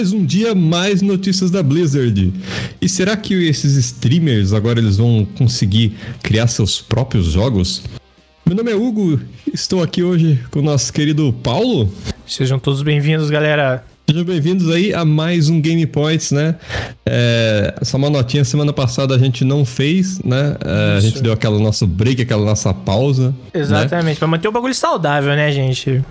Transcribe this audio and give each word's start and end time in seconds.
mais 0.00 0.14
um 0.14 0.24
dia, 0.24 0.54
mais 0.54 1.02
notícias 1.02 1.50
da 1.50 1.62
Blizzard. 1.62 2.32
E 2.80 2.88
será 2.88 3.14
que 3.18 3.34
esses 3.34 3.76
streamers 3.76 4.54
agora 4.54 4.78
eles 4.78 4.96
vão 4.96 5.28
conseguir 5.36 5.94
criar 6.22 6.46
seus 6.46 6.80
próprios 6.80 7.26
jogos? 7.26 7.82
Meu 8.46 8.56
nome 8.56 8.72
é 8.72 8.74
Hugo, 8.74 9.20
estou 9.52 9.82
aqui 9.82 10.02
hoje 10.02 10.40
com 10.50 10.60
o 10.60 10.62
nosso 10.62 10.90
querido 10.90 11.30
Paulo. 11.42 11.92
Sejam 12.26 12.58
todos 12.58 12.80
bem-vindos, 12.80 13.28
galera. 13.28 13.84
Sejam 14.10 14.24
bem-vindos 14.24 14.68
aí 14.68 14.92
a 14.92 15.04
mais 15.04 15.48
um 15.48 15.60
Game 15.60 15.86
Points, 15.86 16.32
né? 16.32 16.56
É, 17.06 17.76
só 17.82 17.96
uma 17.96 18.10
notinha, 18.10 18.44
semana 18.44 18.72
passada 18.72 19.14
a 19.14 19.18
gente 19.18 19.44
não 19.44 19.64
fez, 19.64 20.18
né? 20.24 20.56
É, 20.64 20.96
a 20.96 21.00
gente 21.00 21.22
deu 21.22 21.32
aquela 21.32 21.60
nosso 21.60 21.86
break, 21.86 22.20
aquela 22.20 22.44
nossa 22.44 22.74
pausa. 22.74 23.28
né? 23.28 23.34
Exatamente, 23.54 24.18
pra 24.18 24.26
manter 24.26 24.48
o 24.48 24.52
bagulho 24.52 24.74
saudável, 24.74 25.36
né, 25.36 25.52
gente? 25.52 26.04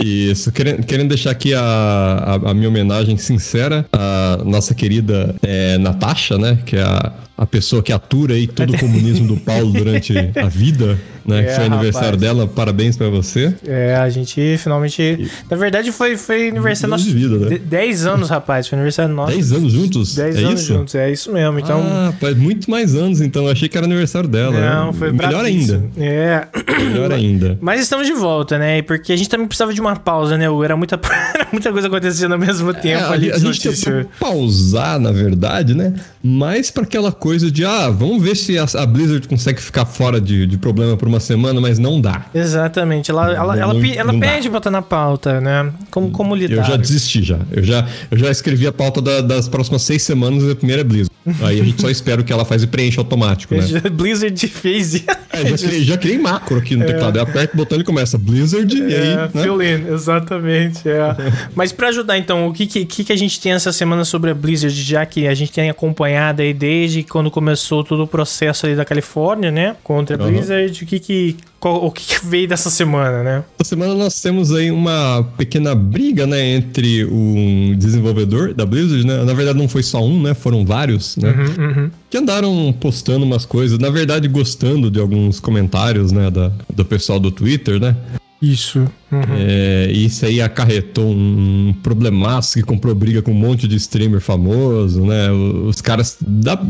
Isso, 0.00 0.50
querendo, 0.52 0.86
querendo 0.86 1.10
deixar 1.10 1.32
aqui 1.32 1.52
a, 1.52 1.60
a, 1.60 2.50
a 2.50 2.54
minha 2.54 2.70
homenagem 2.70 3.18
sincera 3.18 3.84
à 3.92 4.38
nossa 4.42 4.74
querida 4.74 5.36
é, 5.42 5.76
Natasha, 5.76 6.38
né? 6.38 6.58
Que 6.64 6.76
é 6.76 6.82
a, 6.82 7.12
a 7.36 7.44
pessoa 7.46 7.82
que 7.82 7.92
atura 7.92 8.34
aí 8.34 8.46
todo 8.46 8.72
o 8.74 8.78
comunismo 8.78 9.26
do 9.26 9.36
Paulo 9.36 9.72
durante 9.72 10.14
a 10.40 10.46
vida, 10.46 10.98
né? 11.26 11.42
que 11.42 11.48
É, 11.50 11.54
foi 11.56 11.64
aniversário 11.64 12.10
rapaz. 12.10 12.20
dela, 12.20 12.46
parabéns 12.46 12.96
pra 12.96 13.08
você. 13.08 13.52
É, 13.66 13.96
a 13.96 14.08
gente 14.08 14.56
finalmente. 14.58 15.28
Na 15.50 15.56
verdade, 15.56 15.90
foi, 15.90 16.16
foi 16.16 16.48
aniversário 16.50 16.90
nosso. 16.92 17.04
de 17.04 17.12
vida, 17.12 17.36
né? 17.38 17.48
de- 17.50 17.58
10 17.58 18.06
anos, 18.06 18.30
rapaz. 18.30 18.68
Foi 18.68 18.76
aniversário 18.76 19.12
nosso. 19.14 19.32
10 19.32 19.52
anos 19.52 19.72
juntos? 19.72 20.14
10 20.14 20.36
é 20.36 20.38
anos 20.44 20.60
isso? 20.60 20.74
juntos, 20.74 20.94
é 20.94 21.10
isso 21.10 21.32
mesmo. 21.32 21.58
Então. 21.58 21.82
ah, 21.84 22.12
faz 22.20 22.36
muito 22.36 22.70
mais 22.70 22.94
anos, 22.94 23.20
então. 23.20 23.46
Eu 23.46 23.50
achei 23.50 23.68
que 23.68 23.76
era 23.76 23.86
aniversário 23.86 24.28
dela. 24.28 24.52
não, 24.60 24.86
né? 24.86 24.92
foi 24.92 25.12
Melhor 25.12 25.44
ainda. 25.44 25.84
É. 25.96 26.46
Melhor 26.84 27.10
ainda. 27.12 27.58
Mas 27.60 27.80
estamos 27.80 28.06
de 28.06 28.12
volta, 28.12 28.58
né? 28.58 28.80
Porque 28.82 29.12
a 29.12 29.16
gente 29.16 29.28
também 29.28 29.46
precisava 29.48 29.74
de 29.74 29.80
uma 29.80 29.96
pausa, 29.96 30.38
né? 30.38 30.44
Era 30.64 30.76
muita, 30.76 31.00
era 31.34 31.48
muita 31.50 31.72
coisa 31.72 31.88
acontecendo 31.88 32.32
ao 32.32 32.38
mesmo 32.38 32.72
tempo 32.74 33.02
É, 33.02 33.08
ali. 33.12 33.30
a, 33.32 33.34
a 33.34 33.38
gente 33.38 33.66
notícia. 33.66 33.92
tentou 33.92 34.10
pausar, 34.20 35.00
na 35.00 35.10
verdade, 35.10 35.74
né? 35.74 35.94
Mais 36.22 36.70
pra 36.70 36.84
aquela 36.84 37.10
coisa 37.24 37.50
de, 37.50 37.64
ah, 37.64 37.88
vamos 37.88 38.22
ver 38.22 38.36
se 38.36 38.58
a, 38.58 38.66
a 38.74 38.84
Blizzard 38.84 39.26
consegue 39.26 39.58
ficar 39.58 39.86
fora 39.86 40.20
de, 40.20 40.46
de 40.46 40.58
problema 40.58 40.94
por 40.94 41.08
uma 41.08 41.18
semana, 41.18 41.58
mas 41.58 41.78
não 41.78 41.98
dá. 41.98 42.26
Exatamente. 42.34 43.10
Ela, 43.10 43.32
ela, 43.32 43.56
Não- 43.56 43.62
ela, 43.62 43.80
pe- 43.80 43.96
ela 43.96 44.12
não 44.12 44.20
pede 44.20 44.48
estar 44.48 44.70
na 44.70 44.82
pauta, 44.82 45.40
né? 45.40 45.72
Como, 45.90 46.10
como 46.10 46.34
lidar. 46.36 46.56
Eu 46.56 46.64
já 46.64 46.76
desisti 46.76 47.22
já. 47.22 47.38
Eu 47.50 47.62
já, 47.62 47.88
eu 48.10 48.18
já 48.18 48.30
escrevi 48.30 48.66
a 48.66 48.72
pauta 48.72 49.00
da- 49.00 49.22
das 49.22 49.48
próximas 49.48 49.80
seis 49.80 50.02
semanas 50.02 50.42
e 50.42 50.50
a 50.50 50.54
primeira 50.54 50.82
é 50.82 50.84
Blizzard. 50.84 51.10
Aí 51.40 51.58
a 51.58 51.64
gente 51.64 51.80
só 51.80 51.88
espera 51.88 52.20
o 52.20 52.24
que 52.24 52.30
ela 52.30 52.44
faz 52.44 52.62
e 52.62 52.66
preenche 52.66 52.98
automático, 52.98 53.54
né? 53.54 53.62
Blizzard 53.90 54.46
fez. 54.46 54.96
É, 55.32 55.46
já, 55.56 55.56
criei, 55.66 55.82
já 55.84 55.96
criei 55.96 56.18
macro 56.18 56.58
aqui 56.58 56.76
no 56.76 56.84
teclado. 56.84 57.16
Eu 57.16 57.22
aperto 57.22 57.54
o 57.54 57.56
botão 57.56 57.80
e 57.80 57.84
começa 57.84 58.18
Blizzard 58.18 58.76
e 58.76 58.82
aí. 58.82 58.92
É, 58.92 59.16
né? 59.16 59.42
fill 59.42 59.62
in, 59.62 59.94
exatamente. 59.94 60.86
É. 60.86 61.16
Mas 61.56 61.72
pra 61.72 61.88
ajudar, 61.88 62.18
então, 62.18 62.48
o 62.48 62.52
que, 62.52 62.66
que, 62.66 62.84
que 63.04 63.12
a 63.12 63.16
gente 63.16 63.40
tem 63.40 63.52
essa 63.52 63.72
semana 63.72 64.04
sobre 64.04 64.30
a 64.30 64.34
Blizzard, 64.34 64.74
já 64.82 65.06
que 65.06 65.26
a 65.26 65.32
gente 65.34 65.50
tem 65.52 65.70
acompanhado 65.70 66.42
aí 66.42 66.52
desde 66.52 67.02
quando 67.14 67.30
começou 67.30 67.84
todo 67.84 68.02
o 68.02 68.08
processo 68.08 68.66
ali 68.66 68.74
da 68.74 68.84
Califórnia, 68.84 69.48
né? 69.48 69.76
Contra 69.84 70.16
a 70.16 70.18
Uhum. 70.20 70.32
Blizzard, 70.32 70.82
o 70.82 70.84
que 70.84 70.98
que, 70.98 71.36
o 71.62 71.88
que 71.92 72.26
veio 72.26 72.48
dessa 72.48 72.68
semana, 72.70 73.22
né? 73.22 73.44
Essa 73.56 73.68
semana 73.68 73.94
nós 73.94 74.20
temos 74.20 74.52
aí 74.52 74.68
uma 74.68 75.22
pequena 75.38 75.76
briga, 75.76 76.26
né, 76.26 76.44
entre 76.44 77.04
o 77.04 77.76
desenvolvedor 77.76 78.52
da 78.52 78.66
Blizzard, 78.66 79.06
né? 79.06 79.22
Na 79.22 79.32
verdade 79.32 79.56
não 79.56 79.68
foi 79.68 79.84
só 79.84 80.04
um, 80.04 80.20
né? 80.20 80.34
Foram 80.34 80.66
vários, 80.66 81.16
né? 81.16 81.32
Uhum, 81.56 81.88
Que 82.10 82.18
andaram 82.18 82.74
postando 82.80 83.24
umas 83.24 83.46
coisas, 83.46 83.78
na 83.78 83.90
verdade 83.90 84.26
gostando 84.26 84.90
de 84.90 84.98
alguns 84.98 85.38
comentários, 85.38 86.10
né, 86.10 86.28
da, 86.32 86.50
do 86.74 86.84
pessoal 86.84 87.20
do 87.20 87.30
Twitter, 87.30 87.78
né? 87.78 87.94
Isso. 88.42 88.80
Uhum. 89.10 89.22
É, 89.38 89.90
isso 89.90 90.26
aí 90.26 90.42
acarretou 90.42 91.08
um 91.08 91.74
problemaço 91.82 92.54
que 92.54 92.62
comprou 92.62 92.94
briga 92.94 93.22
com 93.22 93.30
um 93.30 93.34
monte 93.34 93.66
de 93.66 93.76
streamer 93.76 94.20
famoso, 94.20 95.00
né? 95.02 95.30
Os 95.30 95.80
caras 95.80 96.18
da, 96.20 96.60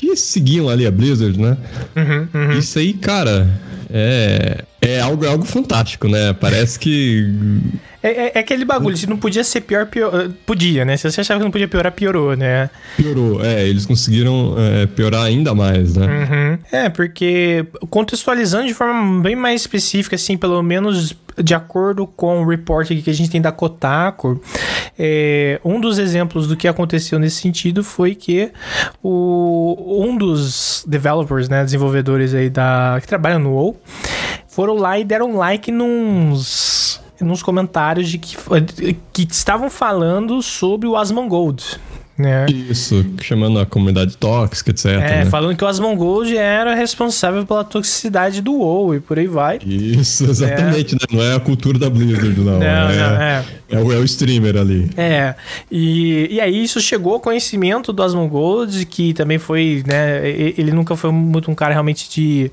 que 0.00 0.16
seguiam 0.16 0.68
ali 0.68 0.86
a 0.86 0.90
Blizzard, 0.90 1.38
né? 1.38 1.58
Uhum, 1.94 2.28
uhum. 2.32 2.58
Isso 2.58 2.78
aí, 2.78 2.94
cara, 2.94 3.46
é, 3.92 4.64
é 4.80 5.00
algo, 5.00 5.24
é 5.24 5.28
algo 5.28 5.44
fantástico, 5.44 6.08
né? 6.08 6.32
Parece 6.32 6.78
que 6.78 7.26
É, 8.02 8.08
é- 8.08 8.32
é 8.36 8.38
aquele 8.38 8.64
bagulho, 8.64 8.96
se 8.96 9.06
não 9.08 9.16
podia 9.18 9.44
ser 9.44 9.60
pior, 9.60 9.86
pior. 9.86 10.30
Podia, 10.46 10.84
né? 10.86 10.96
Se 10.96 11.10
você 11.10 11.20
achava 11.20 11.38
que 11.40 11.44
não 11.44 11.50
podia 11.50 11.68
piorar, 11.68 11.92
piorou, 11.92 12.34
né? 12.34 12.70
piorou. 12.96 13.44
É, 13.44 13.68
eles 13.68 13.84
conseguiram 13.84 14.54
é, 14.58 14.86
piorar 14.86 15.24
ainda 15.24 15.54
mais, 15.54 15.96
né? 15.96 16.06
Uhum. 16.06 16.58
É, 16.72 16.88
porque 16.88 17.66
contextualizando 17.90 18.66
de 18.66 18.74
forma 18.74 19.20
bem 19.22 19.36
mais 19.36 19.60
específica, 19.60 20.16
assim, 20.16 20.36
pelo 20.38 20.62
menos 20.62 21.14
de 21.42 21.54
acordo 21.54 22.06
com 22.06 22.42
o 22.42 22.46
report 22.48 22.88
que 22.88 23.08
a 23.08 23.14
gente 23.14 23.30
tem 23.30 23.40
da 23.40 23.52
Kotaku, 23.52 24.42
é, 24.98 25.58
um 25.64 25.80
dos 25.80 25.98
exemplos 25.98 26.46
do 26.46 26.56
que 26.56 26.68
aconteceu 26.68 27.18
nesse 27.18 27.36
sentido 27.36 27.82
foi 27.82 28.14
que 28.14 28.50
o, 29.02 30.04
um 30.06 30.16
dos 30.18 30.84
developers, 30.86 31.48
né, 31.48 31.64
desenvolvedores 31.64 32.34
aí 32.34 32.50
da, 32.50 32.98
que 33.00 33.06
trabalham 33.06 33.38
no 33.38 33.50
WoW, 33.52 33.79
foram 34.48 34.74
lá 34.74 34.98
e 34.98 35.04
deram 35.04 35.36
like 35.36 35.70
nos 35.70 37.00
nos 37.20 37.42
comentários 37.42 38.08
de 38.08 38.18
que, 38.18 38.36
que 39.12 39.22
estavam 39.30 39.68
falando 39.68 40.42
sobre 40.42 40.88
o 40.88 40.96
Asmongold, 40.96 41.78
né? 42.20 42.46
Isso, 42.48 43.04
chamando 43.20 43.58
a 43.58 43.66
comunidade 43.66 44.16
tóxica, 44.16 44.70
etc. 44.70 44.86
É, 44.86 44.98
né? 44.98 45.26
falando 45.26 45.56
que 45.56 45.64
o 45.64 45.66
Asmongold 45.66 46.36
era 46.36 46.74
responsável 46.74 47.44
pela 47.44 47.64
toxicidade 47.64 48.40
do 48.40 48.54
WoW 48.54 48.96
e 48.96 49.00
por 49.00 49.18
aí 49.18 49.26
vai. 49.26 49.58
Isso, 49.64 50.24
exatamente, 50.24 50.94
né? 50.94 51.00
Não 51.10 51.22
é 51.22 51.34
a 51.34 51.40
cultura 51.40 51.78
da 51.78 51.90
Blizzard, 51.90 52.38
não. 52.40 52.58
Não, 52.58 52.66
é, 52.66 52.96
não, 52.96 53.22
é. 53.22 53.44
é 53.70 53.78
o, 53.78 53.92
é 53.92 53.96
o 53.96 54.04
streamer 54.04 54.56
ali. 54.56 54.90
É, 54.96 55.34
e, 55.70 56.28
e 56.30 56.40
aí 56.40 56.62
isso 56.62 56.80
chegou 56.80 57.14
ao 57.14 57.20
conhecimento 57.20 57.92
do 57.92 58.02
Asmongold, 58.02 58.84
que 58.86 59.12
também 59.14 59.38
foi, 59.38 59.82
né, 59.86 60.28
ele 60.56 60.72
nunca 60.72 60.96
foi 60.96 61.10
muito 61.10 61.50
um 61.50 61.54
cara 61.54 61.72
realmente 61.72 62.08
de, 62.10 62.50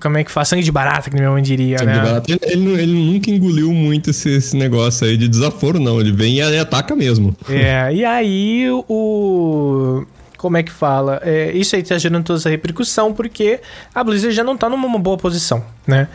como 0.00 0.18
é 0.18 0.24
que 0.24 0.30
faz, 0.30 0.48
sangue 0.48 0.62
de 0.62 0.72
barata, 0.72 1.10
que 1.10 1.16
minha 1.16 1.30
mãe 1.30 1.42
diria, 1.42 1.78
Sangue 1.78 1.92
de 1.92 1.98
né? 1.98 2.04
barato. 2.04 2.30
Ele, 2.30 2.40
ele, 2.42 2.82
ele 2.82 3.12
nunca 3.12 3.30
engoliu 3.30 3.72
muito 3.72 4.10
esse, 4.10 4.30
esse 4.30 4.56
negócio 4.56 5.06
aí 5.06 5.16
de 5.16 5.28
desaforo, 5.28 5.78
não. 5.80 6.00
Ele 6.00 6.12
vem 6.12 6.36
e 6.38 6.58
ataca 6.58 6.94
mesmo. 6.96 7.36
É, 7.48 7.92
e 7.92 8.04
aí 8.04 8.66
o... 8.88 10.04
Como 10.36 10.58
é 10.58 10.62
que 10.62 10.70
fala? 10.72 11.22
É, 11.24 11.52
isso 11.52 11.74
aí 11.74 11.82
tá 11.82 11.96
gerando 11.96 12.22
toda 12.22 12.38
essa 12.38 12.50
repercussão 12.50 13.14
porque 13.14 13.60
a 13.94 14.04
Blizzard 14.04 14.36
já 14.36 14.44
não 14.44 14.58
tá 14.58 14.68
numa 14.68 14.98
boa 14.98 15.16
posição, 15.16 15.64
né? 15.86 16.06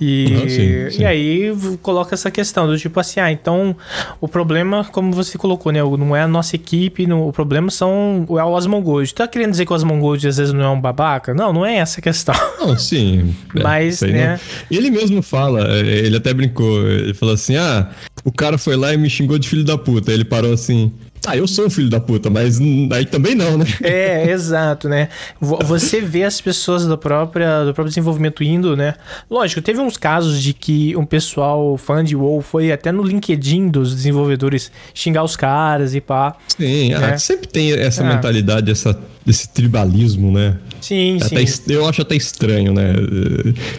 E, 0.00 0.26
Ah, 0.36 0.48
sim, 0.48 0.90
sim. 0.98 1.02
e 1.02 1.04
aí 1.04 1.52
coloca 1.82 2.14
essa 2.14 2.30
questão 2.30 2.68
do 2.68 2.78
tipo 2.78 3.00
assim, 3.00 3.18
ah, 3.18 3.32
então 3.32 3.74
o 4.20 4.28
problema, 4.28 4.84
como 4.92 5.10
você 5.12 5.36
colocou, 5.36 5.72
né? 5.72 5.80
Não 5.82 6.14
é 6.14 6.22
a 6.22 6.28
nossa 6.28 6.54
equipe, 6.54 7.08
não- 7.08 7.26
o 7.26 7.32
problema 7.32 7.72
são 7.72 8.24
é 8.30 8.44
o 8.44 8.56
Asmongold. 8.56 9.12
Tá 9.14 9.26
querendo 9.26 9.50
dizer 9.50 9.66
que 9.66 9.72
o 9.72 9.74
Asmongold 9.74 10.28
às 10.28 10.36
vezes 10.36 10.52
não 10.52 10.62
é 10.62 10.68
um 10.68 10.80
babaca? 10.80 11.34
Não, 11.34 11.52
não 11.52 11.66
é 11.66 11.78
essa 11.78 11.98
a 11.98 12.02
questão. 12.04 12.34
Não, 12.64 12.78
sim. 12.78 13.34
é, 13.56 13.62
Mas, 13.64 14.00
aí 14.00 14.12
né? 14.12 14.38
não- 14.70 14.76
Ele 14.78 14.90
mesmo 14.92 15.22
fala, 15.22 15.66
é, 15.78 15.80
ele 15.80 16.16
até 16.18 16.32
brincou, 16.32 16.86
ele 16.88 17.14
falou 17.14 17.34
assim: 17.34 17.56
ah, 17.56 17.90
o 18.24 18.30
cara 18.30 18.56
foi 18.56 18.76
lá 18.76 18.94
e 18.94 18.96
me 18.96 19.10
xingou 19.10 19.36
de 19.40 19.48
filho 19.48 19.64
da 19.64 19.76
puta. 19.76 20.12
Ele 20.12 20.24
parou 20.24 20.52
assim. 20.52 20.92
Ah, 21.24 21.36
eu 21.36 21.46
sou 21.46 21.66
um 21.66 21.70
filho 21.70 21.88
da 21.88 22.00
puta, 22.00 22.28
mas 22.28 22.58
aí 22.92 23.06
também 23.06 23.34
não, 23.34 23.56
né? 23.56 23.64
É, 23.80 24.28
exato, 24.30 24.88
né? 24.88 25.08
Vo- 25.40 25.58
Você 25.64 26.00
vê 26.00 26.24
as 26.24 26.40
pessoas 26.40 26.84
do, 26.84 26.98
própria, 26.98 27.60
do 27.64 27.72
próprio 27.72 27.90
desenvolvimento 27.90 28.42
indo, 28.42 28.76
né? 28.76 28.94
Lógico, 29.30 29.62
teve 29.62 29.78
uns 29.80 29.96
casos 29.96 30.42
de 30.42 30.52
que 30.52 30.96
um 30.96 31.06
pessoal 31.06 31.76
fã 31.78 32.02
de 32.02 32.16
WoW 32.16 32.42
foi 32.42 32.72
até 32.72 32.90
no 32.90 33.02
LinkedIn 33.04 33.68
dos 33.68 33.94
desenvolvedores 33.94 34.72
xingar 34.92 35.22
os 35.22 35.36
caras 35.36 35.94
e 35.94 36.00
pá. 36.00 36.34
Sim, 36.58 36.92
ah, 36.94 37.10
É. 37.12 37.18
sempre 37.18 37.46
tem 37.46 37.72
essa 37.72 38.02
Ah. 38.02 38.06
mentalidade, 38.14 38.70
essa, 38.70 38.98
esse 39.26 39.48
tribalismo, 39.50 40.32
né? 40.32 40.56
Sim, 40.80 41.18
É 41.20 41.24
sim. 41.46 41.62
até 41.62 41.76
eu 41.76 41.86
acho 41.88 42.02
até 42.02 42.16
estranho, 42.16 42.72
né? 42.74 42.94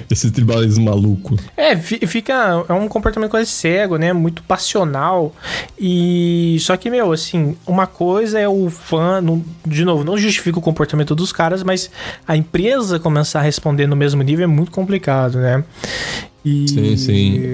Esse 0.09 0.31
tribalismo 0.31 0.85
maluco. 0.85 1.37
É, 1.57 1.75
fi- 1.75 1.99
fica. 2.07 2.63
É 2.69 2.71
um 2.73 2.87
comportamento 2.87 3.29
quase 3.31 3.49
cego, 3.49 3.97
né? 3.97 4.13
Muito 4.13 4.41
passional. 4.43 5.35
E. 5.77 6.57
Só 6.61 6.77
que, 6.77 6.89
meu, 6.89 7.11
assim, 7.11 7.32
uma 7.65 7.87
coisa 7.87 8.39
é 8.39 8.47
o 8.47 8.69
fã. 8.69 9.21
não- 9.21 9.43
de 9.65 9.83
novo, 9.85 10.03
não 10.03 10.17
justifica 10.17 10.59
o 10.59 10.61
comportamento 10.61 11.15
dos 11.15 11.31
caras, 11.31 11.63
mas 11.63 11.89
a 12.27 12.35
empresa 12.37 12.99
começar 12.99 13.39
a 13.39 13.43
responder 13.43 13.87
no 13.87 13.95
mesmo 13.95 14.21
nível 14.21 14.43
é 14.43 14.47
muito 14.47 14.71
complicado, 14.71 15.37
né? 15.39 15.63
E... 16.45 16.67
Sim, 16.67 16.97
sim. 16.97 17.53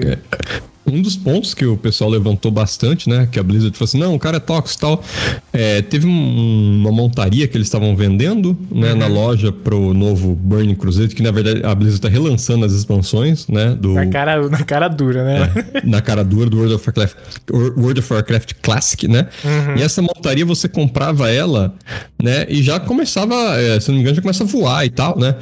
É, 0.90 0.96
Um 0.98 1.02
dos 1.02 1.16
pontos 1.16 1.54
que 1.54 1.64
o 1.64 1.76
pessoal 1.76 2.10
levantou 2.10 2.50
bastante, 2.50 3.08
né? 3.08 3.28
Que 3.30 3.38
a 3.38 3.42
Blizzard 3.42 3.76
falou 3.76 3.84
assim: 3.86 3.98
não, 3.98 4.14
o 4.14 4.18
cara 4.18 4.36
é 4.38 4.40
tóxico 4.40 4.78
e 4.78 4.80
tal. 4.80 5.04
É, 5.52 5.82
teve 5.82 6.06
um- 6.06 6.80
uma 6.80 6.92
montaria 6.92 7.46
que 7.48 7.56
eles 7.56 7.66
estavam 7.66 7.94
vendendo 7.96 8.56
né, 8.70 8.94
na 8.94 9.06
loja 9.06 9.52
pro 9.52 9.92
novo 9.94 10.34
Burning 10.34 10.74
Crusade, 10.74 11.14
que 11.14 11.22
na 11.22 11.30
verdade 11.30 11.64
a 11.64 11.74
Blizzard 11.74 12.00
tá 12.00 12.08
relançando 12.08 12.64
as 12.64 12.72
expansões, 12.72 13.46
né? 13.48 13.76
Do, 13.78 13.94
Na 13.94 14.06
cara, 14.06 14.48
na 14.48 14.64
cara 14.64 14.88
dura, 14.88 15.24
né? 15.24 15.52
na 15.84 16.00
cara 16.00 16.22
dura 16.24 16.48
do 16.50 16.56
World 16.58 16.74
of 16.74 16.84
Warcraft, 16.86 17.16
World 17.52 18.00
of 18.00 18.12
Warcraft 18.12 18.52
Classic, 18.62 19.06
né? 19.08 19.28
E 19.76 19.82
essa 19.82 20.00
montaria 20.02 20.44
você 20.44 20.68
comprava 20.68 21.30
ela, 21.30 21.74
né? 22.22 22.46
E 22.48 22.62
já 22.62 22.78
começava, 22.80 23.34
é, 23.60 23.78
se 23.80 23.88
não 23.88 23.94
me 23.96 24.00
engano, 24.02 24.16
já 24.16 24.22
começa 24.22 24.44
a 24.44 24.46
voar 24.46 24.84
e 24.84 24.90
tal, 24.90 25.18
né? 25.18 25.34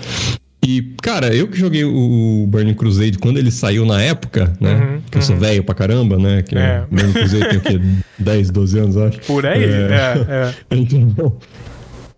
E, 0.67 0.95
cara, 1.01 1.35
eu 1.35 1.49
que 1.49 1.59
joguei 1.59 1.85
o 1.85 2.47
Burning 2.49 2.75
Crusade 2.75 3.19
quando 3.19 3.39
ele 3.39 3.51
saiu 3.51 3.87
na 3.87 4.03
época, 4.03 4.53
né? 4.61 4.75
Uhum, 4.75 5.01
que 5.11 5.19
eu 5.19 5.23
sou 5.23 5.35
uhum. 5.35 5.41
velho 5.41 5.65
pra 5.65 5.75
caramba, 5.75 6.19
né? 6.19 6.43
Que 6.43 6.59
é. 6.59 6.85
Burning 6.91 7.13
Crusade 7.13 7.49
tem 7.49 7.59
o 7.59 7.61
quê? 7.61 7.81
10, 8.19 8.51
12 8.51 8.79
anos, 8.79 8.97
acho. 8.97 9.21
Por 9.21 9.47
aí? 9.47 9.65
É, 9.65 9.67
é. 9.67 10.25
é. 10.29 10.55
Então, 10.77 11.37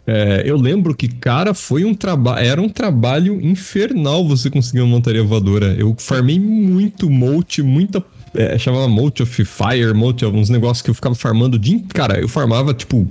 é, 0.06 0.42
eu 0.44 0.56
lembro 0.56 0.94
que, 0.94 1.06
cara, 1.06 1.54
foi 1.54 1.84
um 1.84 1.94
trabalho. 1.94 2.44
Era 2.44 2.60
um 2.60 2.68
trabalho 2.68 3.40
infernal 3.40 4.26
você 4.26 4.50
conseguir 4.50 4.80
uma 4.80 4.88
montaria 4.88 5.22
voadora. 5.22 5.76
Eu 5.78 5.94
farmei 5.98 6.40
muito 6.40 7.08
mote, 7.08 7.62
muita 7.62 8.02
é, 8.34 8.56
chamava 8.58 8.88
Mote 8.88 9.22
of 9.22 9.44
Fire, 9.44 9.92
Mote 9.94 10.24
of 10.24 10.36
uns 10.36 10.48
negócios 10.48 10.82
que 10.82 10.90
eu 10.90 10.94
ficava 10.94 11.14
farmando 11.14 11.56
o 11.56 11.58
dia 11.58 11.80
Cara, 11.92 12.20
eu 12.20 12.28
farmava, 12.28 12.72
tipo, 12.72 13.06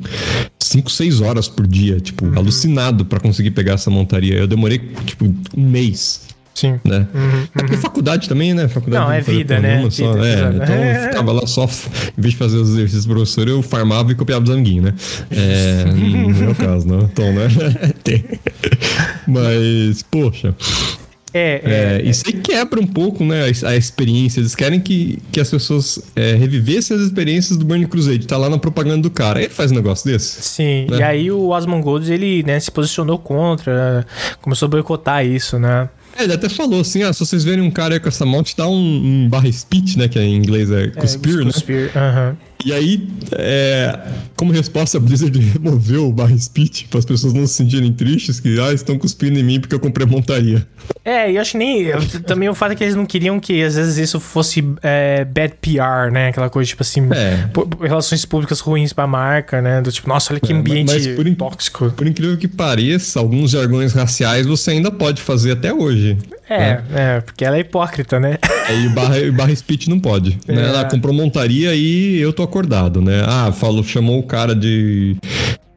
5, 0.69 0.92
6 0.92 1.21
horas 1.21 1.48
por 1.48 1.66
dia, 1.66 2.00
tipo, 2.00 2.25
uhum. 2.25 2.38
alucinado 2.38 3.04
para 3.04 3.19
conseguir 3.19 3.50
pegar 3.51 3.74
essa 3.74 3.89
montaria. 3.89 4.36
Eu 4.36 4.48
demorei, 4.48 4.77
tipo, 5.04 5.25
um 5.25 5.69
mês. 5.69 6.27
Sim. 6.54 6.80
Né? 6.83 7.07
Uhum, 7.12 7.44
é 7.44 7.60
porque 7.60 7.75
uhum. 7.75 7.81
faculdade 7.81 8.30
também, 8.30 8.54
né? 8.54 8.68
Faculdade 8.68 9.04
não, 9.04 9.12
é 9.12 9.19
vida, 9.19 9.60
né? 9.60 9.89
Só, 9.89 10.13
vida, 10.13 10.27
é, 10.27 10.63
então 10.63 10.75
eu 10.75 11.01
ficava 11.10 11.31
lá 11.31 11.48
só, 11.48 11.63
em 11.63 12.21
vez 12.21 12.33
de 12.33 12.38
fazer 12.38 12.57
os 12.57 12.69
exercícios 12.69 13.06
do 13.06 13.16
professor, 13.16 13.48
eu 13.48 13.63
farmava 13.63 14.12
e 14.12 14.16
copiava 14.16 14.44
os 14.44 14.50
amiguinhos, 14.51 14.86
né? 14.86 14.94
É, 15.31 15.86
no 15.89 16.30
meu 16.30 16.54
caso, 16.54 16.88
não. 16.88 17.00
Né? 17.00 17.10
Então, 17.12 17.33
né? 17.33 17.48
Mas, 19.25 20.04
poxa. 20.04 20.54
É, 21.34 21.62
é, 21.64 22.02
é, 22.06 22.10
isso 22.10 22.24
aí 22.26 22.34
quebra 22.34 22.80
um 22.80 22.88
pouco 22.88 23.24
né, 23.24 23.44
a, 23.44 23.70
a, 23.70 23.78
experiência. 23.78 24.40
Eles 24.40 24.56
querem 24.56 24.80
que, 24.80 25.20
que 25.31 25.40
as 25.40 25.50
pessoas 25.50 26.02
é, 26.16 26.34
revivessem 26.34 26.98
as 26.98 27.04
experiências 27.04 27.58
do 27.58 27.66
Burning 27.66 27.88
Crusade. 27.88 28.26
Tá 28.26 28.38
lá 28.38 28.50
na 28.50 28.58
propaganda 28.58 29.02
do 29.02 29.12
cara. 29.12 29.40
Ele 29.40 29.50
faz 29.50 29.72
um 29.72 29.76
negócio 29.76 30.10
desse. 30.10 30.42
Sim, 30.42 30.88
né? 30.90 30.98
e 30.98 31.04
aí 31.04 31.31
o 31.31 31.54
Asmongold, 31.54 32.12
ele 32.12 32.44
né, 32.44 32.60
se 32.60 32.72
posicionou 32.72 33.20
contra, 33.20 34.06
começou 34.42 34.66
a 34.66 34.70
boicotar 34.70 35.26
isso, 35.26 35.60
né? 35.60 35.90
É, 36.18 36.24
ele 36.24 36.34
até 36.34 36.50
falou 36.50 36.81
assim: 36.81 37.04
ah, 37.04 37.14
se 37.14 37.20
vocês 37.20 37.44
verem 37.44 37.64
um 37.64 37.72
cara 37.72 38.00
com 38.00 38.08
essa 38.08 38.25
mount, 38.25 38.54
dá 38.58 38.68
um, 38.68 38.74
um 39.25 39.30
barra 39.30 39.52
speech, 39.52 39.98
né? 39.98 40.08
Que 40.08 40.20
em 40.20 40.36
inglês 40.36 40.72
é 40.72 40.88
cuspir, 40.88 41.36
é, 41.36 41.46
né? 41.46 41.52
Cuspir. 41.52 41.92
Uh 41.96 42.00
-huh. 42.00 42.36
E 42.66 42.74
aí, 42.74 43.08
é, 43.32 43.98
como 44.36 44.52
resposta, 44.52 44.98
a 44.98 45.00
Blizzard 45.00 45.38
removeu 45.40 46.08
o 46.08 46.12
barra 46.12 46.38
speech 46.38 46.90
para 46.90 47.00
as 47.00 47.06
pessoas 47.06 47.32
não 47.32 47.48
se 47.48 47.54
sentirem 47.54 47.94
tristes 47.94 48.42
que 48.42 48.60
ah, 48.60 48.74
estão 48.74 48.98
cuspindo 49.00 49.40
em 49.40 49.44
mim 49.44 49.62
porque 49.62 49.74
eu 49.74 49.80
comprei 49.80 50.06
montaria. 50.06 50.68
É, 51.06 51.32
e 51.32 51.36
eu 51.36 51.42
acho 51.42 51.52
que 51.54 51.58
nem. 51.58 51.86
Também 52.28 52.50
o 52.50 52.54
fato 52.54 52.74
é 52.74 52.76
que 52.76 52.84
eles 52.84 52.96
não 52.96 53.06
queriam 53.06 53.40
que 53.40 53.64
às 53.64 53.76
vezes 53.76 53.98
isso 53.98 54.20
fosse 54.20 54.62
é, 54.84 55.24
bad 55.24 55.54
PR, 55.62 56.12
né? 56.12 56.30
Aquela 56.30 56.50
coisa 56.50 56.68
tipo 56.68 56.82
assim, 56.82 57.08
é. 57.14 57.50
relações 57.82 58.26
públicas 58.26 58.60
ruins 58.60 58.92
para 58.92 59.06
a 59.06 59.08
marca, 59.08 59.62
né? 59.62 59.82
Do 59.82 59.90
tipo, 59.90 60.10
nossa, 60.10 60.34
olha 60.34 60.42
que 60.42 60.52
é, 60.52 60.56
ambiente 60.56 60.92
mas 60.92 61.08
por 61.08 61.36
tóxico. 61.36 61.92
Por 61.92 62.08
incrível 62.08 62.38
que 62.38 62.48
pareça, 62.48 63.20
alguns 63.20 63.52
jargões 63.52 63.94
raciais 63.94 64.46
você 64.46 64.72
ainda 64.72 64.92
pode 64.92 65.22
fazer 65.22 65.54
até 65.54 65.74
hoje. 65.74 66.18
É, 66.50 66.58
né? 66.58 66.84
é, 66.96 67.22
porque 67.22 67.46
ela 67.46 67.58
é 67.58 67.60
hipócrita, 67.60 68.20
né? 68.20 68.40
É, 68.68 68.76
e 68.76 68.90
barra, 68.90 69.16
barra 69.32 69.56
speech 69.56 69.90
não 69.90 70.00
pode. 70.00 70.32
Né? 70.32 70.40
É. 70.48 70.54
Né? 70.54 70.68
Ela 70.68 70.86
comprou 70.86 71.14
montaria 71.14 71.76
e 71.76 72.18
eu 72.20 72.34
tô 72.34 72.44
acordado, 72.50 73.01
né? 73.01 73.24
Ah, 73.25 73.51
falou, 73.51 73.84
chamou 73.84 74.19
o 74.19 74.24
cara 74.24 74.56
de 74.56 75.16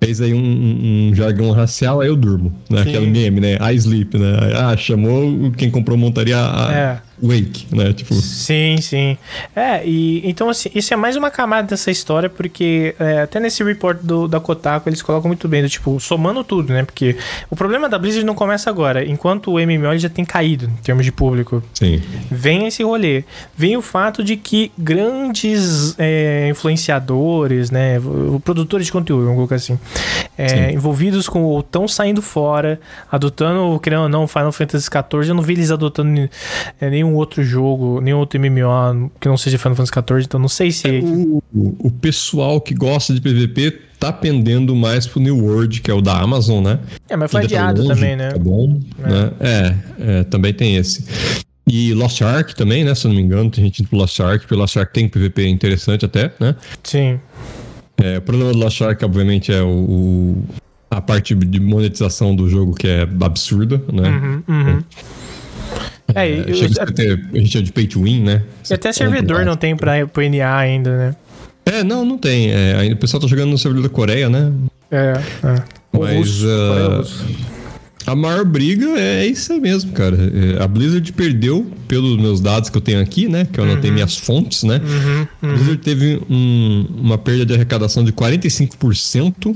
fez 0.02 0.20
aí 0.20 0.34
um, 0.34 1.10
um, 1.10 1.14
jargão 1.14 1.52
racial, 1.52 2.00
aí 2.00 2.08
eu 2.08 2.16
durmo, 2.16 2.52
né? 2.69 2.82
Aquele 2.82 3.06
meme, 3.06 3.40
né? 3.40 3.56
I 3.72 3.76
sleep, 3.76 4.19
né? 4.19 4.32
Ah, 4.56 4.76
chamou 4.76 5.52
quem 5.52 5.70
comprou 5.70 5.96
montaria 5.96 6.36
a 6.36 6.72
é. 6.72 7.11
Wake, 7.22 7.66
né? 7.70 7.92
Tipo... 7.92 8.14
Sim, 8.14 8.76
sim. 8.80 9.16
É, 9.54 9.86
e 9.86 10.28
então 10.28 10.48
assim, 10.48 10.69
isso 10.74 10.92
é 10.92 10.96
mais 10.96 11.14
uma 11.14 11.30
camada 11.30 11.69
dessa 11.69 11.90
história, 11.90 12.28
porque 12.28 12.96
é, 12.98 13.22
até 13.22 13.38
nesse 13.38 13.62
report 13.62 13.98
do, 14.02 14.26
da 14.26 14.40
Kotaku 14.40 14.88
eles 14.88 15.00
colocam 15.00 15.28
muito 15.28 15.46
bem, 15.46 15.62
do, 15.62 15.69
tipo, 15.69 16.00
somando 16.00 16.42
tudo, 16.42 16.72
né? 16.72 16.82
Porque 16.84 17.16
o 17.48 17.54
problema 17.54 17.88
da 17.88 17.96
Blizzard 17.98 18.26
não 18.26 18.34
começa 18.34 18.69
agora, 18.69 19.04
enquanto 19.04 19.52
o 19.52 19.54
MMO 19.54 19.96
já 19.96 20.08
tem 20.08 20.24
caído 20.24 20.64
em 20.64 20.82
termos 20.82 21.04
de 21.04 21.12
público. 21.12 21.62
Sim. 21.74 22.02
Vem 22.30 22.66
esse 22.66 22.82
rolê. 22.82 23.24
Vem 23.56 23.76
o 23.76 23.82
fato 23.82 24.24
de 24.24 24.36
que 24.36 24.72
grandes 24.76 25.94
é, 25.98 26.48
influenciadores, 26.48 27.70
né? 27.70 28.00
Produtores 28.44 28.86
de 28.86 28.92
conteúdo, 28.92 29.22
vamos 29.22 29.36
colocar 29.36 29.56
assim, 29.56 29.78
é, 30.36 30.72
envolvidos 30.72 31.28
com 31.28 31.42
ou 31.44 31.60
estão 31.60 31.86
saindo 31.86 32.20
fora, 32.20 32.80
adotando, 33.10 33.78
querendo 33.78 34.02
ou 34.02 34.08
não, 34.08 34.26
Final 34.26 34.50
Fantasy 34.50 34.86
XIV. 34.86 35.28
Eu 35.28 35.34
não 35.34 35.42
vi 35.42 35.52
eles 35.52 35.70
adotando 35.70 36.28
é, 36.80 36.90
nenhum 37.12 37.14
outro 37.16 37.44
jogo, 37.44 38.00
nenhum 38.00 38.18
outro 38.18 38.40
MMO 38.40 39.10
que 39.20 39.28
não 39.28 39.36
seja 39.36 39.58
Final 39.58 39.76
Fantasy 39.76 39.92
XIV, 39.92 40.24
então 40.24 40.40
não 40.40 40.48
sei 40.48 40.70
se. 40.72 40.88
É, 40.88 41.00
o, 41.00 41.42
o 41.78 41.90
pessoal 41.90 42.60
que 42.60 42.74
gosta 42.74 43.12
de 43.14 43.20
PVP 43.20 43.78
tá 43.98 44.12
pendendo 44.12 44.74
mais 44.74 45.06
pro 45.06 45.20
New 45.20 45.38
World, 45.44 45.80
que 45.80 45.90
é 45.90 45.94
o 45.94 46.00
da 46.00 46.18
Amazon, 46.18 46.64
né? 46.64 46.80
É, 47.08 47.16
mas 47.16 47.30
foi 47.30 47.42
tá 47.42 47.46
adiado 47.46 47.86
tá 47.86 47.94
também, 47.94 48.16
né? 48.16 48.30
Tá 48.32 48.38
bom, 48.38 48.80
é. 48.98 49.08
Né? 49.08 49.32
É, 49.40 49.74
é, 49.98 50.24
também 50.24 50.52
tem 50.52 50.76
esse. 50.76 51.04
E 51.66 51.94
Lost 51.94 52.20
Ark 52.22 52.56
também, 52.56 52.84
né? 52.84 52.94
Se 52.94 53.06
eu 53.06 53.10
não 53.10 53.16
me 53.16 53.22
engano, 53.22 53.48
tem 53.48 53.62
gente 53.64 53.80
indo 53.80 53.88
pro 53.88 53.98
Lost 53.98 54.18
Ark, 54.18 54.40
porque 54.40 54.54
Lost 54.54 54.76
Ark 54.76 54.92
tem 54.92 55.08
PVP 55.08 55.46
interessante 55.46 56.04
até, 56.04 56.32
né? 56.40 56.56
Sim. 56.82 57.20
É, 57.96 58.18
o 58.18 58.22
problema 58.22 58.52
do 58.52 58.58
Lost 58.58 58.80
Ark, 58.80 59.04
obviamente, 59.04 59.52
é 59.52 59.62
o, 59.62 59.68
o, 59.68 60.44
a 60.90 61.00
parte 61.00 61.34
de 61.36 61.60
monetização 61.60 62.34
do 62.34 62.48
jogo 62.48 62.74
que 62.74 62.88
é 62.88 63.02
absurda, 63.20 63.80
né? 63.92 64.08
Uhum, 64.08 64.42
uhum. 64.48 64.78
É, 64.78 64.82
é 66.14 66.50
eu, 66.50 66.54
chega 66.54 66.82
a, 66.82 66.86
ter, 66.86 67.26
a 67.32 67.38
gente 67.38 67.58
é 67.58 67.60
de 67.60 67.72
pay 67.72 67.86
to 67.86 68.02
win, 68.02 68.22
né? 68.22 68.42
e 68.68 68.74
até 68.74 68.92
servidor 68.92 69.44
não 69.44 69.56
tem 69.56 69.76
pra, 69.76 70.06
pro 70.06 70.22
NA 70.28 70.56
ainda, 70.56 70.96
né? 70.96 71.16
É, 71.64 71.84
não, 71.84 72.04
não 72.04 72.18
tem. 72.18 72.50
É, 72.50 72.76
ainda, 72.76 72.94
o 72.94 72.98
pessoal 72.98 73.20
tá 73.20 73.28
jogando 73.28 73.50
no 73.50 73.58
servidor 73.58 73.88
da 73.88 73.94
Coreia, 73.94 74.28
né? 74.28 74.52
É, 74.90 75.14
é. 75.44 75.62
Mas 75.92 76.42
uh, 76.42 77.04
a 78.06 78.16
maior 78.16 78.44
briga 78.44 78.98
é 78.98 79.26
isso 79.26 79.52
aí 79.52 79.60
mesmo, 79.60 79.92
cara. 79.92 80.16
É, 80.16 80.62
a 80.62 80.66
Blizzard 80.66 81.12
perdeu, 81.12 81.70
pelos 81.86 82.16
meus 82.20 82.40
dados 82.40 82.68
que 82.68 82.76
eu 82.76 82.80
tenho 82.80 83.00
aqui, 83.00 83.28
né? 83.28 83.46
Que 83.50 83.60
eu 83.60 83.64
anotei 83.64 83.90
uhum. 83.90 83.94
minhas 83.94 84.16
fontes, 84.16 84.64
né? 84.64 84.80
Uhum, 84.82 85.26
uhum. 85.42 85.50
A 85.50 85.56
Blizzard 85.56 85.78
teve 85.78 86.20
um, 86.28 86.86
uma 86.98 87.18
perda 87.18 87.46
de 87.46 87.54
arrecadação 87.54 88.02
de 88.04 88.12
45% 88.12 89.54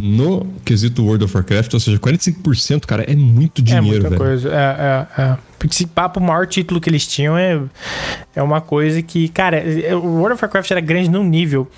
no 0.00 0.46
quesito 0.64 1.04
World 1.04 1.24
of 1.24 1.36
Warcraft, 1.36 1.74
ou 1.74 1.80
seja, 1.80 1.98
45%, 1.98 2.84
cara, 2.86 3.04
é 3.04 3.14
muito 3.14 3.62
dinheiro, 3.62 3.86
velho. 3.86 3.96
É 3.96 4.00
muita 4.00 4.10
velho. 4.10 4.22
coisa, 4.22 4.48
é, 4.50 5.20
é, 5.20 5.22
é. 5.22 5.38
Porque 5.58 5.74
esse 5.74 5.86
papo, 5.86 6.20
o 6.20 6.22
maior 6.22 6.46
título 6.46 6.80
que 6.80 6.90
eles 6.90 7.06
tinham 7.06 7.38
é, 7.38 7.58
é 8.36 8.42
uma 8.42 8.60
coisa 8.60 9.00
que, 9.00 9.28
cara, 9.28 9.56
é, 9.56 9.94
o 9.94 10.02
World 10.02 10.34
of 10.34 10.44
Warcraft 10.44 10.70
era 10.70 10.80
grande 10.80 11.08
num 11.08 11.24
nível 11.24 11.70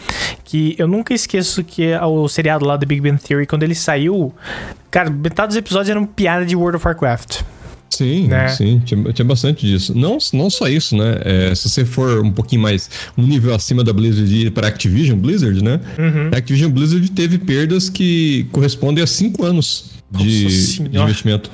que 0.45 0.75
eu 0.79 0.89
nunca 0.89 1.15
esqueço 1.15 1.63
que 1.63 1.95
o 1.95 2.29
seriado 2.29 2.65
lá 2.65 2.77
do 2.77 2.87
Big 2.87 3.01
Bang 3.01 3.21
Theory, 3.21 3.47
quando 3.47 3.63
ele 3.63 3.75
saiu, 3.75 4.35
cara, 4.91 5.11
metade 5.11 5.49
dos 5.49 5.57
episódios 5.57 5.91
eram 5.91 6.05
piada 6.05 6.45
de 6.45 6.57
World 6.57 6.77
of 6.77 6.87
Warcraft. 6.87 7.43
Sim, 7.91 8.29
né? 8.29 8.49
sim, 8.49 8.83
tinha, 8.85 9.13
tinha, 9.13 9.25
bastante 9.25 9.67
disso. 9.67 9.97
Não, 9.97 10.19
não 10.33 10.51
só 10.51 10.69
isso, 10.69 10.97
né? 10.97 11.21
É, 11.25 11.55
se 11.55 11.69
você 11.69 11.85
for 11.85 12.21
um 12.23 12.31
pouquinho 12.31 12.61
mais, 12.61 12.91
um 13.17 13.23
nível 13.23 13.55
acima 13.55 13.83
da 13.83 13.93
Blizzard 13.93 14.51
para 14.51 14.69
Activision 14.69 15.19
Blizzard, 15.19 15.63
né? 15.63 15.81
Uhum. 15.99 16.31
A 16.33 16.37
Activision 16.37 16.71
Blizzard 16.71 17.09
teve 17.13 17.39
perdas 17.39 17.89
que 17.89 18.47
correspondem 18.53 19.03
a 19.03 19.07
cinco 19.07 19.45
anos 19.45 19.97
de, 20.11 20.79
de 20.89 20.99
investimento. 20.99 21.51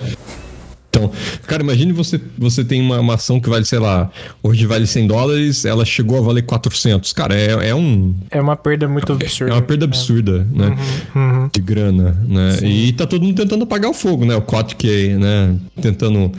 Então, 0.95 1.11
cara, 1.47 1.63
imagine 1.63 1.91
você, 1.91 2.21
você 2.37 2.63
tem 2.63 2.83
uma, 2.83 3.01
uma, 3.01 3.15
ação 3.15 3.41
que 3.41 3.49
vale, 3.49 3.65
sei 3.65 3.79
lá, 3.79 4.11
hoje 4.43 4.67
vale 4.67 4.87
100 4.87 5.07
dólares, 5.07 5.65
ela 5.65 5.87
chegou 5.87 6.19
a 6.19 6.21
valer 6.21 6.43
400. 6.43 7.15
Cara, 7.15 7.35
é, 7.35 7.71
é 7.71 7.75
um... 7.75 8.15
É 8.31 8.39
uma 8.39 8.57
perda 8.57 8.87
muito 8.87 9.11
absurda. 9.11 9.53
É 9.53 9.57
uma 9.57 9.63
perda 9.63 9.87
absurda, 9.87 10.47
é. 10.55 10.59
né? 10.59 10.77
Uhum, 11.15 11.23
uhum. 11.23 11.51
De 11.51 11.63
grana, 11.63 12.15
né? 12.29 12.53
Sim. 12.59 12.67
E 12.67 12.93
tá 12.93 13.07
todo 13.07 13.23
mundo 13.23 13.35
tentando 13.35 13.65
apagar 13.65 13.91
o 13.91 13.95
fogo, 13.95 14.27
né? 14.27 14.37
O 14.37 14.43
Kotick, 14.43 14.85
né? 15.15 15.57
Tentando 15.81 16.31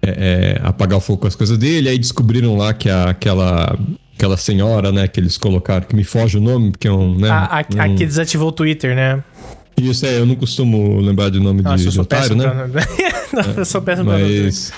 é, 0.00 0.56
é, 0.56 0.60
apagar 0.66 0.96
o 0.96 1.02
fogo 1.02 1.20
com 1.20 1.28
as 1.28 1.36
coisas 1.36 1.58
dele. 1.58 1.90
Aí 1.90 1.98
descobriram 1.98 2.56
lá 2.56 2.72
que 2.72 2.88
a, 2.88 3.10
aquela 3.10 3.78
aquela 4.16 4.36
senhora, 4.36 4.90
né, 4.90 5.06
que 5.06 5.20
eles 5.20 5.38
colocaram, 5.38 5.86
que 5.86 5.94
me 5.94 6.02
foge 6.02 6.38
o 6.38 6.40
nome, 6.40 6.72
porque 6.72 6.88
é 6.88 6.92
um, 6.92 7.16
né? 7.16 7.30
A, 7.30 7.58
a, 7.58 7.64
um... 7.72 7.80
a 7.80 7.88
que 7.90 8.04
desativou 8.04 8.48
o 8.48 8.52
Twitter, 8.52 8.96
né? 8.96 9.22
Isso 9.80 10.06
é, 10.06 10.18
eu 10.18 10.26
não 10.26 10.34
costumo 10.34 11.00
lembrar 11.00 11.30
de 11.30 11.40
nome 11.40 11.62
Nossa, 11.62 11.84
de, 11.84 11.90
de 11.90 12.00
otário, 12.00 12.36
né? 12.36 12.68
Pra... 12.68 12.82
não, 13.42 13.52
eu 13.58 13.64
sou 13.64 13.80
péssimo 13.82 14.10
Mas... 14.10 14.72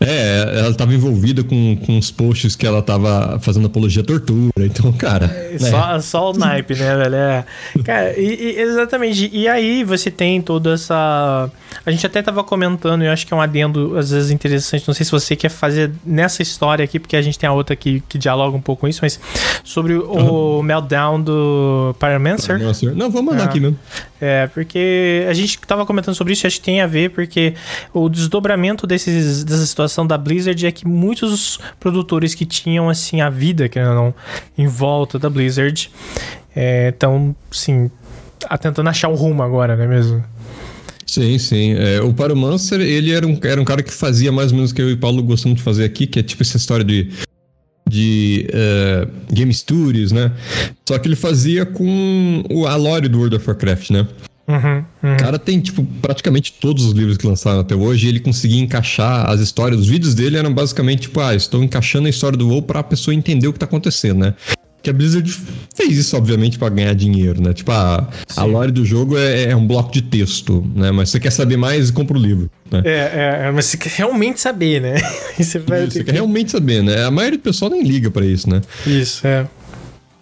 É, 0.00 0.58
ela 0.58 0.70
estava 0.70 0.94
envolvida 0.94 1.42
com, 1.42 1.76
com 1.84 1.98
os 1.98 2.10
posts 2.10 2.54
que 2.54 2.66
ela 2.66 2.78
estava 2.78 3.38
fazendo 3.40 3.66
apologia 3.66 4.02
à 4.02 4.04
tortura. 4.04 4.50
Então, 4.58 4.92
cara. 4.92 5.26
É, 5.26 5.52
né? 5.52 5.70
só, 5.70 6.00
só 6.00 6.30
o 6.30 6.38
naipe, 6.38 6.74
né, 6.74 6.96
velho? 6.96 7.14
É. 7.14 7.44
Cara, 7.84 8.18
e, 8.18 8.34
e, 8.34 8.60
exatamente. 8.60 9.30
E 9.32 9.48
aí 9.48 9.82
você 9.82 10.10
tem 10.10 10.40
toda 10.40 10.74
essa. 10.74 11.50
A 11.84 11.90
gente 11.90 12.06
até 12.06 12.22
tava 12.22 12.44
comentando, 12.44 13.02
eu 13.02 13.10
acho 13.10 13.26
que 13.26 13.34
é 13.34 13.36
um 13.36 13.40
adendo, 13.40 13.96
às 13.98 14.10
vezes, 14.10 14.30
interessante. 14.30 14.86
Não 14.86 14.94
sei 14.94 15.04
se 15.04 15.10
você 15.10 15.34
quer 15.34 15.48
fazer 15.48 15.90
nessa 16.04 16.42
história 16.42 16.84
aqui, 16.84 16.98
porque 16.98 17.16
a 17.16 17.22
gente 17.22 17.38
tem 17.38 17.48
a 17.48 17.52
outra 17.52 17.74
que, 17.74 18.00
que 18.08 18.18
dialoga 18.18 18.56
um 18.56 18.60
pouco 18.60 18.82
com 18.82 18.88
isso, 18.88 19.00
mas 19.02 19.18
sobre 19.64 19.94
o 19.94 20.58
uhum. 20.58 20.62
meltdown 20.62 21.20
do 21.20 21.94
Pyromancer. 21.98 22.58
Não, 22.94 23.10
vamos 23.10 23.32
mandar 23.32 23.44
é. 23.44 23.46
aqui 23.46 23.60
mesmo. 23.60 23.78
É, 24.20 24.48
porque 24.48 25.26
a 25.28 25.32
gente 25.32 25.58
tava 25.60 25.86
comentando 25.86 26.14
sobre 26.14 26.32
isso, 26.32 26.46
acho 26.46 26.56
que 26.56 26.64
tem 26.64 26.80
a 26.80 26.86
ver, 26.86 27.10
porque 27.10 27.54
o 27.94 28.08
desdobramento 28.08 28.86
desses, 28.86 29.44
dessa 29.44 29.66
situação 29.88 30.06
da 30.06 30.18
Blizzard 30.18 30.66
é 30.66 30.70
que 30.70 30.86
muitos 30.86 31.58
produtores 31.80 32.34
que 32.34 32.44
tinham, 32.44 32.88
assim, 32.88 33.20
a 33.20 33.30
vida, 33.30 33.68
ou 33.74 33.94
não, 33.94 34.14
em 34.56 34.66
volta 34.66 35.18
da 35.18 35.30
Blizzard, 35.30 35.90
estão, 36.86 37.34
é, 37.34 37.54
assim, 37.54 37.90
tentando 38.60 38.88
achar 38.88 39.08
um 39.08 39.14
rumo 39.14 39.42
agora, 39.42 39.74
não 39.74 39.84
é 39.84 39.88
mesmo? 39.88 40.22
Sim, 41.06 41.38
sim. 41.38 41.74
É, 41.74 42.02
o 42.02 42.12
Pyromancer, 42.12 42.80
ele 42.80 43.12
era 43.12 43.26
um, 43.26 43.38
era 43.42 43.60
um 43.60 43.64
cara 43.64 43.82
que 43.82 43.92
fazia 43.92 44.30
mais 44.30 44.52
ou 44.52 44.56
menos 44.56 44.70
o 44.70 44.74
que 44.74 44.82
eu 44.82 44.90
e 44.90 44.92
o 44.92 44.98
Paulo 44.98 45.22
gostamos 45.22 45.56
de 45.56 45.64
fazer 45.64 45.84
aqui, 45.84 46.06
que 46.06 46.18
é 46.18 46.22
tipo 46.22 46.42
essa 46.42 46.58
história 46.58 46.84
de 46.84 47.10
de 47.88 48.46
uh, 48.50 49.34
Game 49.34 49.54
Studios, 49.54 50.12
né? 50.12 50.30
Só 50.86 50.98
que 50.98 51.08
ele 51.08 51.16
fazia 51.16 51.64
com 51.64 52.44
o, 52.50 52.66
a 52.66 52.76
lore 52.76 53.08
do 53.08 53.16
World 53.16 53.36
of 53.36 53.48
Warcraft, 53.48 53.88
né? 53.88 54.06
Uhum, 54.46 54.84
uhum. 55.02 55.14
O 55.14 55.16
cara 55.16 55.38
tem, 55.38 55.60
tipo, 55.60 55.84
praticamente 56.00 56.52
todos 56.52 56.84
os 56.84 56.92
livros 56.92 57.16
que 57.16 57.26
lançaram 57.26 57.60
até 57.60 57.74
hoje. 57.74 58.08
ele 58.08 58.20
conseguia 58.20 58.60
encaixar 58.60 59.30
as 59.30 59.40
histórias. 59.40 59.80
Os 59.80 59.88
vídeos 59.88 60.14
dele 60.14 60.36
eram 60.36 60.52
basicamente, 60.52 61.02
tipo, 61.02 61.20
ah, 61.20 61.34
estou 61.34 61.62
encaixando 61.62 62.06
a 62.06 62.10
história 62.10 62.36
do 62.36 62.48
WoW 62.48 62.62
pra 62.62 62.82
pessoa 62.82 63.14
entender 63.14 63.48
o 63.48 63.52
que 63.52 63.58
tá 63.58 63.66
acontecendo, 63.66 64.20
né? 64.20 64.34
Que 64.80 64.90
a 64.90 64.92
Blizzard 64.92 65.28
fez 65.74 65.98
isso, 65.98 66.16
obviamente, 66.16 66.56
para 66.56 66.68
ganhar 66.68 66.94
dinheiro, 66.94 67.42
né? 67.42 67.52
Tipo, 67.52 67.72
a, 67.72 68.08
a 68.36 68.44
lore 68.44 68.70
do 68.70 68.84
jogo 68.84 69.18
é, 69.18 69.50
é, 69.50 69.56
um 69.56 69.66
bloco 69.66 69.92
de 69.92 70.00
texto, 70.02 70.64
né? 70.74 70.92
Mas 70.92 71.10
você 71.10 71.18
quer 71.18 71.32
saber 71.32 71.56
mais, 71.56 71.90
compra 71.90 72.16
o 72.16 72.20
livro. 72.20 72.48
Né? 72.70 72.82
É, 72.84 72.90
é, 72.90 73.46
é 73.48 73.50
mas 73.50 73.66
você 73.66 73.76
quer 73.76 73.90
realmente 73.90 74.40
saber, 74.40 74.80
né? 74.80 74.94
você, 75.36 75.58
vai 75.58 75.86
você 75.86 76.04
quer 76.04 76.12
realmente 76.12 76.52
saber, 76.52 76.82
né? 76.82 77.04
A 77.04 77.10
maioria 77.10 77.38
do 77.38 77.42
pessoal 77.42 77.70
nem 77.70 77.82
liga 77.82 78.08
para 78.08 78.24
isso, 78.24 78.48
né? 78.48 78.60
Isso, 78.86 79.26
é. 79.26 79.46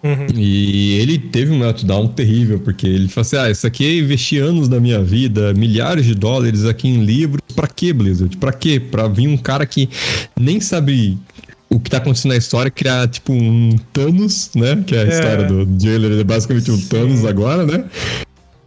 Uhum. 0.03 0.27
E 0.35 0.99
ele 0.99 1.17
teve 1.17 1.51
um 1.51 1.59
meltdown 1.59 2.07
terrível, 2.07 2.59
porque 2.59 2.85
ele 2.85 3.07
falou 3.07 3.25
assim: 3.25 3.37
ah, 3.37 3.49
isso 3.49 3.65
aqui 3.65 3.85
é 3.85 3.97
investir 3.97 4.41
anos 4.41 4.67
da 4.67 4.79
minha 4.79 5.01
vida, 5.01 5.53
milhares 5.53 6.05
de 6.05 6.13
dólares 6.13 6.65
aqui 6.65 6.87
em 6.87 7.03
livros. 7.03 7.41
Pra 7.55 7.67
quê, 7.67 7.91
Blizzard? 7.91 8.37
Pra 8.37 8.53
quê? 8.53 8.79
Pra 8.79 9.07
vir 9.07 9.27
um 9.27 9.37
cara 9.37 9.65
que 9.65 9.89
nem 10.39 10.61
sabe 10.61 11.17
o 11.69 11.79
que 11.79 11.89
tá 11.89 11.97
acontecendo 11.97 12.31
na 12.31 12.37
história, 12.37 12.71
criar 12.71 13.07
tipo 13.07 13.33
um 13.33 13.75
Thanos, 13.91 14.51
né? 14.55 14.83
Que 14.85 14.95
é 14.95 14.99
a 14.99 15.05
é. 15.05 15.09
história 15.09 15.45
do 15.45 15.83
Jailer, 15.83 16.11
ele 16.11 16.21
é 16.21 16.23
basicamente 16.23 16.71
um. 16.71 16.79
Thanos 16.79 17.25
agora, 17.25 17.65
né? 17.65 17.83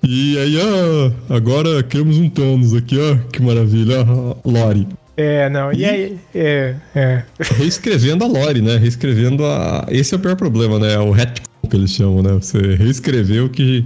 E 0.02 0.38
aí, 0.38 0.56
ó, 0.56 1.34
agora 1.34 1.82
criamos 1.82 2.18
um 2.18 2.28
Thanos 2.28 2.74
aqui, 2.74 2.98
ó, 2.98 3.16
que 3.30 3.40
maravilha, 3.40 4.04
ó, 4.06 4.36
Lore. 4.44 4.86
É, 5.16 5.48
não, 5.50 5.72
e, 5.72 5.80
e 5.80 5.84
aí, 5.84 6.18
é, 6.34 6.74
é. 6.94 7.22
Reescrevendo 7.56 8.24
a 8.24 8.26
lore, 8.26 8.62
né? 8.62 8.76
Reescrevendo 8.76 9.44
a. 9.44 9.86
Esse 9.88 10.14
é 10.14 10.16
o 10.16 10.20
pior 10.20 10.36
problema, 10.36 10.78
né? 10.78 10.98
O 10.98 11.10
retcon 11.10 11.68
que 11.68 11.76
eles 11.76 11.90
chamam, 11.90 12.22
né? 12.22 12.32
Você 12.32 12.74
reescreveu 12.74 13.46
o 13.46 13.48
que 13.48 13.84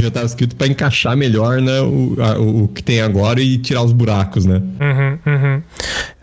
já 0.00 0.08
estava 0.08 0.26
escrito 0.26 0.56
para 0.56 0.66
encaixar 0.66 1.16
melhor 1.16 1.60
né, 1.60 1.80
o, 1.80 2.16
a, 2.20 2.38
o 2.38 2.68
que 2.68 2.82
tem 2.82 3.00
agora 3.00 3.40
e 3.40 3.58
tirar 3.58 3.82
os 3.82 3.92
buracos, 3.92 4.44
né? 4.44 4.62
Uhum, 4.80 5.18
uhum. 5.32 5.62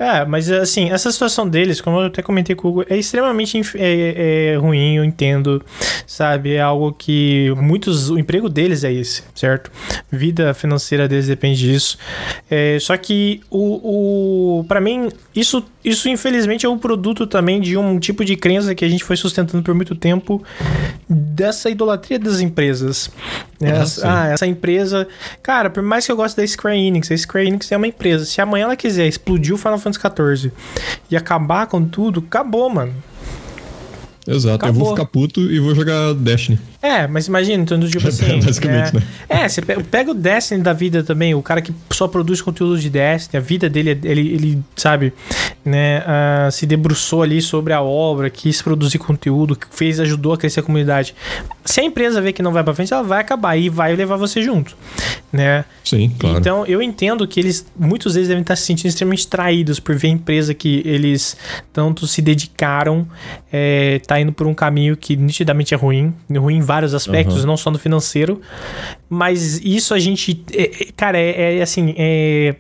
É, 0.02 0.26
mas 0.26 0.50
assim, 0.50 0.90
essa 0.90 1.12
situação 1.12 1.48
deles, 1.48 1.80
como 1.80 2.00
eu 2.00 2.08
até 2.08 2.24
comentei 2.24 2.56
com 2.56 2.68
o 2.68 2.72
Hugo, 2.72 2.86
é 2.90 2.98
extremamente 2.98 3.62
é, 3.76 4.54
é 4.54 4.56
ruim, 4.56 4.96
eu 4.96 5.06
entendo, 5.06 5.64
sabe? 6.08 6.56
É 6.56 6.60
algo 6.60 6.92
que 6.92 7.54
muitos. 7.58 8.10
O 8.10 8.18
emprego 8.18 8.50
deles 8.50 8.84
é 8.84 8.92
esse, 8.92 9.22
certo? 9.36 9.72
Vida 10.12 10.56
financeira 10.56 11.08
deles 11.08 11.28
depende 11.28 11.60
disso. 11.60 12.00
É, 12.50 12.80
só 12.82 12.98
que 12.98 13.42
o, 13.48 14.62
o 14.62 14.64
para 14.64 14.82
mim, 14.82 15.10
isso, 15.36 15.64
isso 15.86 16.10
infelizmente 16.10 16.66
é 16.66 16.70
um 16.70 16.80
produto 16.80 17.28
também 17.28 17.62
de 17.62 17.78
um 17.78 18.00
tipo 18.00 18.26
de 18.26 18.36
crença 18.36 18.74
que 18.74 18.84
a 18.84 18.90
gente 18.90 19.04
foi 19.04 19.16
sustentando 19.16 19.62
por 19.64 19.76
muito 19.76 19.94
tempo 19.94 20.44
dessa 21.08 21.70
idolatria 21.70 22.18
das 22.18 22.40
empresas. 22.40 23.12
Essa, 23.62 24.12
ah, 24.12 24.28
essa 24.30 24.48
empresa. 24.48 25.08
Cara, 25.44 25.70
por 25.70 25.84
mais 25.84 26.06
que 26.06 26.12
eu 26.12 26.16
goste 26.16 26.36
da 26.36 26.48
Square 26.48 26.80
Enix, 26.80 27.12
a 27.12 27.18
Square 27.18 27.48
Enix 27.48 27.72
é 27.72 27.78
uma 27.78 27.86
empresa. 27.86 28.26
Se 28.26 28.42
amanhã 28.42 28.64
ela 28.64 28.76
quiser 28.76 29.08
explodir 29.08 29.54
o 29.54 29.58
Final 29.58 29.78
Fantasy 29.78 29.91
XIV 29.98 30.52
e 31.10 31.16
acabar 31.16 31.68
com 31.68 31.84
tudo, 31.84 32.24
acabou, 32.26 32.70
mano. 32.70 32.94
Exato, 34.28 34.56
Acabou. 34.56 34.82
eu 34.82 34.86
vou 34.86 34.96
ficar 34.96 35.06
puto 35.06 35.42
e 35.52 35.60
vou 35.60 35.74
jogar 35.74 36.14
Destiny. 36.14 36.60
É, 36.82 37.06
mas 37.06 37.28
imagina, 37.28 37.62
então, 37.62 37.80
tipo 37.88 38.08
assim. 38.10 38.40
Basicamente, 38.40 38.90
é, 38.90 39.00
né? 39.00 39.06
É, 39.30 39.48
você 39.48 39.62
pega 39.62 40.12
o 40.12 40.14
Destiny 40.14 40.62
da 40.62 40.74
vida 40.74 41.04
também, 41.04 41.36
o 41.36 41.42
cara 41.42 41.62
que 41.62 41.74
só 41.92 42.08
produz 42.08 42.42
conteúdo 42.42 42.80
de 42.80 42.90
Destiny, 42.90 43.38
a 43.38 43.42
vida 43.42 43.70
dele, 43.70 43.92
ele, 44.04 44.34
ele 44.34 44.64
sabe, 44.76 45.14
né, 45.64 46.00
uh, 46.00 46.52
se 46.52 46.66
debruçou 46.66 47.22
ali 47.22 47.42
sobre 47.42 47.72
a 47.72 47.82
obra, 47.82 48.30
quis 48.30 48.62
produzir 48.62 48.98
conteúdo, 48.98 49.58
fez, 49.70 50.00
ajudou 50.00 50.34
a 50.34 50.38
crescer 50.38 50.62
a 50.62 50.64
comunidade. 50.64 51.14
Se 51.64 51.80
a 51.82 51.84
empresa 51.84 52.20
vê 52.20 52.34
que 52.34 52.42
não 52.42 52.52
vai 52.52 52.64
pra 52.64 52.74
frente, 52.74 52.92
ela 52.92 53.04
vai 53.04 53.22
acabar 53.22 53.56
e 53.56 53.70
vai 53.70 53.96
levar 53.96 54.16
você 54.16 54.42
junto, 54.42 54.76
né? 55.32 55.64
Sim, 55.84 56.12
claro. 56.18 56.38
Então, 56.40 56.66
eu 56.66 56.82
entendo 56.82 57.28
que 57.28 57.40
eles, 57.40 57.66
muitos 57.78 58.16
deles 58.16 58.28
devem 58.28 58.42
estar 58.42 58.56
se 58.56 58.64
sentindo 58.64 58.88
extremamente 58.88 59.28
traídos 59.28 59.80
por 59.80 59.96
ver 59.96 60.08
a 60.08 60.12
empresa 60.12 60.54
que 60.54 60.82
eles 60.84 61.38
tanto 61.72 62.08
se 62.08 62.22
dedicaram, 62.22 63.08
é, 63.52 64.02
tá 64.08 64.20
indo 64.20 64.32
por 64.32 64.48
um 64.48 64.54
caminho 64.54 64.98
que 64.98 65.16
nitidamente 65.16 65.74
é 65.74 65.78
ruim, 65.78 66.14
ruim 66.30 66.62
vários 66.72 66.94
aspectos, 66.94 67.42
uhum. 67.42 67.48
não 67.48 67.58
só 67.58 67.70
no 67.70 67.78
financeiro. 67.78 68.40
Mas 69.10 69.60
isso 69.64 69.94
a 69.94 70.00
gente. 70.00 70.42
É, 70.54 70.64
é, 70.64 70.88
cara, 70.96 71.18
é, 71.18 71.58
é 71.58 71.62
assim. 71.62 71.94
É 71.98 72.56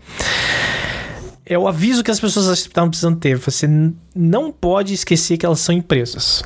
é 1.43 1.57
o 1.57 1.67
aviso 1.67 2.01
que 2.01 2.09
as 2.09 2.19
pessoas 2.19 2.47
estavam 2.59 2.89
precisando 2.89 3.17
ter. 3.19 3.35
Você 3.35 3.67
não 4.15 4.53
pode 4.53 4.93
esquecer 4.93 5.37
que 5.37 5.45
elas 5.45 5.59
são 5.59 5.75
empresas. 5.75 6.43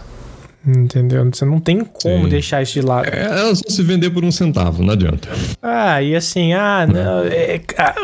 Entendeu? 0.68 1.24
Você 1.32 1.46
não 1.46 1.60
tem 1.60 1.82
como 1.82 2.24
Sim. 2.24 2.30
deixar 2.30 2.64
isso 2.64 2.74
de 2.74 2.82
lado. 2.82 3.08
É, 3.08 3.24
elas 3.24 3.62
vão 3.62 3.70
se 3.70 3.84
vender 3.84 4.10
por 4.10 4.26
um 4.26 4.32
centavo, 4.32 4.82
não 4.82 4.94
adianta. 4.94 5.30
Ah, 5.62 6.02
e 6.02 6.16
assim, 6.16 6.54
ah, 6.54 6.88
não, 6.88 7.24
é, 7.26 7.56
é, 7.56 7.62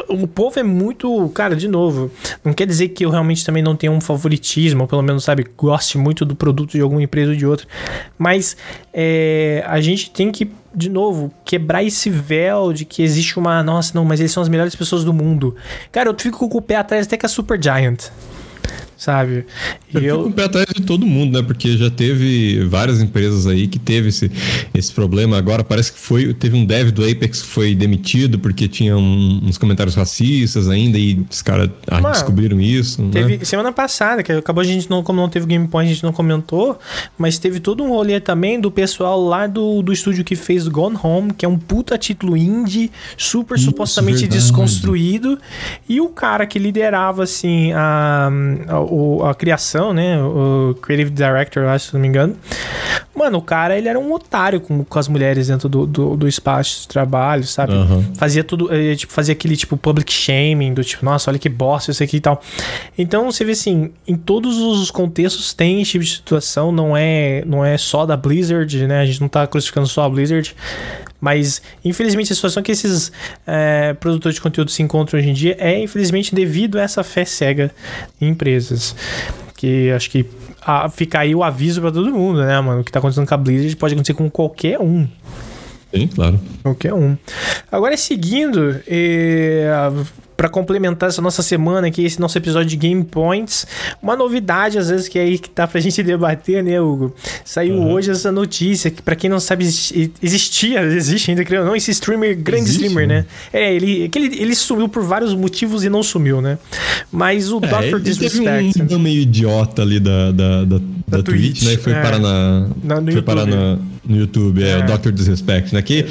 o 0.07 0.27
povo 0.27 0.59
é 0.59 0.63
muito. 0.63 1.27
Cara, 1.29 1.55
de 1.55 1.67
novo, 1.67 2.11
não 2.45 2.53
quer 2.53 2.67
dizer 2.67 2.89
que 2.89 3.03
eu 3.03 3.09
realmente 3.09 3.43
também 3.43 3.63
não 3.63 3.75
tenha 3.75 3.91
um 3.91 3.99
favoritismo, 3.99 4.81
ou 4.81 4.87
pelo 4.87 5.01
menos, 5.01 5.23
sabe, 5.23 5.47
goste 5.57 5.97
muito 5.97 6.23
do 6.23 6.35
produto 6.35 6.71
de 6.71 6.81
alguma 6.81 7.01
empresa 7.01 7.31
ou 7.31 7.37
de 7.37 7.47
outra. 7.47 7.67
Mas 8.15 8.55
é, 8.93 9.63
a 9.65 9.81
gente 9.81 10.11
tem 10.11 10.31
que, 10.31 10.51
de 10.75 10.89
novo, 10.89 11.33
quebrar 11.43 11.83
esse 11.83 12.11
véu 12.11 12.73
de 12.73 12.85
que 12.85 13.01
existe 13.01 13.39
uma. 13.39 13.63
Nossa, 13.63 13.91
não, 13.95 14.05
mas 14.05 14.19
eles 14.19 14.31
são 14.31 14.43
as 14.43 14.49
melhores 14.49 14.75
pessoas 14.75 15.03
do 15.03 15.11
mundo. 15.11 15.55
Cara, 15.91 16.09
eu 16.09 16.15
fico 16.15 16.47
com 16.47 16.57
o 16.59 16.61
pé 16.61 16.75
atrás 16.75 17.07
até 17.07 17.17
com 17.17 17.25
a 17.25 17.29
Super 17.29 17.61
Giant 17.61 18.09
sabe? 19.01 19.47
E 19.91 19.97
eu, 19.97 20.01
eu 20.03 20.15
fico 20.17 20.23
com 20.25 20.29
o 20.29 20.33
pé 20.33 20.43
atrás 20.43 20.67
de 20.75 20.83
todo 20.83 21.07
mundo, 21.07 21.35
né? 21.35 21.43
Porque 21.43 21.75
já 21.75 21.89
teve 21.89 22.63
várias 22.65 23.01
empresas 23.01 23.47
aí 23.47 23.67
que 23.67 23.79
teve 23.79 24.09
esse, 24.09 24.31
esse 24.75 24.93
problema. 24.93 25.39
Agora 25.39 25.63
parece 25.63 25.91
que 25.91 25.97
foi 25.97 26.35
teve 26.35 26.55
um 26.55 26.63
dev 26.63 26.91
do 26.91 27.03
Apex 27.03 27.41
que 27.41 27.47
foi 27.47 27.73
demitido 27.73 28.37
porque 28.37 28.67
tinha 28.67 28.95
um, 28.95 29.41
uns 29.43 29.57
comentários 29.57 29.95
racistas 29.95 30.69
ainda 30.69 30.99
e 30.99 31.25
os 31.27 31.41
caras 31.41 31.71
ah, 31.87 31.99
descobriram 32.11 32.61
isso. 32.61 33.01
Né? 33.01 33.09
Teve 33.11 33.37
né? 33.37 33.43
semana 33.43 33.71
passada, 33.71 34.21
que 34.21 34.31
acabou 34.31 34.61
a 34.61 34.65
gente 34.65 34.87
não, 34.87 35.01
como 35.01 35.19
não 35.19 35.29
teve 35.29 35.47
Game 35.47 35.67
Point, 35.67 35.89
a 35.89 35.93
gente 35.95 36.03
não 36.03 36.13
comentou, 36.13 36.77
mas 37.17 37.39
teve 37.39 37.59
todo 37.59 37.83
um 37.83 37.89
rolê 37.89 38.19
também 38.19 38.61
do 38.61 38.69
pessoal 38.69 39.19
lá 39.19 39.47
do, 39.47 39.81
do 39.81 39.91
estúdio 39.91 40.23
que 40.23 40.35
fez 40.35 40.67
Gone 40.67 40.97
Home, 41.01 41.33
que 41.33 41.43
é 41.43 41.49
um 41.49 41.57
puta 41.57 41.97
título 41.97 42.37
indie, 42.37 42.91
super 43.17 43.55
isso, 43.57 43.65
supostamente 43.65 44.19
verdade. 44.19 44.39
desconstruído, 44.39 45.39
e 45.89 45.99
o 45.99 46.09
cara 46.09 46.45
que 46.45 46.59
liderava 46.59 47.23
assim 47.23 47.71
a, 47.73 48.29
a 48.67 48.90
o, 48.91 49.23
a 49.23 49.33
criação, 49.33 49.93
né? 49.93 50.21
O 50.21 50.75
Creative 50.81 51.09
Director, 51.09 51.63
acho, 51.65 51.87
se 51.87 51.93
não 51.93 52.01
me 52.01 52.07
engano. 52.07 52.35
Mano, 53.15 53.37
o 53.37 53.41
cara, 53.41 53.77
ele 53.77 53.87
era 53.87 53.99
um 53.99 54.11
otário 54.13 54.59
com, 54.59 54.83
com 54.83 54.99
as 54.99 55.07
mulheres 55.07 55.47
dentro 55.47 55.69
do, 55.69 55.85
do, 55.85 56.17
do 56.17 56.27
espaço 56.27 56.81
de 56.81 56.87
trabalho, 56.87 57.43
sabe? 57.43 57.73
Uhum. 57.73 58.15
Fazia 58.15 58.43
tudo, 58.43 58.73
ele, 58.73 58.95
tipo, 58.95 59.11
fazia 59.11 59.33
aquele, 59.33 59.55
tipo, 59.55 59.77
public 59.77 60.11
shaming, 60.11 60.73
do 60.73 60.83
tipo, 60.83 61.05
nossa, 61.05 61.29
olha 61.29 61.39
que 61.39 61.49
bosta 61.49 61.91
isso 61.91 62.03
aqui 62.03 62.17
e 62.17 62.21
tal. 62.21 62.41
Então, 62.97 63.31
você 63.31 63.45
vê 63.45 63.51
assim, 63.51 63.91
em 64.07 64.15
todos 64.15 64.57
os 64.57 64.91
contextos 64.91 65.53
tem 65.53 65.81
esse 65.81 65.91
tipo 65.91 66.03
de 66.03 66.11
situação, 66.11 66.71
não 66.71 66.95
é, 66.95 67.43
não 67.45 67.63
é 67.63 67.77
só 67.77 68.05
da 68.05 68.17
Blizzard, 68.17 68.87
né? 68.87 69.01
A 69.01 69.05
gente 69.05 69.21
não 69.21 69.27
tá 69.27 69.45
crucificando 69.47 69.87
só 69.87 70.03
a 70.03 70.09
Blizzard. 70.09 70.55
Mas, 71.21 71.61
infelizmente, 71.85 72.33
a 72.33 72.35
situação 72.35 72.63
que 72.63 72.71
esses 72.71 73.11
é, 73.45 73.93
produtores 73.93 74.35
de 74.35 74.41
conteúdo 74.41 74.71
se 74.71 74.81
encontram 74.81 75.19
hoje 75.19 75.29
em 75.29 75.33
dia 75.33 75.55
é, 75.59 75.79
infelizmente, 75.79 76.33
devido 76.33 76.79
a 76.79 76.81
essa 76.81 77.03
fé 77.03 77.23
cega 77.23 77.71
em 78.19 78.29
empresas. 78.29 78.95
Que 79.55 79.91
acho 79.91 80.09
que 80.09 80.25
a, 80.65 80.89
fica 80.89 81.19
aí 81.19 81.35
o 81.35 81.43
aviso 81.43 81.79
para 81.79 81.91
todo 81.91 82.11
mundo, 82.11 82.43
né, 82.43 82.59
mano? 82.59 82.81
O 82.81 82.83
que 82.83 82.91
tá 82.91 82.97
acontecendo 82.97 83.27
com 83.27 83.33
a 83.35 83.37
Blizzard 83.37 83.75
pode 83.75 83.93
acontecer 83.93 84.15
com 84.15 84.29
qualquer 84.29 84.79
um. 84.79 85.07
Sim, 85.93 86.07
claro. 86.07 86.39
Qualquer 86.63 86.93
um. 86.93 87.17
Agora, 87.71 87.95
seguindo, 87.97 88.79
eh, 88.87 89.69
para 90.41 90.49
complementar 90.49 91.09
essa 91.09 91.21
nossa 91.21 91.43
semana 91.43 91.85
aqui, 91.85 92.03
esse 92.03 92.19
nosso 92.19 92.35
episódio 92.35 92.67
de 92.67 92.75
Game 92.75 93.03
Points, 93.03 93.67
uma 94.01 94.15
novidade 94.15 94.75
às 94.79 94.89
vezes 94.89 95.07
que 95.07 95.19
é 95.19 95.21
aí 95.21 95.37
que 95.37 95.47
tá 95.47 95.67
pra 95.67 95.77
gente 95.81 96.01
debater, 96.01 96.63
né, 96.63 96.81
Hugo? 96.81 97.13
Saiu 97.45 97.75
uhum. 97.75 97.91
hoje 97.91 98.09
essa 98.09 98.31
notícia 98.31 98.89
que 98.89 99.03
para 99.03 99.15
quem 99.15 99.29
não 99.29 99.39
sabe 99.39 99.65
existia, 99.65 100.81
existe 100.81 101.29
ainda, 101.29 101.45
creio 101.45 101.63
não, 101.63 101.75
esse 101.75 101.91
streamer, 101.91 102.35
grande 102.35 102.63
existe, 102.63 102.85
streamer, 102.87 103.07
né? 103.07 103.15
né? 103.19 103.25
É, 103.53 103.71
ele, 103.71 104.09
que 104.09 104.17
ele, 104.17 104.41
ele 104.41 104.55
sumiu 104.55 104.89
por 104.89 105.03
vários 105.03 105.35
motivos 105.35 105.83
e 105.83 105.89
não 105.89 106.01
sumiu, 106.01 106.41
né? 106.41 106.57
Mas 107.11 107.51
o 107.51 107.59
é, 107.63 107.91
Dr. 107.91 107.99
Disrespect... 107.99 108.73
Teve 108.79 108.95
um, 108.95 108.97
um 108.97 108.99
meio 108.99 109.21
idiota 109.21 109.83
ali 109.83 109.99
da, 109.99 110.31
da, 110.31 110.65
da, 110.65 110.81
da, 111.11 111.17
da 111.17 111.23
Twitch, 111.23 111.59
Twitch, 111.59 111.63
né? 111.63 111.77
Foi 111.77 111.93
é. 111.93 112.01
parar 112.01 112.19
na... 112.19 112.67
na 112.83 112.95
foi 112.95 113.05
YouTube. 113.05 113.21
parar 113.23 113.45
na 113.45 113.77
no 114.03 114.17
YouTube, 114.17 114.63
é, 114.63 114.71
é 114.71 114.77
o 114.79 114.97
Dr. 114.97 115.11
Disrespect, 115.11 115.73
né? 115.73 115.81
Que 115.81 116.05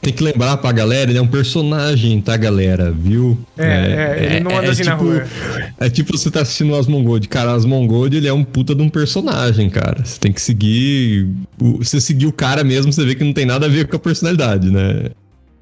tem 0.00 0.12
que 0.12 0.22
lembrar 0.22 0.58
pra 0.58 0.70
galera, 0.72 1.10
ele 1.10 1.18
é 1.18 1.22
um 1.22 1.26
personagem, 1.26 2.20
tá, 2.20 2.36
galera? 2.36 2.92
Viu? 2.92 3.38
É, 3.56 3.64
é, 3.64 4.16
é 4.18 4.26
ele 4.26 4.40
não 4.40 4.56
anda 4.56 4.68
é, 4.68 4.70
assim 4.70 4.82
tipo, 4.82 4.94
na 4.94 5.02
rua. 5.02 5.24
É 5.78 5.88
tipo 5.88 6.16
você 6.16 6.30
tá 6.30 6.42
assistindo 6.42 6.72
o 6.72 6.76
Asmongold. 6.76 7.26
Cara, 7.28 7.52
Asmongold, 7.52 8.14
ele 8.14 8.28
é 8.28 8.32
um 8.32 8.44
puta 8.44 8.74
de 8.74 8.82
um 8.82 8.90
personagem, 8.90 9.70
cara. 9.70 10.04
Você 10.04 10.18
tem 10.18 10.32
que 10.32 10.40
seguir... 10.40 11.28
Você 11.58 12.00
seguir 12.00 12.26
o 12.26 12.32
cara 12.32 12.62
mesmo, 12.62 12.92
você 12.92 13.04
vê 13.04 13.14
que 13.14 13.24
não 13.24 13.32
tem 13.32 13.46
nada 13.46 13.66
a 13.66 13.68
ver 13.68 13.86
com 13.86 13.96
a 13.96 13.98
personalidade, 13.98 14.70
né? 14.70 15.06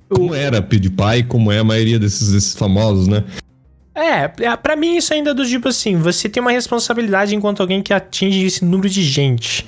como 0.08 0.34
era 0.34 0.62
PewDiePie, 0.62 1.24
como 1.28 1.52
é 1.52 1.58
a 1.58 1.64
maioria 1.64 1.98
desses, 1.98 2.32
desses 2.32 2.54
famosos, 2.54 3.06
né? 3.06 3.24
É, 3.98 4.30
é, 4.44 4.56
pra 4.56 4.76
mim 4.76 4.96
isso 4.96 5.12
ainda 5.12 5.30
é 5.30 5.34
do 5.34 5.44
tipo 5.44 5.66
assim, 5.68 5.96
você 5.96 6.28
tem 6.28 6.40
uma 6.40 6.52
responsabilidade 6.52 7.34
enquanto 7.34 7.60
alguém 7.60 7.82
que 7.82 7.92
atinge 7.92 8.46
esse 8.46 8.64
número 8.64 8.88
de 8.88 9.02
gente, 9.02 9.66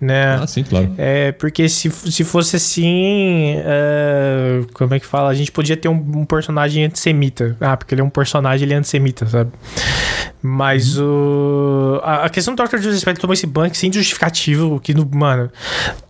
né? 0.00 0.38
Ah, 0.40 0.46
sim, 0.46 0.64
claro. 0.64 0.94
É, 0.96 1.32
porque 1.32 1.68
se, 1.68 1.90
se 1.90 2.24
fosse 2.24 2.56
assim, 2.56 3.56
é, 3.58 4.62
como 4.72 4.94
é 4.94 4.98
que 4.98 5.04
fala? 5.04 5.28
A 5.28 5.34
gente 5.34 5.52
podia 5.52 5.76
ter 5.76 5.90
um, 5.90 6.20
um, 6.20 6.24
personagem 6.24 6.84
antissemita. 6.84 7.54
Ah, 7.60 7.76
porque 7.76 7.92
ele 7.92 8.00
é 8.00 8.04
um 8.04 8.08
personagem, 8.08 8.64
ele 8.64 8.72
é 8.72 8.78
antissemita, 8.78 9.26
sabe? 9.26 9.50
Mas 10.40 10.96
uhum. 10.96 11.98
o... 11.98 12.00
A, 12.02 12.24
a, 12.24 12.30
questão 12.30 12.54
do 12.54 12.64
Dr. 12.64 12.78
Disrespect 12.78 13.20
tomou 13.20 13.34
esse 13.34 13.46
banco 13.46 13.76
sem 13.76 13.92
justificativo, 13.92 14.80
que, 14.80 14.94
no, 14.94 15.06
mano... 15.12 15.50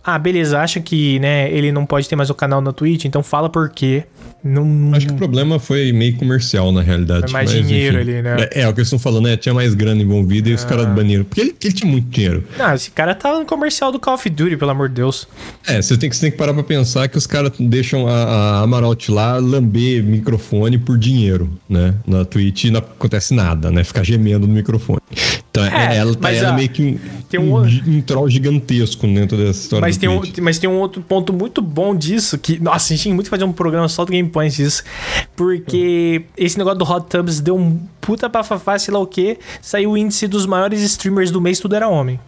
Ah, 0.01 0.17
beleza, 0.17 0.61
acha 0.61 0.79
que, 0.79 1.19
né, 1.19 1.51
ele 1.51 1.69
não 1.73 1.85
pode 1.85 2.07
ter 2.07 2.15
mais 2.15 2.29
o 2.29 2.33
canal 2.33 2.61
na 2.61 2.71
Twitch, 2.71 3.03
então 3.03 3.21
fala 3.21 3.49
por 3.49 3.69
quê. 3.69 4.05
Não, 4.43 4.93
Acho 4.93 5.07
que 5.07 5.13
o 5.13 5.17
problema 5.17 5.59
foi 5.59 5.91
meio 5.91 6.15
comercial, 6.15 6.71
na 6.71 6.81
realidade. 6.81 7.33
Mas, 7.33 7.53
dinheiro 7.63 8.01
enfim, 8.01 8.11
ali, 8.11 8.21
né? 8.21 8.47
É, 8.51 8.61
é, 8.61 8.67
o 8.67 8.73
que 8.73 8.79
eles 8.79 8.87
estão 8.87 8.99
falando, 8.99 9.25
né? 9.25 9.37
Tinha 9.37 9.53
mais 9.53 9.73
grana 9.73 10.01
envolvida 10.01 10.49
e 10.49 10.53
os 10.53 10.63
caras 10.63 10.85
ah. 10.85 10.89
baniram. 10.89 11.23
Porque 11.23 11.41
ele, 11.41 11.55
ele, 11.63 11.73
tinha 11.73 11.89
muito 11.89 12.07
dinheiro. 12.09 12.43
Não, 12.57 12.73
esse 12.73 12.91
cara 12.91 13.15
tava 13.15 13.39
no 13.39 13.45
comercial 13.45 13.91
do 13.91 13.99
Call 13.99 14.15
of 14.15 14.29
Duty, 14.29 14.57
pelo 14.57 14.71
amor 14.71 14.89
de 14.89 14.95
Deus. 14.95 15.27
É, 15.65 15.81
você 15.81 15.97
tem, 15.97 16.11
você 16.11 16.21
tem 16.21 16.31
que 16.31 16.37
parar 16.37 16.53
pra 16.53 16.63
pensar 16.63 17.07
que 17.07 17.17
os 17.17 17.27
caras 17.27 17.51
deixam 17.59 18.07
a, 18.07 18.13
a 18.13 18.61
Amaral 18.61 18.95
lá 19.09 19.37
lamber 19.37 20.03
microfone 20.03 20.77
por 20.77 20.97
dinheiro, 20.97 21.49
né? 21.69 21.93
Na 22.05 22.25
Twitch 22.25 22.65
não 22.65 22.79
acontece 22.79 23.33
nada, 23.33 23.71
né? 23.71 23.83
Ficar 23.83 24.03
gemendo 24.03 24.47
no 24.47 24.53
microfone. 24.53 25.01
Então, 25.49 25.65
é, 25.65 25.97
ela 25.97 26.13
tá 26.13 26.31
ela 26.31 26.53
meio 26.53 26.69
que 26.69 26.83
um, 26.83 26.99
tem 27.27 27.39
um, 27.39 27.57
um, 27.57 27.65
um 27.65 28.01
troll 28.01 28.29
gigantesco 28.29 29.07
dentro 29.07 29.35
dessa 29.37 29.59
história. 29.59 29.81
Mas 29.81 29.97
tem, 29.97 30.07
um, 30.07 30.21
mas 30.41 30.59
tem 30.59 30.69
um 30.69 30.77
outro 30.77 31.01
ponto 31.01 31.33
muito 31.33 31.61
bom 31.63 31.95
disso, 31.95 32.37
que, 32.37 32.59
nossa, 32.59 32.93
a 32.93 32.95
gente 32.95 33.03
tinha 33.03 33.15
muito 33.15 33.25
que 33.25 33.31
fazer 33.31 33.43
um 33.43 33.51
programa 33.51 33.87
só 33.87 34.05
do 34.05 34.11
Game 34.11 34.29
Points 34.29 34.55
disso. 34.55 34.83
Porque 35.35 36.23
esse 36.37 36.57
negócio 36.57 36.77
do 36.77 36.85
Hot 36.85 37.07
Tubs 37.09 37.39
deu 37.47 37.55
um 37.55 37.79
puta 38.01 38.27
bafafá, 38.27 38.77
sei 38.77 38.93
lá 38.93 38.99
o 38.99 39.07
que. 39.07 39.39
Saiu 39.61 39.91
o 39.91 39.97
índice 39.97 40.27
dos 40.27 40.45
maiores 40.45 40.81
streamers 40.81 41.31
do 41.31 41.41
mês, 41.41 41.59
tudo 41.59 41.75
era 41.75 41.87
homem. 41.87 42.19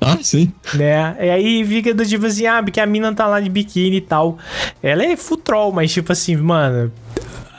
Ah, 0.00 0.18
sim. 0.22 0.52
Né? 0.74 1.16
E 1.20 1.30
aí 1.30 1.64
fica 1.64 1.94
do 1.94 2.04
tipo 2.04 2.26
assim, 2.26 2.46
ah, 2.46 2.62
porque 2.62 2.80
a 2.80 2.86
mina 2.86 3.14
tá 3.14 3.26
lá 3.26 3.38
de 3.38 3.48
biquíni 3.48 3.98
e 3.98 4.00
tal. 4.00 4.38
Ela 4.82 5.04
é 5.04 5.16
full 5.16 5.36
troll, 5.36 5.72
mas 5.72 5.92
tipo 5.92 6.10
assim, 6.10 6.36
mano, 6.36 6.90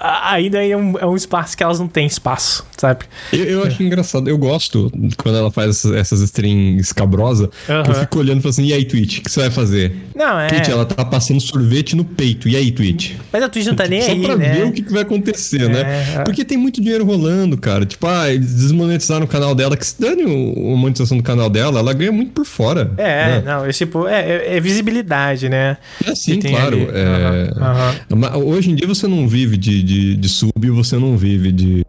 ainda 0.01 0.65
é 0.65 0.75
um, 0.75 0.97
é 0.97 1.05
um 1.05 1.15
espaço 1.15 1.55
que 1.55 1.63
elas 1.63 1.79
não 1.79 1.87
têm 1.87 2.07
espaço, 2.07 2.65
sabe? 2.77 3.05
Eu, 3.31 3.45
eu 3.45 3.63
acho 3.63 3.81
engraçado, 3.83 4.27
eu 4.27 4.37
gosto 4.37 4.91
quando 5.17 5.37
ela 5.37 5.51
faz 5.51 5.85
essas 5.85 6.21
streams 6.21 6.81
escabrosas, 6.81 7.47
uhum. 7.69 7.83
eu 7.87 7.93
fico 7.95 8.19
olhando 8.19 8.39
e 8.39 8.41
falo 8.41 8.49
assim, 8.49 8.65
e 8.65 8.73
aí, 8.73 8.85
Twitch, 8.85 9.19
o 9.19 9.21
que 9.23 9.31
você 9.31 9.41
vai 9.41 9.51
fazer? 9.51 9.95
Não, 10.15 10.39
é... 10.39 10.47
Twitch, 10.47 10.69
ela 10.69 10.85
tá 10.85 11.05
passando 11.05 11.39
sorvete 11.39 11.95
no 11.95 12.03
peito, 12.03 12.49
e 12.49 12.55
aí, 12.55 12.71
Twitch? 12.71 13.13
Mas 13.31 13.43
a 13.43 13.49
Twitch 13.49 13.67
não 13.67 13.75
tá 13.75 13.87
nem 13.87 14.01
Só 14.01 14.11
aí, 14.11 14.21
pra 14.21 14.35
né? 14.35 14.53
ver 14.53 14.65
o 14.65 14.71
que, 14.71 14.81
que 14.81 14.91
vai 14.91 15.03
acontecer, 15.03 15.69
né? 15.69 15.81
é, 15.81 16.17
né? 16.17 16.23
Porque 16.23 16.43
tem 16.43 16.57
muito 16.57 16.81
dinheiro 16.81 17.05
rolando, 17.05 17.57
cara. 17.57 17.85
Tipo, 17.85 18.07
ah, 18.07 18.31
eles 18.31 18.53
desmonetizaram 18.55 19.25
o 19.25 19.27
canal 19.27 19.53
dela, 19.53 19.77
que 19.77 19.85
se 19.85 19.99
dane 19.99 20.23
a 20.23 20.75
monetização 20.75 21.17
do 21.17 21.23
canal 21.23 21.49
dela, 21.49 21.79
ela 21.79 21.93
ganha 21.93 22.11
muito 22.11 22.31
por 22.31 22.45
fora. 22.45 22.91
É, 22.97 23.25
né? 23.25 23.43
não, 23.45 23.67
esse 23.67 23.79
tipo, 23.79 24.07
é, 24.07 24.21
é, 24.21 24.57
é, 24.57 24.59
visibilidade, 24.59 25.49
né? 25.49 25.77
É 26.05 26.15
sim, 26.15 26.39
claro. 26.39 26.77
Uhum. 26.77 28.47
Hoje 28.47 28.71
em 28.71 28.75
dia 28.75 28.87
você 28.87 29.07
não 29.07 29.27
vive 29.27 29.57
de, 29.57 29.83
de, 29.83 29.90
de 30.15 30.29
sub 30.29 30.69
você 30.69 30.97
não 30.97 31.17
vive 31.17 31.51
de, 31.51 31.85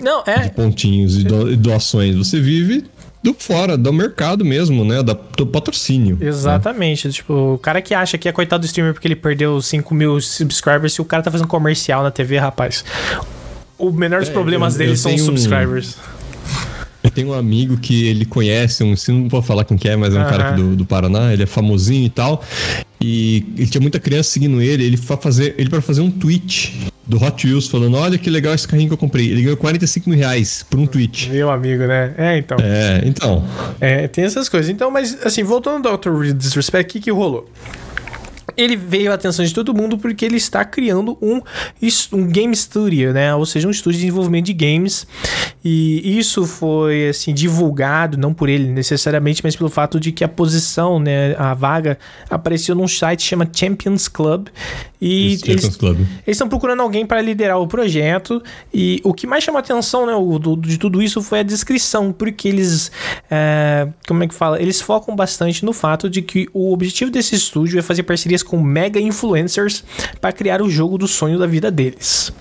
não, 0.00 0.22
é. 0.26 0.40
de 0.40 0.50
pontinhos 0.50 1.18
e 1.18 1.24
do, 1.24 1.56
doações. 1.56 2.16
Você 2.16 2.40
vive 2.40 2.84
do 3.22 3.34
fora, 3.34 3.76
do 3.76 3.92
mercado 3.92 4.44
mesmo, 4.44 4.84
né? 4.84 5.02
Da, 5.02 5.16
do 5.36 5.46
patrocínio. 5.46 6.18
Exatamente. 6.20 7.08
Né? 7.08 7.12
Tipo, 7.12 7.54
o 7.54 7.58
cara 7.58 7.80
que 7.80 7.94
acha 7.94 8.16
que 8.18 8.28
é 8.28 8.32
coitado 8.32 8.60
do 8.60 8.66
streamer 8.66 8.92
porque 8.92 9.08
ele 9.08 9.16
perdeu 9.16 9.60
5 9.60 9.94
mil 9.94 10.20
subscribers, 10.20 10.92
se 10.92 11.00
o 11.00 11.04
cara 11.04 11.22
tá 11.22 11.30
fazendo 11.30 11.48
comercial 11.48 12.02
na 12.02 12.10
TV, 12.10 12.38
rapaz. 12.38 12.84
O 13.78 13.90
menor 13.90 14.20
dos 14.20 14.28
é, 14.28 14.32
problemas 14.32 14.74
eu, 14.74 14.78
dele 14.78 14.92
eu 14.92 14.96
são 14.96 15.14
os 15.14 15.22
subscribers. 15.22 15.96
Um... 16.12 16.16
Eu 17.02 17.10
tenho 17.10 17.28
um 17.28 17.34
amigo 17.34 17.76
que 17.76 18.06
ele 18.08 18.24
conhece, 18.24 18.82
um, 18.82 18.94
não 19.08 19.28
vou 19.28 19.40
falar 19.40 19.64
quem 19.64 19.76
que 19.76 19.88
é, 19.88 19.94
mas 19.94 20.12
é 20.12 20.20
um 20.20 20.24
cara 20.24 20.50
do, 20.52 20.74
do 20.74 20.84
Paraná, 20.84 21.32
ele 21.32 21.44
é 21.44 21.46
famosinho 21.46 22.04
e 22.04 22.10
tal. 22.10 22.42
E 23.00 23.46
ele 23.56 23.68
tinha 23.68 23.80
muita 23.80 24.00
criança 24.00 24.30
seguindo 24.30 24.60
ele, 24.60 24.84
ele 24.84 24.96
para 24.96 25.16
fazer, 25.16 25.54
ele 25.56 25.70
para 25.70 25.80
fazer 25.80 26.00
um 26.00 26.10
tweet 26.10 26.74
do 27.06 27.22
Hot 27.22 27.46
Wheels 27.46 27.68
falando: 27.68 27.96
Olha 27.96 28.18
que 28.18 28.28
legal 28.28 28.54
esse 28.54 28.66
carrinho 28.66 28.88
que 28.88 28.94
eu 28.94 28.98
comprei. 28.98 29.30
Ele 29.30 29.42
ganhou 29.42 29.56
45 29.56 30.10
mil 30.10 30.18
reais 30.18 30.64
por 30.68 30.78
um 30.78 30.86
tweet. 30.86 31.30
Meu 31.30 31.50
amigo, 31.50 31.84
né? 31.84 32.14
É, 32.16 32.38
então. 32.38 32.58
É, 32.60 33.02
então. 33.04 33.44
É, 33.80 34.08
tem 34.08 34.24
essas 34.24 34.48
coisas. 34.48 34.70
Então, 34.70 34.90
mas 34.90 35.24
assim, 35.24 35.42
voltando 35.42 35.88
ao 35.88 35.96
Dr. 35.96 36.32
Disrespect, 36.32 36.90
o 36.90 36.92
que, 36.92 37.00
que 37.00 37.10
rolou? 37.10 37.48
ele 38.56 38.76
veio 38.76 39.10
à 39.10 39.14
atenção 39.14 39.44
de 39.44 39.52
todo 39.52 39.74
mundo 39.74 39.98
porque 39.98 40.24
ele 40.24 40.36
está 40.36 40.64
criando 40.64 41.18
um, 41.20 41.42
um 42.12 42.26
game 42.26 42.56
studio, 42.56 43.12
né? 43.12 43.34
Ou 43.34 43.44
seja, 43.44 43.68
um 43.68 43.70
estúdio 43.70 43.98
de 43.98 44.06
desenvolvimento 44.06 44.46
de 44.46 44.54
games. 44.54 45.06
E 45.68 46.16
isso 46.16 46.46
foi 46.46 47.08
assim 47.08 47.34
divulgado 47.34 48.16
não 48.16 48.32
por 48.32 48.48
ele 48.48 48.68
necessariamente, 48.68 49.40
mas 49.42 49.56
pelo 49.56 49.68
fato 49.68 49.98
de 49.98 50.12
que 50.12 50.22
a 50.22 50.28
posição, 50.28 51.00
né, 51.00 51.34
a 51.36 51.54
vaga 51.54 51.98
apareceu 52.30 52.72
num 52.72 52.86
site 52.86 53.18
que 53.18 53.26
chama 53.26 53.50
Champions 53.52 54.06
Club 54.06 54.46
e 55.02 55.32
Isso, 55.34 55.50
eles, 55.50 55.76
Club. 55.76 55.98
eles 55.98 56.36
estão 56.36 56.48
procurando 56.48 56.82
alguém 56.82 57.04
para 57.04 57.20
liderar 57.20 57.58
o 57.58 57.66
projeto. 57.66 58.40
E 58.72 59.00
o 59.02 59.12
que 59.12 59.26
mais 59.26 59.42
chamou 59.42 59.56
a 59.56 59.60
atenção, 59.60 60.06
né, 60.06 60.14
o, 60.14 60.38
do, 60.38 60.56
de 60.56 60.78
tudo 60.78 61.02
isso 61.02 61.20
foi 61.20 61.40
a 61.40 61.42
descrição, 61.42 62.12
porque 62.12 62.46
eles, 62.46 62.92
é, 63.28 63.88
como 64.06 64.22
é 64.22 64.28
que 64.28 64.34
fala? 64.34 64.62
Eles 64.62 64.80
focam 64.80 65.16
bastante 65.16 65.64
no 65.64 65.72
fato 65.72 66.08
de 66.08 66.22
que 66.22 66.48
o 66.54 66.72
objetivo 66.72 67.10
desse 67.10 67.34
estúdio 67.34 67.76
é 67.76 67.82
fazer 67.82 68.04
parcerias 68.04 68.40
com 68.40 68.62
mega 68.62 69.00
influencers 69.00 69.82
para 70.20 70.30
criar 70.30 70.62
o 70.62 70.70
jogo 70.70 70.96
do 70.96 71.08
sonho 71.08 71.40
da 71.40 71.46
vida 71.48 71.72
deles. 71.72 72.32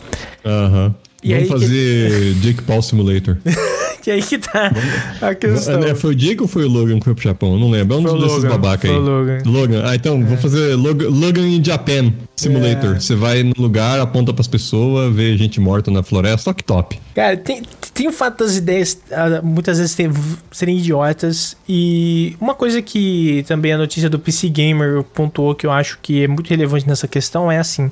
Aham. 0.46 0.86
Uhum. 0.86 1.05
E 1.26 1.34
Vamos 1.34 1.44
aí 1.44 1.50
fazer 1.50 2.10
que... 2.12 2.40
Jake 2.40 2.62
Paul 2.62 2.82
Simulator. 2.84 3.38
que 4.00 4.12
aí 4.12 4.22
que 4.22 4.38
tá 4.38 4.72
a 5.20 5.34
questão. 5.34 5.84
É, 5.84 5.96
foi 5.96 6.12
o 6.12 6.16
Jake 6.16 6.40
ou 6.40 6.48
foi 6.48 6.64
o 6.66 6.70
Logan 6.70 7.00
que 7.00 7.06
foi 7.06 7.16
pro 7.16 7.24
Japão? 7.24 7.58
Não 7.58 7.72
lembro. 7.72 7.98
É 7.98 8.00
um 8.00 8.04
foi 8.04 8.20
desses 8.20 8.44
Logan, 8.44 8.50
babaca 8.50 8.88
aí. 8.88 8.96
Logan. 8.96 9.42
Logan. 9.44 9.84
Ah, 9.84 9.96
então, 9.96 10.22
é. 10.22 10.24
vou 10.24 10.38
fazer 10.38 10.76
Logan, 10.76 11.10
Logan 11.10 11.48
in 11.48 11.64
Japan 11.64 12.14
Simulator. 12.36 12.98
É. 12.98 13.00
Você 13.00 13.16
vai 13.16 13.42
no 13.42 13.56
lugar, 13.58 14.00
aponta 14.00 14.32
pras 14.32 14.48
pessoas, 14.48 15.12
vê 15.16 15.36
gente 15.36 15.60
morta 15.60 15.90
na 15.90 16.04
floresta. 16.04 16.44
Só 16.44 16.54
que 16.54 16.64
top. 16.64 17.00
Cara, 17.16 17.36
tem, 17.36 17.64
tem 17.92 18.08
o 18.08 18.12
fato 18.12 18.44
das 18.44 18.56
ideias 18.56 19.00
ah, 19.12 19.42
muitas 19.42 19.80
vezes 19.80 19.96
tem, 19.96 20.12
serem 20.52 20.78
idiotas. 20.78 21.58
E 21.68 22.38
uma 22.40 22.54
coisa 22.54 22.84
que 22.84 23.44
também 23.48 23.74
a 23.74 23.78
notícia 23.80 24.12
do 24.12 24.20
PC 24.20 24.50
Gamer 24.50 25.02
pontuou 25.02 25.56
que 25.56 25.66
eu 25.66 25.72
acho 25.72 25.98
que 26.00 26.24
é 26.24 26.28
muito 26.28 26.48
relevante 26.48 26.88
nessa 26.88 27.08
questão 27.08 27.52
é 27.52 27.58
assim. 27.58 27.90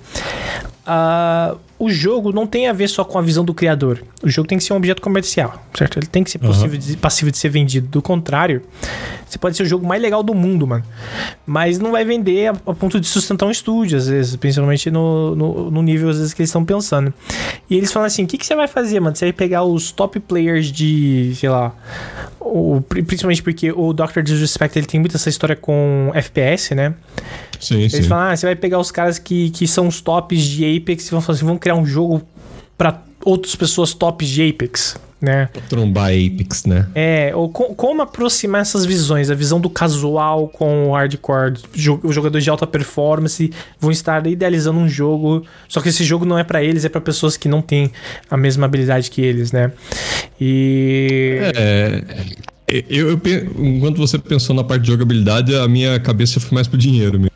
Uh, 0.86 1.58
o 1.80 1.90
jogo 1.90 2.32
não 2.32 2.46
tem 2.46 2.68
a 2.68 2.74
ver 2.74 2.88
só 2.88 3.04
com 3.04 3.18
a 3.18 3.22
visão 3.22 3.44
do 3.44 3.54
criador. 3.54 4.04
O 4.24 4.30
jogo 4.30 4.48
tem 4.48 4.58
que 4.58 4.64
ser 4.64 4.74
um 4.74 4.78
objeto 4.78 5.02
comercial, 5.02 5.62
certo? 5.74 5.98
Ele 6.00 6.06
tem 6.06 6.24
que 6.24 6.32
ser 6.32 6.38
possível 6.40 6.74
uhum. 6.74 6.78
de, 6.78 6.98
passível 6.98 7.32
de 7.32 7.38
ser 7.38 7.50
vendido. 7.50 7.88
Do 7.88 8.02
contrário, 8.02 8.62
você 9.26 9.38
pode 9.38 9.58
ser 9.58 9.64
o 9.64 9.66
jogo 9.66 9.86
mais 9.86 10.02
legal 10.02 10.22
do 10.22 10.34
mundo, 10.34 10.68
mano. 10.68 10.84
Mas 11.46 11.80
não 11.80 11.92
vai 11.92 12.06
vender 12.06 12.48
a, 12.48 12.52
a 12.52 12.74
ponto 12.74 13.00
de 13.00 13.08
sustentar 13.08 13.48
um 13.48 13.52
estúdio, 13.52 13.98
às 13.98 14.08
vezes, 14.08 14.36
principalmente 14.36 14.90
no, 14.92 15.36
no, 15.36 15.72
no, 15.72 15.82
nível, 15.82 16.10
às 16.10 16.18
vezes, 16.18 16.34
que 16.34 16.42
eles 16.42 16.50
estão 16.50 16.64
pensando. 16.64 17.14
E 17.70 17.76
eles 17.76 17.92
falam 17.92 18.08
assim: 18.08 18.24
o 18.24 18.28
que, 18.28 18.38
que 18.38 18.46
você 18.46 18.56
vai 18.56 18.68
fazer, 18.68 19.00
mano? 19.00 19.16
Você 19.16 19.26
vai 19.26 19.34
pegar 19.34 19.64
os 19.64 19.92
top 19.92 20.20
players 20.20 20.72
de, 20.72 21.34
sei 21.36 21.50
lá, 21.50 21.74
o, 22.40 22.82
principalmente 22.82 23.42
porque 23.42 23.72
o 23.72 23.94
Dr. 23.94 24.22
Disrespect 24.22 24.78
ele 24.78 24.86
tem 24.86 25.00
muita 25.00 25.18
essa 25.18 25.30
história 25.30 25.56
com 25.56 26.12
FPS, 26.14 26.76
né? 26.76 26.94
Sim, 27.64 27.80
Eles 27.80 27.94
sim. 27.94 28.04
falam, 28.04 28.32
ah, 28.32 28.36
você 28.36 28.46
vai 28.46 28.56
pegar 28.56 28.78
os 28.78 28.92
caras 28.92 29.18
que, 29.18 29.50
que 29.52 29.66
são 29.68 29.88
os 29.88 30.02
tops 30.02 30.44
de 30.44 30.78
Apex 30.78 31.08
e 31.08 31.12
vão, 31.12 31.22
fazer, 31.22 31.46
vão 31.46 31.58
criar 31.58 31.76
um 31.76 31.86
jogo 31.86 32.22
para 32.78 33.02
outras 33.24 33.56
pessoas 33.56 33.94
tops 33.94 34.28
de 34.28 34.50
Apex, 34.50 34.98
né? 35.22 35.48
Trombar 35.70 36.10
Apex, 36.10 36.66
né? 36.66 36.88
É, 36.94 37.32
ou 37.34 37.48
com, 37.48 37.74
como 37.74 38.02
aproximar 38.02 38.62
essas 38.62 38.86
visões, 38.86 39.30
a 39.30 39.34
visão 39.34 39.62
do 39.62 39.70
casual 39.70 40.50
com 40.50 40.90
o 40.90 40.92
hardcore, 40.92 41.54
os 42.04 42.14
jogadores 42.14 42.44
de 42.44 42.50
alta 42.50 42.68
performance 42.68 43.50
vão 43.80 43.90
estar 43.90 44.28
idealizando 44.28 44.78
um 44.78 44.90
jogo, 44.90 45.46
só 45.70 45.80
que 45.80 45.88
esse 45.88 46.04
jogo 46.04 46.26
não 46.26 46.38
é 46.38 46.44
para 46.44 46.62
eles, 46.62 46.84
é 46.84 46.90
para 46.90 47.00
pessoas 47.00 47.38
que 47.38 47.48
não 47.48 47.62
têm 47.62 47.90
a 48.30 48.36
mesma 48.36 48.66
habilidade 48.66 49.10
que 49.10 49.22
eles, 49.22 49.54
né? 49.54 49.72
E 50.42 51.38
é, 51.56 52.04
eu, 52.90 53.10
eu, 53.12 53.22
enquanto 53.60 53.98
você 53.98 54.18
pensou 54.18 54.56
na 54.56 54.64
parte 54.64 54.82
de 54.82 54.88
jogabilidade, 54.88 55.56
a 55.56 55.68
minha 55.68 56.00
cabeça 56.00 56.40
foi 56.40 56.56
mais 56.56 56.68
pro 56.68 56.78
dinheiro 56.78 57.20
mesmo. 57.20 57.33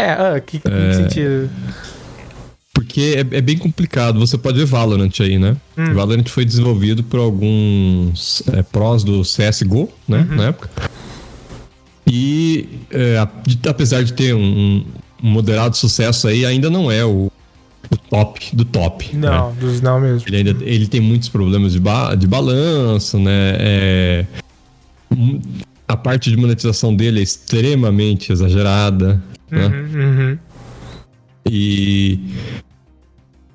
É, 0.00 0.12
ah, 0.12 0.40
que, 0.40 0.58
que 0.58 0.68
é... 0.68 0.92
sentido? 0.94 1.50
Porque 2.72 3.14
é, 3.16 3.36
é, 3.36 3.40
bem 3.40 3.58
complicado. 3.58 4.18
Você 4.18 4.38
pode 4.38 4.58
ver 4.58 4.64
Valorant 4.64 5.12
aí, 5.20 5.38
né? 5.38 5.56
Hum. 5.76 5.92
Valorant 5.92 6.26
foi 6.28 6.44
desenvolvido 6.44 7.02
por 7.02 7.20
alguns 7.20 8.42
é, 8.52 8.62
prós 8.62 9.04
do 9.04 9.22
CSGO, 9.22 9.90
né? 10.08 10.26
Uhum. 10.30 10.36
Na 10.36 10.44
época. 10.46 10.70
E 12.06 12.68
é, 12.90 13.18
apesar 13.68 14.02
de 14.02 14.12
ter 14.12 14.34
um, 14.34 14.40
um, 14.42 14.84
moderado 15.30 15.76
sucesso 15.76 16.26
aí, 16.26 16.46
ainda 16.46 16.70
não 16.70 16.90
é 16.90 17.04
o, 17.04 17.30
o 17.90 17.96
top 18.08 18.56
do 18.56 18.64
top. 18.64 19.14
Não, 19.14 19.50
né? 19.50 19.56
dos 19.60 19.80
não 19.80 20.00
mesmo. 20.00 20.26
Ele, 20.26 20.36
ainda, 20.38 20.64
ele 20.64 20.86
tem 20.86 21.00
muitos 21.00 21.28
problemas 21.28 21.72
de, 21.72 21.80
ba 21.80 22.14
de 22.14 22.26
balanço, 22.26 23.18
né? 23.18 23.56
É, 23.58 24.26
a 25.90 25.96
parte 25.96 26.30
de 26.30 26.36
monetização 26.36 26.94
dele 26.94 27.20
é 27.20 27.22
extremamente 27.22 28.30
exagerada. 28.30 29.20
Né? 29.50 29.66
Uhum, 29.66 30.00
uhum. 30.00 30.38
E 31.50 32.20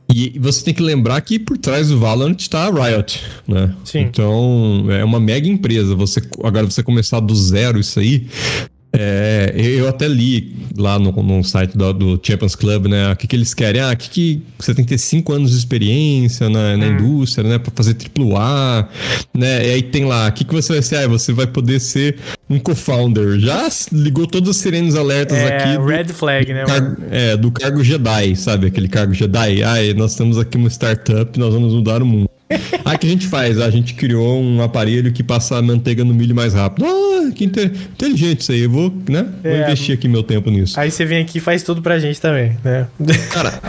e 0.07 0.37
você 0.39 0.63
tem 0.63 0.73
que 0.73 0.83
lembrar 0.83 1.19
que 1.21 1.39
por 1.39 1.57
trás 1.57 1.89
do 1.89 1.99
Valorant 1.99 2.39
está 2.39 2.67
a 2.67 2.69
Riot, 2.69 3.23
né? 3.47 3.73
Sim. 3.83 4.01
Então, 4.01 4.85
é 4.89 5.03
uma 5.03 5.19
mega 5.19 5.47
empresa. 5.47 5.95
Você 5.95 6.21
agora 6.43 6.65
você 6.65 6.83
começar 6.83 7.19
do 7.19 7.35
zero 7.35 7.79
isso 7.79 7.99
aí, 7.99 8.27
é, 8.97 9.53
eu 9.55 9.87
até 9.87 10.07
li 10.07 10.55
lá 10.77 10.97
no, 10.97 11.11
no 11.11 11.43
site 11.43 11.77
do, 11.77 11.93
do, 11.93 12.19
Champions 12.21 12.55
Club, 12.55 12.87
né? 12.87 13.11
O 13.11 13.15
que, 13.15 13.27
que 13.27 13.35
eles 13.35 13.53
querem? 13.53 13.81
Ah, 13.81 13.95
que, 13.95 14.09
que 14.09 14.41
você 14.57 14.73
tem 14.73 14.83
que 14.83 14.89
ter 14.89 14.97
cinco 14.97 15.33
anos 15.33 15.51
de 15.51 15.57
experiência 15.57 16.49
na, 16.49 16.77
na 16.77 16.85
hum. 16.85 16.91
indústria, 16.93 17.47
né? 17.47 17.57
Pra 17.57 17.71
fazer 17.75 17.95
AAA, 17.95 18.89
né? 19.33 19.67
E 19.67 19.73
aí 19.73 19.83
tem 19.83 20.05
lá, 20.05 20.27
o 20.27 20.31
que, 20.31 20.43
que 20.43 20.53
você 20.53 20.73
vai 20.73 20.81
ser? 20.81 20.97
Ah, 20.97 21.07
você 21.07 21.33
vai 21.33 21.47
poder 21.47 21.79
ser 21.79 22.17
um 22.49 22.59
co-founder. 22.59 23.39
Já 23.39 23.67
ligou 23.91 24.27
todos 24.27 24.49
os 24.49 24.57
sirenes 24.57 24.95
alertas 24.95 25.37
é, 25.37 25.57
aqui. 25.57 25.77
Do, 25.77 25.85
red 25.85 26.05
flag, 26.05 26.53
né? 26.53 26.65
Cargo, 26.65 27.03
é, 27.11 27.37
do 27.37 27.51
cargo 27.51 27.83
Jedi, 27.83 28.35
sabe? 28.35 28.67
Aquele 28.67 28.87
cargo 28.87 29.13
Jedi. 29.13 29.63
Ah, 29.63 29.75
nós 29.95 30.15
temos 30.15 30.37
aqui 30.37 30.57
uma 30.57 30.69
startup, 30.69 31.37
nós 31.39 31.53
vamos 31.53 31.73
mudar 31.73 32.01
o 32.01 32.05
mundo. 32.05 32.29
Aí 32.83 32.97
que 32.97 33.07
a 33.07 33.09
gente 33.09 33.27
faz? 33.27 33.59
A 33.59 33.69
gente 33.69 33.93
criou 33.93 34.41
um 34.41 34.61
aparelho 34.61 35.11
que 35.11 35.23
passa 35.23 35.57
a 35.57 35.61
manteiga 35.61 36.03
no 36.03 36.13
milho 36.13 36.35
mais 36.35 36.53
rápido. 36.53 36.85
Ah, 36.85 37.31
que 37.31 37.45
inteligente 37.45 38.41
isso 38.41 38.51
aí. 38.51 38.61
Eu 38.61 38.69
vou, 38.69 38.93
né? 39.09 39.27
Vou 39.43 39.51
é, 39.51 39.63
investir 39.63 39.95
aqui 39.95 40.07
meu 40.07 40.23
tempo 40.23 40.49
nisso. 40.49 40.79
Aí 40.79 40.91
você 40.91 41.05
vem 41.05 41.21
aqui 41.21 41.37
e 41.37 41.41
faz 41.41 41.63
tudo 41.63 41.81
pra 41.81 41.99
gente 41.99 42.19
também, 42.19 42.57
né? 42.63 42.87
Cara, 43.31 43.59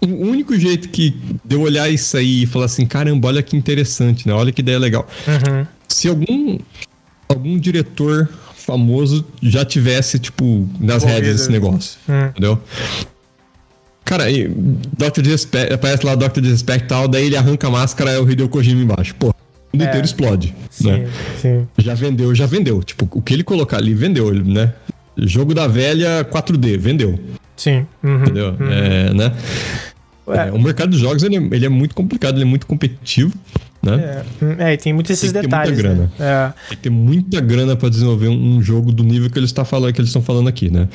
o 0.00 0.06
único 0.06 0.56
jeito 0.58 0.88
que 0.88 1.14
de 1.44 1.56
eu 1.56 1.60
olhar 1.60 1.88
isso 1.90 2.16
aí 2.16 2.42
e 2.42 2.46
falar 2.46 2.66
assim, 2.66 2.86
caramba, 2.86 3.28
olha 3.28 3.42
que 3.42 3.56
interessante, 3.56 4.26
né? 4.26 4.32
Olha 4.32 4.52
que 4.52 4.60
ideia 4.60 4.78
legal. 4.78 5.06
Uhum. 5.26 5.66
Se 5.88 6.08
algum, 6.08 6.58
algum 7.28 7.58
diretor 7.58 8.28
famoso 8.54 9.26
já 9.42 9.64
tivesse, 9.64 10.18
tipo, 10.18 10.68
nas 10.78 11.02
redes 11.02 11.32
desse 11.32 11.50
negócio, 11.50 11.98
uhum. 12.08 12.26
entendeu? 12.26 12.62
Cara, 14.04 14.24
aí, 14.24 14.48
Dr. 14.48 15.22
Disrespect, 15.22 15.72
aparece 15.72 16.04
lá 16.04 16.14
Dr. 16.14 16.40
Disrespect 16.40 16.84
e 16.84 16.88
tal, 16.88 17.06
daí 17.06 17.26
ele 17.26 17.36
arranca 17.36 17.68
a 17.68 17.70
máscara 17.70 18.12
e 18.12 18.18
o 18.18 18.28
Hideo 18.28 18.48
Kojima 18.48 18.82
embaixo. 18.82 19.14
Pô, 19.14 19.28
o 19.28 19.34
mundo 19.72 19.84
é, 19.84 19.88
inteiro 19.88 20.04
explode, 20.04 20.54
sim, 20.68 20.90
né? 20.90 21.08
Sim. 21.40 21.68
Já 21.78 21.94
vendeu, 21.94 22.34
já 22.34 22.46
vendeu. 22.46 22.82
Tipo, 22.82 23.08
o 23.12 23.22
que 23.22 23.32
ele 23.32 23.44
colocar 23.44 23.76
ali, 23.76 23.94
vendeu, 23.94 24.32
né? 24.34 24.72
Jogo 25.16 25.54
da 25.54 25.68
velha 25.68 26.24
4D, 26.24 26.78
vendeu. 26.78 27.18
Sim. 27.56 27.86
Uhum, 28.02 28.22
Entendeu? 28.22 28.56
Uhum. 28.58 28.70
É, 28.70 29.14
né? 29.14 29.32
É, 30.28 30.50
o 30.52 30.60
mercado 30.60 30.90
de 30.90 30.98
jogos 30.98 31.22
ele 31.22 31.36
é, 31.36 31.48
ele 31.52 31.66
é, 31.66 31.68
muito 31.68 31.94
complicado, 31.94 32.36
ele 32.36 32.42
é 32.42 32.46
muito 32.46 32.66
competitivo, 32.66 33.34
né? 33.82 34.22
É, 34.58 34.72
é 34.72 34.76
tem 34.76 34.92
muitos 34.92 35.10
esses 35.10 35.32
tem 35.32 35.42
detalhes. 35.42 35.72
Muita 35.72 35.88
grana. 35.88 36.12
Né? 36.18 36.26
É. 36.26 36.52
Tem 36.68 36.76
que 36.76 36.82
ter 36.84 36.90
muita 36.90 37.40
grana 37.40 37.76
para 37.76 37.88
desenvolver 37.88 38.28
um, 38.28 38.56
um, 38.56 38.62
jogo 38.62 38.92
do 38.92 39.02
nível 39.02 39.28
que 39.30 39.38
eles 39.38 39.52
tá 39.52 39.64
falando, 39.64 39.92
que 39.92 40.00
eles 40.00 40.08
estão 40.08 40.22
falando 40.22 40.48
aqui, 40.48 40.70
né? 40.70 40.88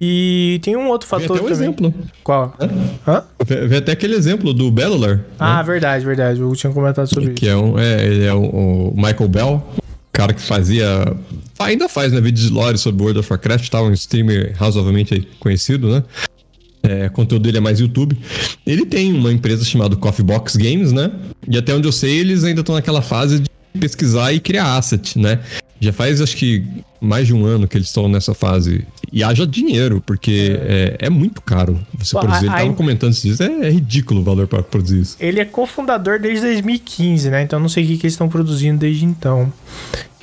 E 0.00 0.60
tem 0.62 0.76
um 0.76 0.88
outro 0.88 1.08
fator 1.08 1.26
Vê 1.28 1.34
até 1.34 1.42
um 1.42 1.48
também. 1.48 1.52
exemplo. 1.52 1.94
Qual? 2.22 2.54
Hã? 3.06 3.24
Vê 3.66 3.76
até 3.78 3.92
aquele 3.92 4.14
exemplo 4.14 4.52
do 4.52 4.70
Bellular. 4.70 5.24
Ah, 5.38 5.58
né? 5.58 5.62
verdade, 5.62 6.04
verdade. 6.04 6.40
Eu 6.40 6.54
tinha 6.54 6.72
comentado 6.72 7.06
sobre 7.08 7.30
que 7.30 7.46
isso. 7.46 7.54
É 7.54 7.56
um, 7.56 7.78
é, 7.78 8.06
ele 8.06 8.24
é 8.24 8.34
o, 8.34 8.90
o 8.90 8.94
Michael 8.94 9.28
Bell, 9.28 9.66
cara 10.12 10.34
que 10.34 10.42
fazia. 10.42 10.86
Ainda 11.58 11.88
faz, 11.88 12.12
né? 12.12 12.20
Vídeos 12.20 12.48
de 12.48 12.52
lore 12.52 12.76
sobre 12.76 13.02
World 13.02 13.20
of 13.20 13.32
Warcraft, 13.32 13.68
tá? 13.70 13.80
Um 13.80 13.92
streamer 13.92 14.54
razoavelmente 14.58 15.26
conhecido, 15.40 15.88
né? 15.88 16.04
É, 16.82 17.08
conteúdo 17.08 17.42
dele 17.42 17.56
é 17.56 17.60
mais 17.60 17.80
YouTube. 17.80 18.16
Ele 18.66 18.84
tem 18.84 19.12
uma 19.12 19.32
empresa 19.32 19.64
chamada 19.64 19.96
Coffee 19.96 20.24
Box 20.24 20.56
Games, 20.56 20.92
né? 20.92 21.10
E 21.48 21.56
até 21.56 21.74
onde 21.74 21.88
eu 21.88 21.92
sei, 21.92 22.18
eles 22.18 22.44
ainda 22.44 22.60
estão 22.60 22.74
naquela 22.74 23.00
fase 23.02 23.40
de 23.40 23.48
pesquisar 23.80 24.32
e 24.32 24.40
criar 24.40 24.76
asset, 24.76 25.18
né? 25.18 25.40
Já 25.80 25.92
faz, 25.92 26.20
acho 26.20 26.36
que, 26.36 26.64
mais 27.00 27.26
de 27.26 27.34
um 27.34 27.44
ano 27.44 27.68
que 27.68 27.76
eles 27.76 27.88
estão 27.88 28.08
nessa 28.08 28.34
fase. 28.34 28.86
E 29.12 29.22
haja 29.22 29.46
dinheiro, 29.46 30.02
porque 30.04 30.58
é, 30.58 30.96
é, 31.00 31.06
é 31.06 31.10
muito 31.10 31.42
caro 31.42 31.78
você 31.94 32.18
produzir. 32.18 32.50
Ele 32.50 32.72
comentando 32.72 33.12
isso, 33.12 33.42
é, 33.42 33.66
é, 33.66 33.70
ridículo 33.70 34.20
o 34.20 34.24
valor 34.24 34.46
para 34.46 34.62
produzir 34.62 35.00
isso. 35.00 35.16
Ele 35.20 35.38
é 35.38 35.44
cofundador 35.44 36.18
desde 36.18 36.40
2015, 36.46 37.30
né? 37.30 37.42
Então 37.42 37.60
não 37.60 37.68
sei 37.68 37.84
o 37.84 37.86
que, 37.86 37.98
que 37.98 38.06
eles 38.06 38.14
estão 38.14 38.28
produzindo 38.28 38.78
desde 38.78 39.04
então. 39.04 39.52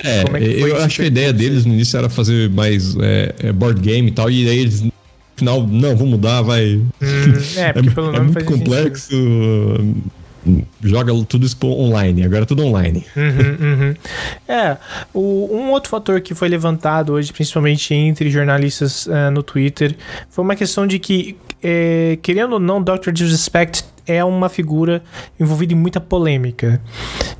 É, 0.02 0.22
é 0.22 0.60
eu 0.60 0.82
acho 0.82 0.96
que 0.96 1.02
a 1.02 1.06
ideia 1.06 1.32
deles 1.32 1.64
no 1.64 1.72
início 1.72 1.96
era 1.96 2.08
fazer 2.08 2.50
mais 2.50 2.96
é, 2.96 3.34
é, 3.38 3.52
board 3.52 3.80
game 3.80 4.08
e 4.08 4.12
tal, 4.12 4.30
e 4.30 4.48
aí 4.48 4.58
eles 4.58 4.84
final, 5.36 5.66
não, 5.66 5.96
vou 5.96 6.06
mudar, 6.06 6.42
vai. 6.42 6.76
Hum, 6.76 6.90
é, 7.56 7.72
porque 7.74 7.90
pelo 7.90 8.12
nome 8.12 8.18
é 8.18 8.22
muito 8.22 8.44
complexo. 8.44 9.08
Sentido 9.08 10.23
joga 10.82 11.12
tudo 11.28 11.46
isso 11.46 11.56
online, 11.62 12.24
agora 12.24 12.42
é 12.42 12.46
tudo 12.46 12.64
online. 12.64 13.04
Uhum, 13.16 13.66
uhum. 13.66 13.94
É, 14.48 14.76
o, 15.12 15.48
um 15.52 15.70
outro 15.70 15.90
fator 15.90 16.20
que 16.20 16.34
foi 16.34 16.48
levantado 16.48 17.12
hoje, 17.12 17.32
principalmente 17.32 17.94
entre 17.94 18.30
jornalistas 18.30 19.06
uh, 19.06 19.30
no 19.32 19.42
Twitter, 19.42 19.96
foi 20.28 20.44
uma 20.44 20.56
questão 20.56 20.86
de 20.86 20.98
que, 20.98 21.36
é, 21.62 22.18
querendo 22.22 22.54
ou 22.54 22.60
não, 22.60 22.82
Dr. 22.82 23.10
Disrespect 23.12 23.84
é 24.06 24.24
uma 24.24 24.48
figura 24.48 25.02
envolvida 25.38 25.72
em 25.72 25.76
muita 25.76 26.00
polêmica. 26.00 26.80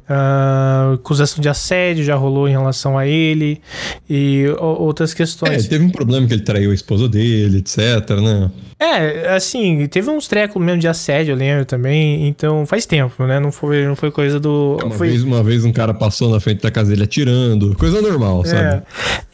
Uh, 0.05 0.95
acusação 0.95 1.41
de 1.41 1.49
assédio 1.49 2.05
já 2.05 2.15
rolou 2.15 2.47
em 2.47 2.51
relação 2.51 2.99
a 2.99 3.07
ele 3.07 3.61
e 4.09 4.45
outras 4.59 5.15
questões. 5.15 5.65
É, 5.65 5.69
teve 5.69 5.83
um 5.83 5.91
problema 5.91 6.27
que 6.27 6.35
ele 6.35 6.43
traiu 6.43 6.71
a 6.71 6.75
esposa 6.75 7.09
dele, 7.09 7.59
etc, 7.59 8.11
né? 8.23 8.51
É, 8.79 9.35
assim, 9.35 9.87
teve 9.87 10.11
uns 10.11 10.29
trecos 10.29 10.63
mesmo 10.63 10.81
de 10.81 10.89
assédio, 10.89 11.33
eu 11.33 11.37
lembro 11.37 11.65
também, 11.65 12.29
então 12.29 12.67
faz 12.67 12.85
tempo, 12.85 13.25
né? 13.25 13.41
Não 13.41 13.51
foi, 13.51 13.87
não 13.87 13.97
foi 13.97 14.11
coisa 14.11 14.39
do... 14.39 14.79
Uma, 14.83 14.91
foi... 14.91 15.09
vez, 15.09 15.23
uma 15.23 15.43
vez 15.43 15.65
um 15.65 15.73
cara 15.73 15.95
passou 15.95 16.29
na 16.29 16.39
frente 16.39 16.61
da 16.61 16.71
casa 16.71 16.91
dele 16.91 17.05
atirando, 17.05 17.75
coisa 17.77 18.03
normal, 18.03 18.43
é. 18.45 18.49
sabe? 18.49 18.83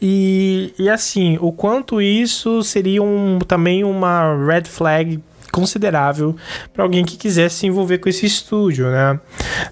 E, 0.01 0.73
e 0.79 0.89
assim, 0.89 1.37
o 1.41 1.51
quanto 1.51 2.01
isso 2.01 2.63
seria 2.63 3.03
um, 3.03 3.39
também 3.39 3.83
uma 3.83 4.37
red 4.45 4.63
flag 4.63 5.19
considerável 5.51 6.35
para 6.73 6.83
alguém 6.83 7.03
que 7.03 7.17
quisesse 7.17 7.55
se 7.55 7.67
envolver 7.67 7.99
com 7.99 8.09
esse 8.09 8.25
estúdio, 8.25 8.89
né? 8.89 9.19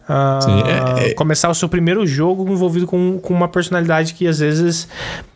Uh, 0.03 0.43
Sim, 0.43 0.63
é, 1.01 1.09
é... 1.09 1.13
Começar 1.13 1.49
o 1.49 1.55
seu 1.55 1.69
primeiro 1.69 2.05
jogo 2.05 2.49
envolvido 2.51 2.85
com, 2.85 3.19
com 3.19 3.33
uma 3.33 3.47
personalidade 3.47 4.13
que 4.13 4.27
às 4.27 4.39
vezes 4.39 4.87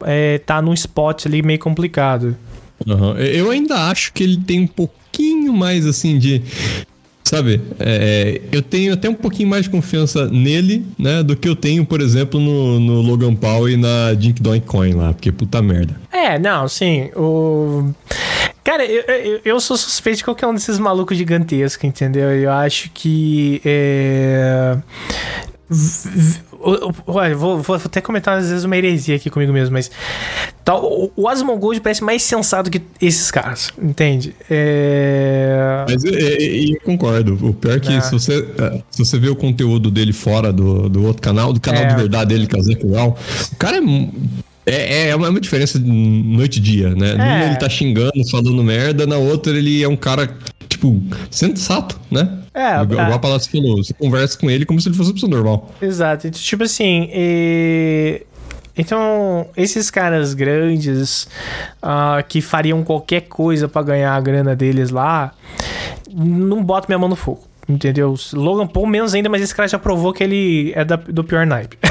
é, 0.04 0.40
tá 0.40 0.62
num 0.62 0.74
spot 0.74 1.26
ali 1.26 1.42
meio 1.42 1.60
complicado. 1.60 2.36
Uhum. 2.86 3.18
Eu 3.18 3.52
ainda 3.52 3.90
acho 3.90 4.12
que 4.14 4.24
ele 4.24 4.38
tem 4.38 4.62
um 4.62 4.68
pouquinho 4.68 5.54
mais 5.54 5.86
assim 5.86 6.18
de 6.18 6.42
sabe? 7.24 7.62
É, 7.80 8.42
eu 8.52 8.62
tenho 8.62 8.94
até 8.94 9.10
um 9.10 9.14
pouquinho 9.14 9.50
mais 9.50 9.64
de 9.64 9.70
confiança 9.70 10.28
nele, 10.28 10.86
né? 11.00 11.24
Do 11.24 11.36
que 11.36 11.48
eu 11.48 11.56
tenho, 11.56 11.86
por 11.86 12.02
exemplo, 12.02 12.40
no, 12.40 12.80
no 12.80 13.02
Logan 13.02 13.34
Paul 13.36 13.70
e 13.70 13.78
na 13.78 14.14
Dink 14.14 14.42
Doink 14.42 14.66
Coin 14.66 14.94
lá, 14.94 15.14
porque 15.14 15.32
puta 15.32 15.62
merda. 15.62 15.96
É, 16.12 16.38
não, 16.38 16.68
sim. 16.68 17.10
O. 17.16 17.92
Cara, 18.64 18.86
eu, 18.86 19.02
eu, 19.02 19.42
eu, 19.44 19.60
sou 19.60 19.76
suspeito 19.76 20.20
de 20.20 20.24
qualquer 20.24 20.48
um 20.48 20.54
desses 20.54 20.80
malucos 20.80 21.18
gigantescos, 21.18 21.84
entendeu? 21.84 22.32
Eu 22.32 22.52
acho 22.52 22.90
que. 22.92 23.62
É... 23.66 24.78
Olha, 27.06 27.36
vou, 27.36 27.62
vou, 27.62 27.76
até 27.76 28.00
comentar 28.00 28.38
às 28.38 28.50
vezes 28.50 28.64
uma 28.64 28.78
heresia 28.78 29.18
aqui 29.18 29.30
comigo 29.30 29.52
mesmo, 29.52 29.74
mas. 29.74 29.92
Tá, 30.64 30.76
o, 30.78 31.12
o 31.16 31.28
Asmongold 31.28 31.82
parece 31.82 32.02
mais 32.02 32.24
sensato 32.24 32.72
que 32.72 32.82
esses 33.02 33.30
caras, 33.30 33.70
entende? 33.78 34.34
É... 34.50 35.84
Mas 35.90 36.06
eu, 36.06 36.14
eu, 36.14 36.38
eu, 36.72 36.80
concordo. 36.86 37.38
O 37.42 37.54
pior 37.54 37.76
é 37.76 37.80
que 37.82 37.94
ah. 37.94 38.02
se, 38.02 38.12
você, 38.12 38.48
é, 38.58 38.82
se 38.90 39.06
você 39.06 39.20
vê 39.20 39.28
o 39.28 39.36
conteúdo 39.36 39.92
dele 39.92 40.14
fora 40.14 40.54
do, 40.54 40.88
do 40.88 41.04
outro 41.04 41.22
canal, 41.22 41.52
do 41.52 41.60
canal 41.60 41.84
é. 41.84 41.88
de 41.88 41.96
verdade 41.96 42.34
dele, 42.34 42.48
que 42.48 42.56
é 42.56 42.60
o 42.60 43.10
o 43.10 43.56
cara 43.58 43.78
é 43.78 43.82
é, 44.66 45.10
é 45.10 45.16
uma, 45.16 45.28
é 45.28 45.40
diferença 45.40 45.78
noite 45.80 46.58
e 46.58 46.62
dia, 46.62 46.96
né? 46.96 47.12
É. 47.12 47.18
Numa 47.18 47.46
ele 47.46 47.56
tá 47.58 47.68
xingando, 47.68 48.30
falando 48.32 48.64
merda, 48.64 49.06
na 49.06 49.18
outra 49.18 49.58
ele 49.58 49.84
é 49.84 49.88
um 49.88 49.96
cara, 49.96 50.30
tipo, 50.84 51.02
sensato, 51.32 52.00
né? 52.12 52.40
É, 52.54 52.82
igual, 52.82 53.00
a, 53.00 53.16
a 53.16 53.20
Palácio 53.20 53.52
falou, 53.52 53.78
você 53.78 53.94
conversa 53.94 54.38
com 54.38 54.50
ele 54.50 54.66
como 54.66 54.80
se 54.80 54.90
ele 54.90 54.96
fosse 54.96 55.10
uma 55.10 55.14
pessoa 55.14 55.30
normal. 55.30 55.72
Exato. 55.82 56.28
Então, 56.28 56.40
tipo 56.40 56.64
assim, 56.64 57.10
e... 57.12 58.26
Então, 58.76 59.48
esses 59.56 59.92
caras 59.92 60.34
grandes 60.34 61.28
uh, 61.84 62.24
que 62.28 62.42
fariam 62.42 62.84
qualquer 62.84 63.22
coisa 63.22 63.68
para 63.68 63.84
ganhar 63.84 64.16
a 64.16 64.20
grana 64.20 64.56
deles 64.56 64.90
lá, 64.90 65.32
não 66.12 66.64
boto 66.64 66.88
minha 66.90 66.98
mão 66.98 67.08
no 67.08 67.16
fogo. 67.16 67.44
Entendeu? 67.70 68.16
Logan 68.34 68.66
Paul 68.66 68.88
menos 68.88 69.14
ainda, 69.14 69.30
mas 69.30 69.44
esse 69.44 69.54
cara 69.54 69.68
já 69.68 69.78
provou 69.78 70.12
que 70.12 70.24
ele 70.24 70.74
é 70.76 70.84
da, 70.84 70.96
do 70.96 71.24
pior 71.24 71.46
naipe. 71.46 71.78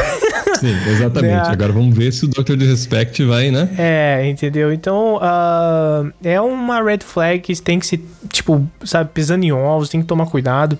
Sim, 0.63 0.77
exatamente. 0.89 1.33
Né? 1.33 1.43
Agora 1.49 1.73
vamos 1.73 1.97
ver 1.97 2.13
se 2.13 2.25
o 2.25 2.29
Dr. 2.29 2.55
Disrespect 2.55 3.25
vai, 3.25 3.51
né? 3.51 3.69
É, 3.77 4.29
entendeu? 4.29 4.73
Então, 4.73 5.17
uh, 5.17 6.13
é 6.23 6.41
uma 6.41 6.81
red 6.81 7.01
flag 7.01 7.41
que 7.41 7.61
tem 7.61 7.81
que 7.81 7.87
ser, 7.87 8.01
tipo, 8.29 8.65
sabe, 8.85 9.11
pisando 9.13 9.45
em 9.45 9.51
ovos, 9.51 9.89
tem 9.89 10.01
que 10.01 10.07
tomar 10.07 10.27
cuidado 10.27 10.79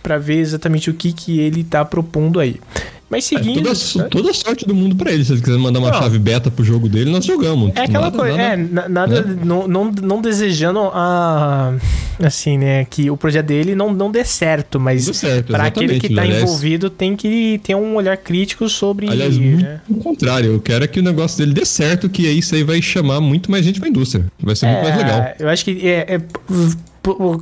para 0.00 0.18
ver 0.18 0.38
exatamente 0.38 0.88
o 0.88 0.94
que, 0.94 1.12
que 1.12 1.40
ele 1.40 1.64
tá 1.64 1.84
propondo 1.84 2.38
aí. 2.38 2.60
Mas 3.08 3.24
seguindo. 3.24 3.68
É, 3.68 3.74
toda, 3.74 4.08
toda 4.08 4.30
a 4.30 4.34
sorte 4.34 4.66
do 4.66 4.74
mundo 4.74 4.96
pra 4.96 5.12
ele. 5.12 5.24
Se 5.24 5.32
ele 5.32 5.40
quiser 5.40 5.58
mandar 5.58 5.78
uma 5.78 5.90
não. 5.90 5.98
chave 5.98 6.18
beta 6.18 6.50
pro 6.50 6.64
jogo 6.64 6.88
dele, 6.88 7.10
nós 7.10 7.24
jogamos. 7.24 7.72
É 7.74 7.82
aquela 7.82 8.06
nada, 8.06 8.18
coisa. 8.18 8.36
Nada, 8.36 8.52
é, 8.52 8.88
nada. 8.88 9.22
Né? 9.22 9.40
Não, 9.44 9.68
não, 9.68 9.90
não 9.90 10.20
desejando 10.20 10.80
a. 10.92 11.74
Assim, 12.22 12.56
né? 12.56 12.84
Que 12.84 13.10
o 13.10 13.16
projeto 13.16 13.46
dele 13.46 13.74
não, 13.74 13.92
não 13.92 14.10
dê 14.10 14.24
certo, 14.24 14.78
mas 14.78 15.04
certo, 15.16 15.48
pra 15.48 15.64
aquele 15.64 15.98
que 15.98 16.14
tá 16.14 16.22
aliás, 16.22 16.42
envolvido 16.42 16.88
tem 16.88 17.16
que 17.16 17.60
ter 17.62 17.74
um 17.74 17.96
olhar 17.96 18.16
crítico 18.16 18.68
sobre. 18.68 19.08
Aliás, 19.08 19.36
muito 19.36 19.62
né? 19.62 19.80
ao 19.90 19.96
contrário. 20.00 20.52
Eu 20.52 20.60
quero 20.60 20.84
é 20.84 20.86
que 20.86 21.00
o 21.00 21.02
negócio 21.02 21.38
dele 21.38 21.52
dê 21.52 21.64
certo, 21.64 22.08
que 22.08 22.22
isso 22.22 22.54
aí 22.54 22.62
vai 22.62 22.80
chamar 22.80 23.20
muito 23.20 23.50
mais 23.50 23.64
gente 23.64 23.80
pra 23.80 23.88
indústria. 23.88 24.26
Vai 24.40 24.54
ser 24.56 24.66
é, 24.66 24.72
muito 24.72 24.84
mais 24.84 24.96
legal. 24.96 25.34
Eu 25.38 25.48
acho 25.48 25.64
que 25.64 25.86
é, 25.86 26.14
é 26.14 26.20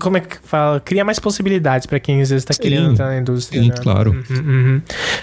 como 0.01 0.17
é 0.17 0.21
que 0.21 0.39
fala? 0.43 0.81
Cria 0.81 1.05
mais 1.05 1.19
possibilidades 1.19 1.87
para 1.87 2.01
quem 2.01 2.21
às 2.21 2.31
vezes 2.31 2.45
tá 2.45 2.53
sim, 2.53 2.63
querendo 2.63 2.91
entrar 2.93 3.07
na 3.07 3.19
indústria. 3.19 3.63
Sim, 3.63 3.69
né? 3.69 3.75
claro. 3.81 4.11
Uhum, 4.11 4.37
uhum. 4.37 4.83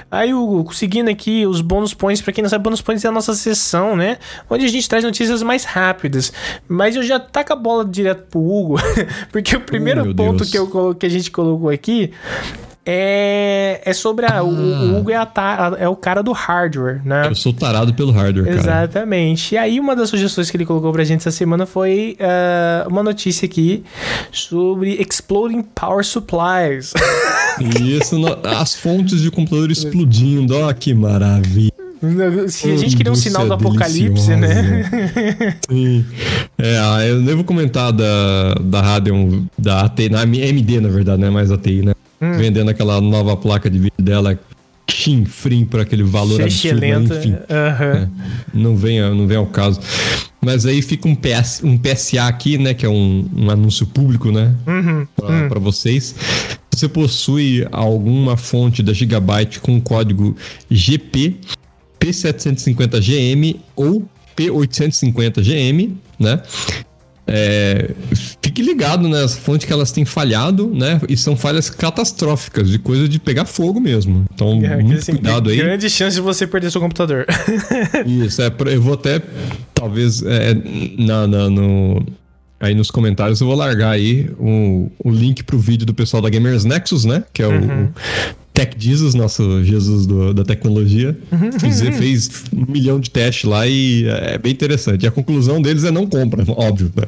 Aí, 0.10 0.34
o 0.34 0.66
seguindo 0.72 1.10
aqui, 1.10 1.46
os 1.46 1.62
bônus 1.62 1.94
points, 1.94 2.22
para 2.22 2.32
quem 2.32 2.42
não 2.42 2.50
sabe, 2.50 2.64
bônus 2.64 2.82
points 2.82 3.04
é 3.04 3.08
a 3.10 3.12
nossa 3.12 3.34
sessão, 3.34 3.96
né? 3.96 4.18
Onde 4.50 4.66
a 4.66 4.70
gente 4.70 4.88
traz 4.88 5.04
notícias 5.04 5.44
mais 5.44 5.66
rápidas. 5.66 6.32
Mas 6.68 6.96
eu 6.96 7.04
já 7.04 7.20
taco 7.20 7.52
a 7.52 7.56
bola 7.56 7.84
direto 7.84 8.24
pro 8.30 8.40
Hugo, 8.40 8.76
porque 9.32 9.56
o 9.56 9.62
primeiro 9.62 10.10
oh, 10.10 10.16
ponto 10.16 10.46
que, 10.46 10.58
eu, 10.58 10.96
que 10.96 11.06
a 11.06 11.10
gente 11.10 11.30
colocou 11.32 11.70
aqui 11.70 12.12
é, 12.92 13.82
é 13.86 13.94
sobre 13.94 14.26
a. 14.26 14.40
Ah. 14.40 14.44
O, 14.44 14.98
Hugo 14.98 15.12
é, 15.12 15.16
a, 15.16 15.28
é 15.78 15.88
o 15.88 15.96
cara 15.96 16.24
do 16.24 16.32
hardware, 16.32 17.02
né? 17.06 17.28
Eu 17.28 17.36
sou 17.36 17.54
tarado 17.54 17.94
pelo 17.94 18.12
hardware, 18.12 18.48
cara. 18.48 18.60
Exatamente. 18.60 19.54
E 19.54 19.58
aí, 19.60 19.80
uma 19.80 19.96
das 19.96 20.10
sugestões 20.10 20.50
que 20.50 20.58
ele 20.58 20.66
colocou 20.66 20.92
pra 20.92 21.04
gente 21.04 21.20
essa 21.20 21.30
semana 21.30 21.68
foi 21.68 22.18
uh, 22.20 22.90
uma 22.90 23.04
notícia 23.04 23.46
aqui 23.46 23.84
sobre 24.32 25.00
Exploding 25.00 25.62
Power 25.62 26.04
Supplies. 26.04 26.94
Isso, 27.80 28.16
as 28.44 28.74
fontes 28.74 29.22
de 29.22 29.30
computador 29.30 29.70
explodindo, 29.70 30.58
ó, 30.58 30.74
que 30.74 30.92
maravilha. 30.94 31.72
Se 32.48 32.72
a 32.72 32.78
gente 32.78 32.96
queria 32.96 33.12
um 33.12 33.16
sinal 33.16 33.46
do 33.46 33.54
apocalipse, 33.54 34.36
né? 34.36 34.84
Sim. 35.70 36.06
É, 36.58 36.80
ah, 36.80 37.06
eu 37.06 37.22
devo 37.22 37.44
comentar 37.44 37.92
da, 37.92 38.56
da 38.56 38.82
Radeon, 38.82 39.44
da 39.58 39.82
AT, 39.82 40.10
na 40.10 40.24
MD, 40.24 40.80
na 40.80 40.90
verdade, 40.90 41.22
né? 41.22 41.30
Mais 41.30 41.52
ATI, 41.52 41.84
né? 41.84 41.94
Hum. 42.22 42.34
vendendo 42.34 42.70
aquela 42.70 43.00
nova 43.02 43.36
placa 43.36 43.70
de 43.70 43.78
vídeo 43.78 44.02
dela 44.02 44.40
chinfrim 44.90 45.66
por 45.66 45.80
aquele 45.80 46.04
valor 46.04 46.42
absurdo, 46.42 46.84
enfim. 46.84 47.32
Uhum. 47.32 47.38
É, 47.48 48.08
não, 48.54 48.76
vem, 48.76 49.00
não 49.02 49.28
vem 49.28 49.38
ao 49.38 49.46
caso. 49.46 49.80
Mas 50.42 50.66
aí 50.66 50.82
fica 50.82 51.08
um, 51.08 51.16
PS, 51.16 51.62
um 51.64 51.78
PSA 51.78 52.28
aqui, 52.28 52.58
né? 52.58 52.74
Que 52.74 52.86
é 52.86 52.90
um, 52.90 53.30
um 53.36 53.50
anúncio 53.50 53.86
público, 53.86 54.32
né? 54.32 54.56
Uhum. 54.66 55.08
Para 55.16 55.58
uhum. 55.58 55.64
vocês. 55.64 56.16
Você 56.72 56.88
possui 56.88 57.68
alguma 57.72 58.38
fonte 58.38 58.82
da 58.82 58.94
Gigabyte 58.94 59.60
com 59.60 59.80
código 59.82 60.36
GP 60.70 61.36
P750GM 62.00 63.58
ou 63.76 64.08
P850GM, 64.36 65.92
né? 66.18 66.42
É, 67.28 67.92
fique 68.60 68.62
ligado 68.62 69.08
nas 69.08 69.36
né, 69.36 69.42
fontes 69.42 69.66
que 69.66 69.74
elas 69.74 69.92
têm 69.92 70.06
falhado, 70.06 70.68
né? 70.74 71.00
E 71.08 71.16
são 71.16 71.36
falhas 71.36 71.70
catastróficas, 71.70 72.70
de 72.70 72.78
coisa 72.78 73.08
de 73.08 73.20
pegar 73.20 73.46
fogo 73.46 73.80
mesmo. 73.80 74.26
Então, 74.34 74.60
é, 74.64 74.82
muito 74.82 75.00
assim, 75.00 75.14
cuidado 75.14 75.50
aí. 75.50 75.58
Grande 75.58 75.90
chance 75.90 76.16
de 76.16 76.22
você 76.22 76.46
perder 76.46 76.72
seu 76.72 76.82
computador. 76.82 77.26
Isso, 78.06 78.42
é, 78.42 78.52
eu 78.74 78.82
vou 78.82 78.94
até, 78.94 79.22
talvez, 79.74 80.22
é, 80.24 80.54
na, 80.98 81.28
na, 81.28 81.50
no, 81.50 82.06
aí 82.60 82.76
nos 82.76 82.92
comentários 82.92 83.40
eu 83.40 83.48
vou 83.48 83.56
largar 83.56 83.92
aí 83.92 84.30
o, 84.38 84.92
o 85.04 85.10
link 85.10 85.44
pro 85.44 85.58
vídeo 85.58 85.86
do 85.86 85.94
pessoal 85.94 86.22
da 86.22 86.30
Gamers 86.30 86.66
Nexus, 86.66 87.06
né? 87.06 87.24
Que 87.34 87.42
é 87.42 87.48
o, 87.48 87.52
uhum. 87.52 87.90
Tech 88.60 88.76
Jesus, 88.78 89.14
nosso 89.14 89.64
Jesus 89.64 90.06
do, 90.06 90.34
da 90.34 90.44
tecnologia. 90.44 91.18
Uhum. 91.32 91.50
Fiz, 91.58 91.80
fez 91.80 92.44
um 92.54 92.70
milhão 92.70 93.00
de 93.00 93.10
testes 93.10 93.50
lá 93.50 93.66
e 93.66 94.06
é 94.06 94.38
bem 94.38 94.52
interessante. 94.52 95.04
E 95.06 95.08
a 95.08 95.12
conclusão 95.12 95.62
deles 95.62 95.86
é 95.86 95.92
não 95.92 96.06
compra, 96.06 96.44
óbvio, 96.50 96.92
né? 96.94 97.04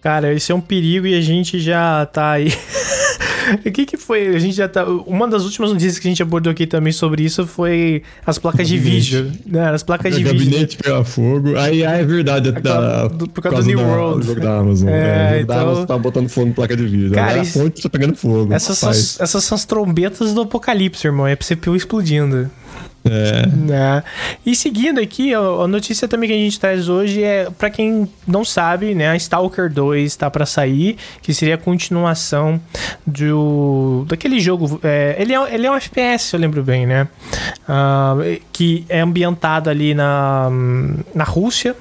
Cara, 0.00 0.34
isso 0.34 0.50
é 0.50 0.54
um 0.56 0.60
perigo 0.60 1.06
e 1.06 1.14
a 1.14 1.20
gente 1.20 1.60
já 1.60 2.04
tá 2.06 2.32
aí. 2.32 2.52
O 3.64 3.70
que 3.70 3.86
que 3.86 3.96
foi? 3.96 4.28
A 4.28 4.38
gente 4.38 4.54
já 4.54 4.68
tá. 4.68 4.84
Uma 4.84 5.26
das 5.26 5.44
últimas 5.44 5.72
notícias 5.72 5.98
que 5.98 6.06
a 6.08 6.10
gente 6.10 6.22
abordou 6.22 6.50
aqui 6.50 6.66
também 6.66 6.92
sobre 6.92 7.22
isso 7.22 7.46
foi 7.46 8.02
as 8.24 8.38
placas 8.38 8.68
de 8.68 8.78
vídeo. 8.78 9.32
Né? 9.46 9.70
As 9.70 9.82
placas 9.82 10.14
de 10.14 10.22
vídeo. 10.22 10.36
O 10.36 10.44
gabinete 10.44 10.76
pegar 10.76 11.04
fogo. 11.04 11.56
Aí, 11.56 11.82
é 11.82 12.04
verdade. 12.04 12.52
Tá, 12.52 13.08
do, 13.08 13.28
por 13.28 13.42
causa 13.42 13.62
do 13.62 13.66
New 13.66 13.78
da, 13.78 13.84
World. 13.84 14.20
Do 14.20 14.26
jogo 14.26 14.40
da 14.40 14.58
Amazon. 14.58 14.88
É, 14.88 15.38
é, 15.38 15.40
então... 15.40 15.56
da 15.56 15.62
Amazon 15.62 15.86
tá 15.86 15.98
botando 15.98 16.28
fogo 16.28 16.48
em 16.48 16.52
placa 16.52 16.76
de 16.76 16.86
vídeo. 16.86 17.12
Cara, 17.12 17.40
a 17.40 17.44
fonte 17.44 17.82
tá 17.82 17.88
pegando 17.88 18.14
fogo. 18.14 18.52
Essas 18.52 18.78
são, 18.78 18.90
essas 18.90 19.44
são 19.44 19.56
as 19.56 19.64
trombetas 19.64 20.34
do 20.34 20.42
apocalipse, 20.42 21.06
irmão. 21.06 21.26
É 21.26 21.36
CPU 21.36 21.76
explodindo. 21.76 22.50
É. 23.10 23.46
Né? 23.46 24.02
E 24.44 24.54
seguindo 24.54 25.00
aqui, 25.00 25.34
a 25.34 25.66
notícia 25.66 26.06
também 26.06 26.28
que 26.28 26.34
a 26.34 26.38
gente 26.38 26.58
traz 26.58 26.88
hoje 26.88 27.22
é, 27.22 27.48
para 27.50 27.70
quem 27.70 28.08
não 28.26 28.44
sabe, 28.44 28.94
né, 28.94 29.08
a 29.08 29.16
Stalker 29.16 29.72
2 29.72 30.04
está 30.04 30.30
para 30.30 30.46
sair, 30.46 30.96
que 31.22 31.32
seria 31.32 31.54
a 31.54 31.58
continuação 31.58 32.60
do, 33.06 34.04
daquele 34.08 34.40
jogo. 34.40 34.80
É, 34.82 35.16
ele, 35.18 35.34
é, 35.34 35.54
ele 35.54 35.66
é 35.66 35.70
um 35.70 35.74
FPS, 35.74 36.34
eu 36.34 36.40
lembro 36.40 36.62
bem, 36.62 36.86
né? 36.86 37.08
Uh, 37.68 38.40
que 38.52 38.84
é 38.88 39.00
ambientado 39.00 39.70
ali 39.70 39.94
na, 39.94 40.48
na 41.14 41.24
Rússia, 41.24 41.76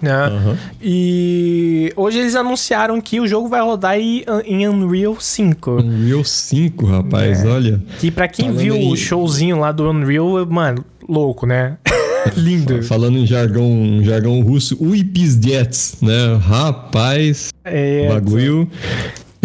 né? 0.00 0.28
Uhum. 0.28 0.56
E 0.80 1.92
hoje 1.96 2.18
eles 2.18 2.34
anunciaram 2.34 3.00
que 3.00 3.20
o 3.20 3.26
jogo 3.26 3.48
vai 3.48 3.60
rodar 3.60 3.98
em 3.98 4.68
Unreal 4.68 5.16
5. 5.18 5.70
Unreal 5.70 6.24
5, 6.24 6.86
rapaz, 6.86 7.44
é. 7.44 7.48
olha. 7.48 7.82
Que 7.98 8.10
pra 8.10 8.28
quem 8.28 8.46
Falando 8.46 8.60
viu 8.60 8.76
em... 8.76 8.92
o 8.92 8.96
showzinho 8.96 9.58
lá 9.58 9.72
do 9.72 9.88
Unreal, 9.88 10.46
mano, 10.46 10.84
louco, 11.08 11.46
né? 11.46 11.78
Lindo. 12.36 12.82
Falando 12.82 13.18
em 13.18 13.26
jargão, 13.26 14.00
jargão 14.02 14.40
russo, 14.40 14.76
Uipizdiets, 14.80 15.96
né? 16.02 16.36
Rapaz, 16.40 17.50
é, 17.64 18.08
bagulho. 18.08 18.68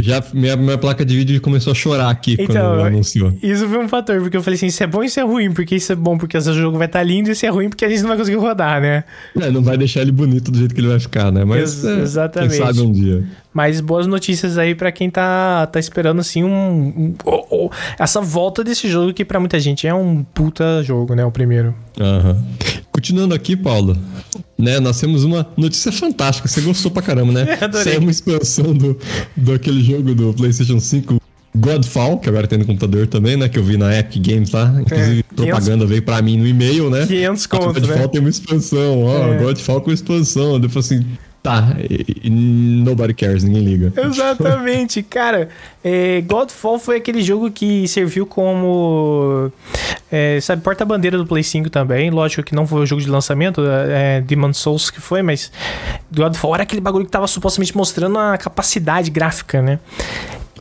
Já 0.01 0.23
minha, 0.33 0.55
minha 0.55 0.77
placa 0.77 1.05
de 1.05 1.15
vídeo 1.15 1.41
começou 1.41 1.71
a 1.71 1.73
chorar 1.75 2.09
aqui 2.09 2.33
então, 2.33 2.47
quando 2.47 2.85
anunciou. 2.85 3.33
Isso 3.41 3.67
foi 3.67 3.77
um 3.79 3.87
fator, 3.87 4.19
porque 4.21 4.37
eu 4.37 4.43
falei 4.43 4.55
assim: 4.55 4.67
isso 4.67 4.83
é 4.83 4.87
bom 4.87 5.03
e 5.03 5.07
isso 5.07 5.19
é 5.19 5.23
ruim, 5.23 5.51
porque 5.51 5.75
isso 5.75 5.91
é 5.91 5.95
bom 5.95 6.17
porque 6.17 6.37
o 6.37 6.41
jogo 6.41 6.77
vai 6.77 6.87
estar 6.87 6.99
tá 6.99 7.03
lindo, 7.03 7.29
e 7.29 7.33
isso 7.33 7.45
é 7.45 7.49
ruim 7.49 7.69
porque 7.69 7.85
a 7.85 7.89
gente 7.89 8.01
não 8.01 8.09
vai 8.09 8.17
conseguir 8.17 8.37
rodar, 8.37 8.81
né? 8.81 9.03
É, 9.39 9.49
não 9.49 9.61
vai 9.61 9.77
deixar 9.77 10.01
ele 10.01 10.11
bonito 10.11 10.51
do 10.51 10.57
jeito 10.57 10.73
que 10.73 10.81
ele 10.81 10.87
vai 10.87 10.99
ficar, 10.99 11.31
né? 11.31 11.45
Mas 11.45 11.83
Ex 11.83 11.85
é, 11.85 12.01
exatamente. 12.01 12.57
quem 12.57 12.65
sabe 12.65 12.81
um 12.81 12.91
dia. 12.91 13.23
Mas 13.53 13.81
boas 13.81 14.07
notícias 14.07 14.57
aí 14.57 14.73
para 14.73 14.91
quem 14.91 15.09
tá, 15.09 15.67
tá 15.67 15.79
esperando 15.79 16.19
assim 16.19 16.43
um, 16.43 16.49
um 16.49 17.15
oh, 17.25 17.45
oh, 17.49 17.69
essa 17.99 18.21
volta 18.21 18.63
desse 18.63 18.89
jogo 18.89 19.13
que 19.13 19.25
para 19.25 19.39
muita 19.39 19.59
gente 19.59 19.85
é 19.85 19.93
um 19.93 20.23
puta 20.23 20.81
jogo, 20.83 21.13
né, 21.15 21.25
o 21.25 21.31
primeiro. 21.31 21.75
Uhum. 21.99 22.43
Continuando 22.91 23.33
aqui, 23.33 23.57
Paulo, 23.57 23.97
né, 24.57 24.79
nós 24.79 24.99
temos 24.99 25.23
uma 25.23 25.47
notícia 25.57 25.91
fantástica. 25.91 26.47
Você 26.47 26.61
gostou 26.61 26.91
pra 26.91 27.01
caramba, 27.01 27.33
né? 27.33 27.57
Adorei. 27.59 27.83
Saiu 27.83 28.01
uma 28.01 28.11
expansão 28.11 28.73
do, 28.73 28.97
do 29.35 29.53
aquele 29.53 29.83
jogo 29.83 30.15
do 30.15 30.33
PlayStation 30.33 30.79
5 30.79 31.21
Godfall, 31.53 32.17
que 32.17 32.29
agora 32.29 32.47
tem 32.47 32.57
no 32.57 32.65
computador 32.65 33.07
também, 33.07 33.35
né? 33.35 33.49
Que 33.49 33.59
eu 33.59 33.63
vi 33.63 33.75
na 33.75 33.97
Epic 33.97 34.25
Games 34.25 34.51
lá. 34.51 34.73
Inclusive, 34.79 35.19
é, 35.19 35.35
propaganda 35.35 35.85
veio 35.85 36.01
pra 36.01 36.21
mim 36.21 36.37
no 36.37 36.47
e-mail, 36.47 36.89
né? 36.89 37.05
500 37.05 37.45
conto, 37.47 37.73
Godfall 37.73 37.97
né? 37.97 38.07
tem 38.07 38.21
uma 38.21 38.29
expansão, 38.29 39.03
ó. 39.03 39.33
É. 39.33 39.37
Godfall 39.37 39.81
com 39.81 39.91
expansão. 39.91 40.55
Eu 40.55 40.69
falei 40.69 40.79
assim, 40.79 41.05
Tá, 41.43 41.69
nobody 42.23 43.15
cares, 43.15 43.43
ninguém 43.43 43.63
liga. 43.63 43.93
Exatamente, 43.99 45.01
cara. 45.01 45.49
É, 45.83 46.21
Godfall 46.21 46.77
foi 46.77 46.97
aquele 46.97 47.21
jogo 47.21 47.49
que 47.49 47.87
serviu 47.87 48.27
como. 48.27 49.51
É, 50.11 50.39
sabe, 50.39 50.61
porta-bandeira 50.61 51.17
do 51.17 51.25
Play 51.25 51.43
5 51.43 51.69
também. 51.69 52.11
Lógico 52.11 52.43
que 52.43 52.53
não 52.53 52.67
foi 52.67 52.81
o 52.81 52.85
jogo 52.85 53.01
de 53.01 53.09
lançamento, 53.09 53.61
é, 53.65 54.21
Demon 54.21 54.53
Souls 54.53 54.91
que 54.91 55.01
foi, 55.01 55.23
mas 55.23 55.51
Godfall 56.13 56.53
era 56.53 56.63
aquele 56.63 56.81
bagulho 56.81 57.05
que 57.05 57.11
tava 57.11 57.25
supostamente 57.25 57.75
mostrando 57.75 58.19
a 58.19 58.37
capacidade 58.37 59.09
gráfica, 59.09 59.61
né? 59.63 59.79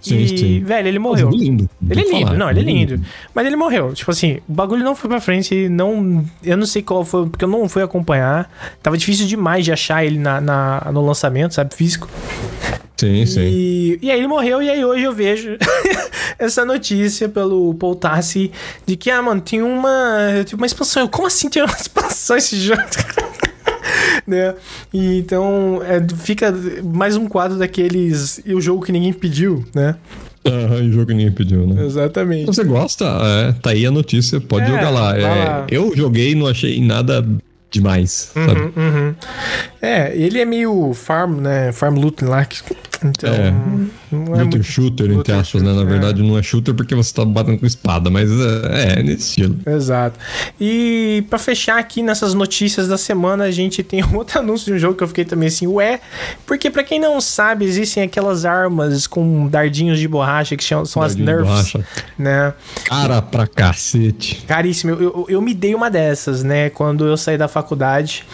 Sim, 0.00 0.18
e, 0.18 0.38
sim. 0.38 0.60
velho, 0.64 0.88
ele 0.88 0.98
morreu. 0.98 1.28
Ele 1.28 1.36
é 1.36 1.44
lindo. 1.44 1.70
Ele 1.88 2.00
é 2.00 2.04
lindo, 2.04 2.26
falar, 2.26 2.38
não, 2.38 2.50
ele 2.50 2.60
é 2.60 2.62
lindo. 2.62 2.94
lindo. 2.94 3.06
Mas 3.34 3.46
ele 3.46 3.56
morreu. 3.56 3.92
Tipo 3.92 4.10
assim, 4.10 4.38
o 4.48 4.52
bagulho 4.52 4.82
não 4.82 4.96
foi 4.96 5.10
pra 5.10 5.20
frente, 5.20 5.68
não. 5.68 6.24
Eu 6.42 6.56
não 6.56 6.66
sei 6.66 6.82
qual 6.82 7.04
foi, 7.04 7.28
porque 7.28 7.44
eu 7.44 7.48
não 7.48 7.68
fui 7.68 7.82
acompanhar. 7.82 8.50
Tava 8.82 8.96
difícil 8.96 9.26
demais 9.26 9.64
de 9.64 9.72
achar 9.72 10.04
ele 10.04 10.18
na, 10.18 10.40
na 10.40 10.90
no 10.92 11.04
lançamento, 11.04 11.54
sabe? 11.54 11.74
Físico. 11.74 12.08
Sim, 12.96 13.22
e, 13.22 13.26
sim. 13.26 13.98
E 14.02 14.10
aí 14.10 14.18
ele 14.18 14.26
morreu, 14.26 14.62
e 14.62 14.68
aí 14.68 14.84
hoje 14.84 15.04
eu 15.04 15.12
vejo 15.12 15.56
essa 16.38 16.64
notícia 16.64 17.28
pelo 17.28 17.74
Paul 17.74 17.94
Tassi 17.94 18.50
de 18.86 18.96
que, 18.96 19.10
ah, 19.10 19.22
mano, 19.22 19.40
tem 19.40 19.62
uma, 19.62 20.44
tem 20.46 20.54
uma 20.56 20.66
expansão. 20.66 21.08
Como 21.08 21.26
assim 21.26 21.48
tem 21.48 21.62
uma 21.62 21.72
expansão 21.76 22.36
esse 22.36 22.56
jogo? 22.56 22.82
né? 24.26 24.54
E 24.92 25.18
então 25.18 25.80
é, 25.82 26.04
fica 26.16 26.52
mais 26.82 27.16
um 27.16 27.26
quadro 27.26 27.58
daqueles 27.58 28.40
e 28.44 28.54
o 28.54 28.60
jogo 28.60 28.84
que 28.84 28.92
ninguém 28.92 29.12
pediu, 29.12 29.64
né? 29.74 29.96
Aham, 30.46 30.88
o 30.88 30.92
jogo 30.92 31.06
que 31.06 31.14
ninguém 31.14 31.32
pediu, 31.32 31.66
né? 31.66 31.84
Exatamente. 31.84 32.46
Você 32.46 32.64
gosta, 32.64 33.04
é, 33.04 33.52
tá 33.52 33.70
aí 33.70 33.84
a 33.84 33.90
notícia, 33.90 34.40
pode 34.40 34.64
é, 34.64 34.68
jogar 34.68 34.90
lá. 34.90 35.18
É, 35.18 35.22
lá. 35.22 35.66
Eu 35.70 35.94
joguei 35.94 36.34
não 36.34 36.46
achei 36.46 36.80
nada 36.82 37.26
demais, 37.70 38.32
uhum, 38.34 38.46
sabe? 38.46 38.60
Uhum. 38.76 39.14
É, 39.80 40.16
ele 40.16 40.40
é 40.40 40.44
meio 40.44 40.92
farm, 40.94 41.40
né? 41.40 41.72
Farm 41.72 41.98
loot 41.98 42.24
lá, 42.24 42.44
que 42.44 42.62
Então, 43.02 43.32
é, 43.32 43.52
não 44.10 44.34
é 44.34 44.44
muito 44.44 44.62
shooter, 44.62 45.10
entre 45.10 45.32
aspas, 45.32 45.62
né? 45.62 45.72
Na 45.72 45.84
verdade, 45.84 46.20
é. 46.20 46.24
não 46.24 46.36
é 46.36 46.42
shooter 46.42 46.74
porque 46.74 46.94
você 46.94 47.14
tá 47.14 47.24
batendo 47.24 47.58
com 47.58 47.66
espada, 47.66 48.10
mas 48.10 48.30
é, 48.30 48.98
é 48.98 49.02
nesse 49.02 49.28
estilo. 49.28 49.56
Exato. 49.66 50.18
E 50.60 51.24
para 51.30 51.38
fechar 51.38 51.78
aqui 51.78 52.02
nessas 52.02 52.34
notícias 52.34 52.88
da 52.88 52.98
semana, 52.98 53.44
a 53.44 53.50
gente 53.50 53.82
tem 53.82 54.04
outro 54.14 54.38
anúncio 54.40 54.66
de 54.66 54.72
um 54.74 54.78
jogo 54.78 54.94
que 54.94 55.02
eu 55.02 55.08
fiquei 55.08 55.24
também 55.24 55.48
assim, 55.48 55.66
ué, 55.66 56.00
porque 56.46 56.70
para 56.70 56.84
quem 56.84 57.00
não 57.00 57.20
sabe, 57.20 57.64
existem 57.64 58.02
aquelas 58.02 58.44
armas 58.44 59.06
com 59.06 59.48
dardinhos 59.48 59.98
de 59.98 60.06
borracha 60.06 60.56
que 60.56 60.64
são, 60.64 60.84
são 60.84 61.02
as 61.02 61.16
Nerfs, 61.16 61.74
né? 62.18 62.52
Cara 62.86 63.22
pra 63.22 63.46
cacete. 63.46 64.44
Caríssimo. 64.46 64.92
Eu, 64.92 65.00
eu, 65.00 65.26
eu 65.28 65.42
me 65.42 65.54
dei 65.54 65.74
uma 65.74 65.90
dessas, 65.90 66.42
né? 66.42 66.70
Quando 66.70 67.06
eu 67.06 67.16
saí 67.16 67.38
da 67.38 67.48
faculdade, 67.48 68.24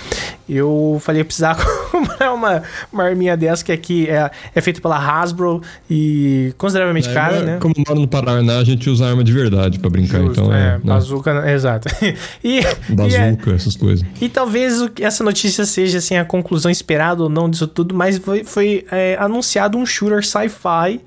eu 0.48 0.98
falei, 1.00 1.20
eu 1.22 1.24
precisava 1.24 1.64
comprar 1.90 2.32
uma, 2.32 2.62
uma 2.92 3.04
arminha 3.04 3.36
dessa 3.36 3.64
que 3.64 3.72
aqui 3.72 4.08
é, 4.08 4.30
é 4.54 4.60
feita 4.60 4.80
pela 4.80 4.96
Hasbro 4.96 5.60
e 5.90 6.52
consideravelmente 6.56 7.08
é, 7.08 7.14
cara, 7.14 7.42
né? 7.42 7.58
Como 7.60 7.74
mora 7.86 7.98
no 7.98 8.08
Paraná, 8.08 8.58
a 8.58 8.64
gente 8.64 8.88
usa 8.88 9.06
arma 9.06 9.24
de 9.24 9.32
verdade 9.32 9.78
para 9.78 9.90
brincar, 9.90 10.20
Justo, 10.20 10.40
então 10.40 10.52
é. 10.52 10.58
é 10.58 10.72
né? 10.72 10.80
Bazuca, 10.84 11.50
exato. 11.50 11.88
e, 12.42 12.62
Bazuca, 12.88 13.50
e 13.50 13.52
é, 13.52 13.54
essas 13.54 13.76
coisas. 13.76 14.06
E 14.20 14.28
talvez 14.28 14.88
essa 15.00 15.24
notícia 15.24 15.64
seja 15.64 15.98
assim 15.98 16.16
a 16.16 16.24
conclusão 16.24 16.70
esperada 16.70 17.22
ou 17.22 17.28
não 17.28 17.50
disso 17.50 17.66
tudo, 17.66 17.94
mas 17.94 18.18
foi, 18.18 18.44
foi 18.44 18.86
é, 18.90 19.16
anunciado 19.18 19.76
um 19.76 19.84
shooter 19.84 20.24
sci-fi 20.24 21.00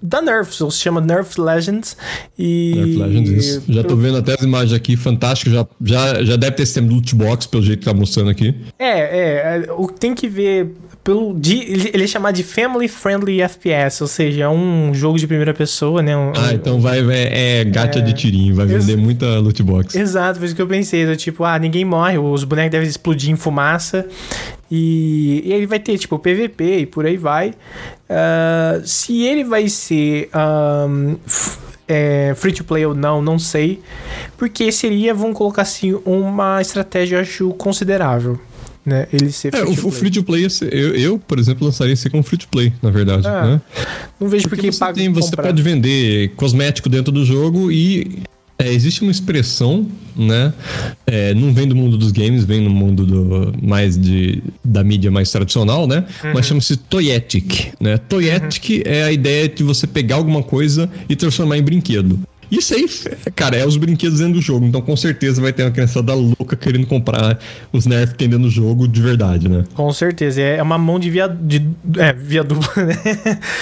da 0.00 0.22
Nerf, 0.22 0.52
se 0.54 0.78
chama 0.78 1.00
Nerf 1.00 1.40
Legends. 1.40 1.96
E... 2.38 2.74
Nerf 2.76 2.96
Legends, 2.96 3.30
isso. 3.30 3.62
Já 3.68 3.82
tô 3.82 3.96
vendo 3.96 4.18
até 4.18 4.34
as 4.34 4.42
imagens 4.42 4.72
aqui, 4.72 4.96
fantástico. 4.96 5.50
Já, 5.50 5.66
já, 5.82 6.22
já 6.22 6.36
deve 6.36 6.56
ter 6.56 6.66
sistema 6.66 6.88
de 6.88 6.94
loot 6.94 7.14
box, 7.14 7.46
pelo 7.46 7.62
jeito 7.62 7.80
que 7.80 7.84
tá 7.84 7.94
mostrando 7.94 8.30
aqui. 8.30 8.54
É, 8.78 8.88
é. 8.88 9.66
é 9.66 9.72
o 9.72 9.88
tem 9.88 10.14
que 10.14 10.28
ver 10.28 10.74
pelo 11.06 11.38
de, 11.38 11.90
ele 11.94 12.02
é 12.02 12.06
chamado 12.08 12.34
de 12.34 12.42
Family 12.42 12.88
Friendly 12.88 13.40
FPS, 13.40 14.02
ou 14.02 14.08
seja, 14.08 14.42
é 14.42 14.48
um 14.48 14.92
jogo 14.92 15.16
de 15.16 15.24
primeira 15.24 15.54
pessoa, 15.54 16.02
né? 16.02 16.16
Um, 16.16 16.32
ah, 16.36 16.52
então 16.52 16.80
vai 16.80 16.98
é, 16.98 17.60
é 17.60 17.64
gacha 17.64 18.00
é, 18.00 18.02
de 18.02 18.12
tirinho, 18.12 18.56
vai 18.56 18.66
vender 18.66 18.96
muita 18.96 19.38
loot 19.38 19.62
box. 19.62 19.94
Exato, 19.94 20.40
foi 20.40 20.46
isso 20.46 20.56
que 20.56 20.60
eu 20.60 20.66
pensei, 20.66 21.14
tipo, 21.14 21.44
ah, 21.44 21.56
ninguém 21.60 21.84
morre, 21.84 22.18
os 22.18 22.42
bonecos 22.42 22.72
devem 22.72 22.88
explodir 22.88 23.30
em 23.30 23.36
fumaça 23.36 24.04
e, 24.70 25.42
e 25.44 25.52
ele 25.52 25.66
vai 25.66 25.78
ter 25.78 25.96
tipo 25.98 26.18
PVP 26.18 26.80
e 26.80 26.86
por 26.86 27.06
aí 27.06 27.16
vai. 27.16 27.50
Uh, 27.50 28.84
se 28.84 29.22
ele 29.22 29.44
vai 29.44 29.68
ser 29.68 30.28
um, 30.88 31.16
é, 31.88 32.34
free 32.36 32.52
to 32.52 32.64
play 32.64 32.84
ou 32.86 32.94
não, 32.94 33.22
não 33.22 33.38
sei, 33.38 33.80
porque 34.36 34.70
seria, 34.72 35.14
vamos 35.14 35.36
colocar 35.36 35.62
assim, 35.62 35.98
uma 36.04 36.60
estratégia 36.60 37.16
eu 37.16 37.20
acho 37.20 37.50
considerável 37.54 38.38
né? 38.86 39.08
Ele 39.12 39.32
ser 39.32 39.52
é, 39.52 39.64
o, 39.64 39.90
free 39.90 40.12
to 40.12 40.22
play, 40.22 40.46
eu, 40.70 40.94
eu, 40.94 41.18
por 41.18 41.40
exemplo, 41.40 41.66
lançaria 41.66 41.92
esse 41.92 42.08
como 42.08 42.22
free 42.22 42.38
to 42.38 42.46
play, 42.46 42.72
na 42.80 42.88
verdade. 42.88 43.26
Ah, 43.26 43.44
né? 43.44 43.60
Não 44.20 44.28
vejo 44.28 44.48
porque, 44.48 44.68
porque 44.68 44.72
você, 44.72 44.92
tem, 44.92 45.12
você 45.12 45.34
pode 45.34 45.60
vender 45.60 46.30
cosmético 46.36 46.88
dentro 46.88 47.10
do 47.12 47.24
jogo 47.24 47.72
e 47.72 48.22
é, 48.58 48.72
existe 48.72 49.02
uma 49.02 49.10
expressão, 49.10 49.86
né? 50.16 50.52
É, 51.06 51.34
não 51.34 51.52
vem 51.52 51.68
do 51.68 51.76
mundo 51.76 51.98
dos 51.98 52.10
games, 52.10 52.44
vem 52.44 52.60
no 52.60 52.70
mundo 52.70 53.04
do, 53.04 53.54
mais 53.62 53.98
de, 53.98 54.42
da 54.64 54.82
mídia 54.82 55.10
mais 55.10 55.30
tradicional, 55.30 55.86
né? 55.86 56.04
Uhum. 56.24 56.32
Mas 56.34 56.46
chama-se 56.46 56.76
toyetic, 56.76 57.72
né? 57.78 57.98
Toyetic 57.98 58.76
uhum. 58.76 58.82
é 58.86 59.02
a 59.04 59.12
ideia 59.12 59.48
de 59.48 59.62
você 59.62 59.86
pegar 59.86 60.16
alguma 60.16 60.42
coisa 60.42 60.90
e 61.08 61.14
transformar 61.14 61.58
em 61.58 61.62
brinquedo. 61.62 62.18
Isso 62.50 62.74
aí, 62.74 62.86
cara, 63.34 63.56
é 63.56 63.66
os 63.66 63.76
brinquedos 63.76 64.18
dentro 64.18 64.34
do 64.34 64.40
jogo. 64.40 64.66
Então, 64.66 64.80
com 64.80 64.96
certeza, 64.96 65.40
vai 65.40 65.52
ter 65.52 65.62
uma 65.64 65.70
criançada 65.70 66.14
louca 66.14 66.56
querendo 66.56 66.86
comprar 66.86 67.38
os 67.72 67.86
Nerf 67.86 68.12
que 68.12 68.18
tem 68.18 68.28
dentro 68.28 68.44
do 68.44 68.50
jogo 68.50 68.86
de 68.86 69.00
verdade, 69.00 69.48
né? 69.48 69.64
Com 69.74 69.92
certeza. 69.92 70.40
É 70.40 70.62
uma 70.62 70.78
mão 70.78 70.98
de 70.98 71.10
via, 71.10 71.28
de, 71.28 71.66
é, 71.98 72.12
via 72.12 72.44
dupla, 72.44 72.84
né? 72.84 72.96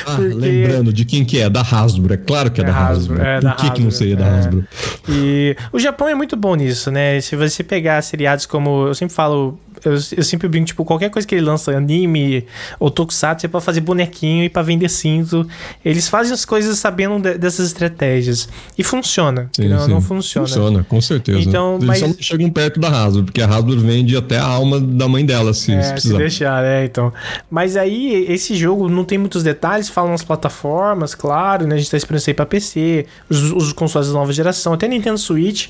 Ah, 0.06 0.16
Porque... 0.16 0.34
lembrando, 0.34 0.92
de 0.92 1.04
quem 1.04 1.24
que 1.24 1.38
é? 1.38 1.48
Da 1.48 1.62
Hasbro. 1.62 2.12
É 2.12 2.16
claro 2.16 2.50
que 2.50 2.60
é, 2.60 2.64
é 2.64 2.66
da 2.66 2.74
Hasbro. 2.74 3.14
Hasbro. 3.14 3.22
É, 3.22 3.34
Por 3.36 3.42
da 3.42 3.52
que, 3.52 3.62
Hasbro, 3.62 3.76
que 3.76 3.82
não 3.82 3.90
seria 3.90 4.14
é. 4.14 4.16
da 4.16 4.38
Hasbro? 4.38 4.64
E 5.08 5.56
o 5.72 5.78
Japão 5.78 6.08
é 6.08 6.14
muito 6.14 6.36
bom 6.36 6.54
nisso, 6.54 6.90
né? 6.90 7.20
Se 7.20 7.36
você 7.36 7.62
pegar 7.62 8.02
seriados 8.02 8.46
como... 8.46 8.86
Eu 8.88 8.94
sempre 8.94 9.14
falo 9.14 9.58
eu, 9.88 9.94
eu 9.94 10.22
sempre 10.22 10.48
brinco, 10.48 10.66
tipo, 10.66 10.84
qualquer 10.84 11.10
coisa 11.10 11.26
que 11.26 11.34
ele 11.34 11.44
lança, 11.44 11.76
anime 11.76 12.46
ou 12.78 12.90
tokusatsu, 12.90 13.46
é 13.46 13.48
pra 13.48 13.60
fazer 13.60 13.80
bonequinho 13.80 14.44
e 14.44 14.48
pra 14.48 14.62
vender 14.62 14.88
cinto. 14.88 15.46
Eles 15.84 16.08
fazem 16.08 16.32
as 16.32 16.44
coisas 16.44 16.78
sabendo 16.78 17.20
de, 17.20 17.38
dessas 17.38 17.66
estratégias. 17.66 18.48
E 18.76 18.82
funciona. 18.82 19.50
Sim, 19.54 19.68
não, 19.68 19.80
sim. 19.80 19.90
não 19.90 20.00
funciona. 20.00 20.46
Funciona, 20.46 20.84
com 20.84 21.00
certeza. 21.00 21.40
Então, 21.40 21.76
Eles 21.76 21.86
mas... 21.86 21.98
só 21.98 22.06
não 22.08 22.16
chegam 22.18 22.50
perto 22.50 22.80
da 22.80 22.88
Hasbro, 22.88 23.24
porque 23.24 23.42
a 23.42 23.46
Hasbro 23.46 23.78
vende 23.80 24.16
até 24.16 24.38
a 24.38 24.44
alma 24.44 24.80
da 24.80 25.08
mãe 25.08 25.24
dela, 25.24 25.52
se, 25.54 25.72
é, 25.72 25.82
se 25.82 25.92
precisar. 25.92 26.14
Se 26.14 26.18
deixar, 26.18 26.62
né? 26.62 26.84
Então. 26.84 27.12
Mas 27.50 27.76
aí, 27.76 28.26
esse 28.28 28.54
jogo 28.54 28.88
não 28.88 29.04
tem 29.04 29.18
muitos 29.18 29.42
detalhes, 29.42 29.88
falam 29.88 30.12
as 30.12 30.22
plataformas, 30.22 31.14
claro, 31.14 31.66
né? 31.66 31.74
A 31.74 31.78
gente 31.78 31.90
tá 31.90 31.96
esperando 31.96 32.20
isso 32.20 32.30
aí 32.30 32.34
pra 32.34 32.46
PC, 32.46 33.06
os, 33.28 33.52
os 33.52 33.72
consoles 33.72 34.08
da 34.08 34.14
nova 34.14 34.32
geração, 34.32 34.72
até 34.72 34.88
Nintendo 34.88 35.18
Switch. 35.18 35.68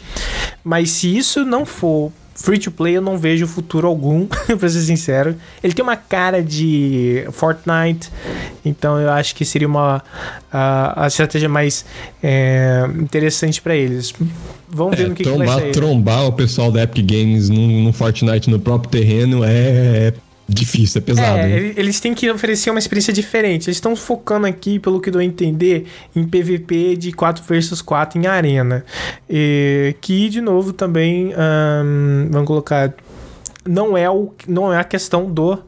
Mas 0.63 0.91
se 0.91 1.17
isso 1.17 1.45
não 1.45 1.67
for 1.67 2.13
free 2.35 2.59
to 2.59 2.71
play 2.71 2.97
eu 2.97 3.03
não 3.03 3.17
vejo 3.17 3.47
futuro 3.47 3.87
algum, 3.87 4.27
pra 4.59 4.69
ser 4.69 4.81
sincero. 4.81 5.37
Ele 5.63 5.73
tem 5.73 5.83
uma 5.83 5.97
cara 5.97 6.43
de 6.43 7.27
Fortnite, 7.33 8.11
então 8.65 8.99
eu 8.99 9.11
acho 9.11 9.35
que 9.35 9.45
seria 9.45 9.69
uma 9.69 10.03
a, 10.53 11.05
a 11.05 11.07
estratégia 11.07 11.49
mais 11.49 11.85
é, 12.23 12.89
interessante 12.99 13.61
para 13.61 13.75
eles. 13.75 14.13
Vamos 14.69 14.97
ver 14.97 15.05
é, 15.05 15.09
no 15.09 15.15
que, 15.15 15.23
trombar, 15.23 15.47
que 15.47 15.53
vai 15.53 15.61
sair. 15.61 15.73
Trombar 15.73 16.27
o 16.27 16.33
pessoal 16.33 16.73
da 16.73 16.83
Epic 16.83 17.07
Games 17.07 17.49
no, 17.49 17.83
no 17.83 17.93
Fortnite 17.93 18.51
no 18.51 18.59
próprio 18.59 18.91
terreno 18.91 19.45
é, 19.45 20.09
é 20.09 20.15
difícil, 20.49 21.01
é 21.01 21.03
pesado. 21.03 21.39
É, 21.39 21.47
né? 21.47 21.75
eles 21.77 22.01
têm 22.01 22.15
que 22.15 22.31
oferecer 22.31 22.71
uma 22.71 22.79
experiência 22.79 23.13
diferente. 23.13 23.69
Eles 23.69 23.77
estão 23.77 23.97
focando 23.97 24.47
aqui, 24.47 24.79
pelo 24.79 25.01
que 25.01 25.11
eu 25.11 25.21
entender, 25.21 25.87
em 26.15 26.25
PVP 26.25 26.97
de 26.97 27.13
4 27.13 27.45
versus 27.45 27.81
4 27.81 28.19
em 28.19 28.27
arena. 28.27 28.85
E, 29.29 29.97
que, 30.01 30.29
de 30.29 30.41
novo, 30.41 30.73
também, 30.73 31.33
um, 31.35 32.29
vamos 32.31 32.47
colocar, 32.47 32.93
não 33.67 33.97
é, 33.97 34.09
o, 34.11 34.33
não 34.47 34.73
é 34.73 34.79
a 34.79 34.85
questão 34.85 35.31
do 35.31 35.59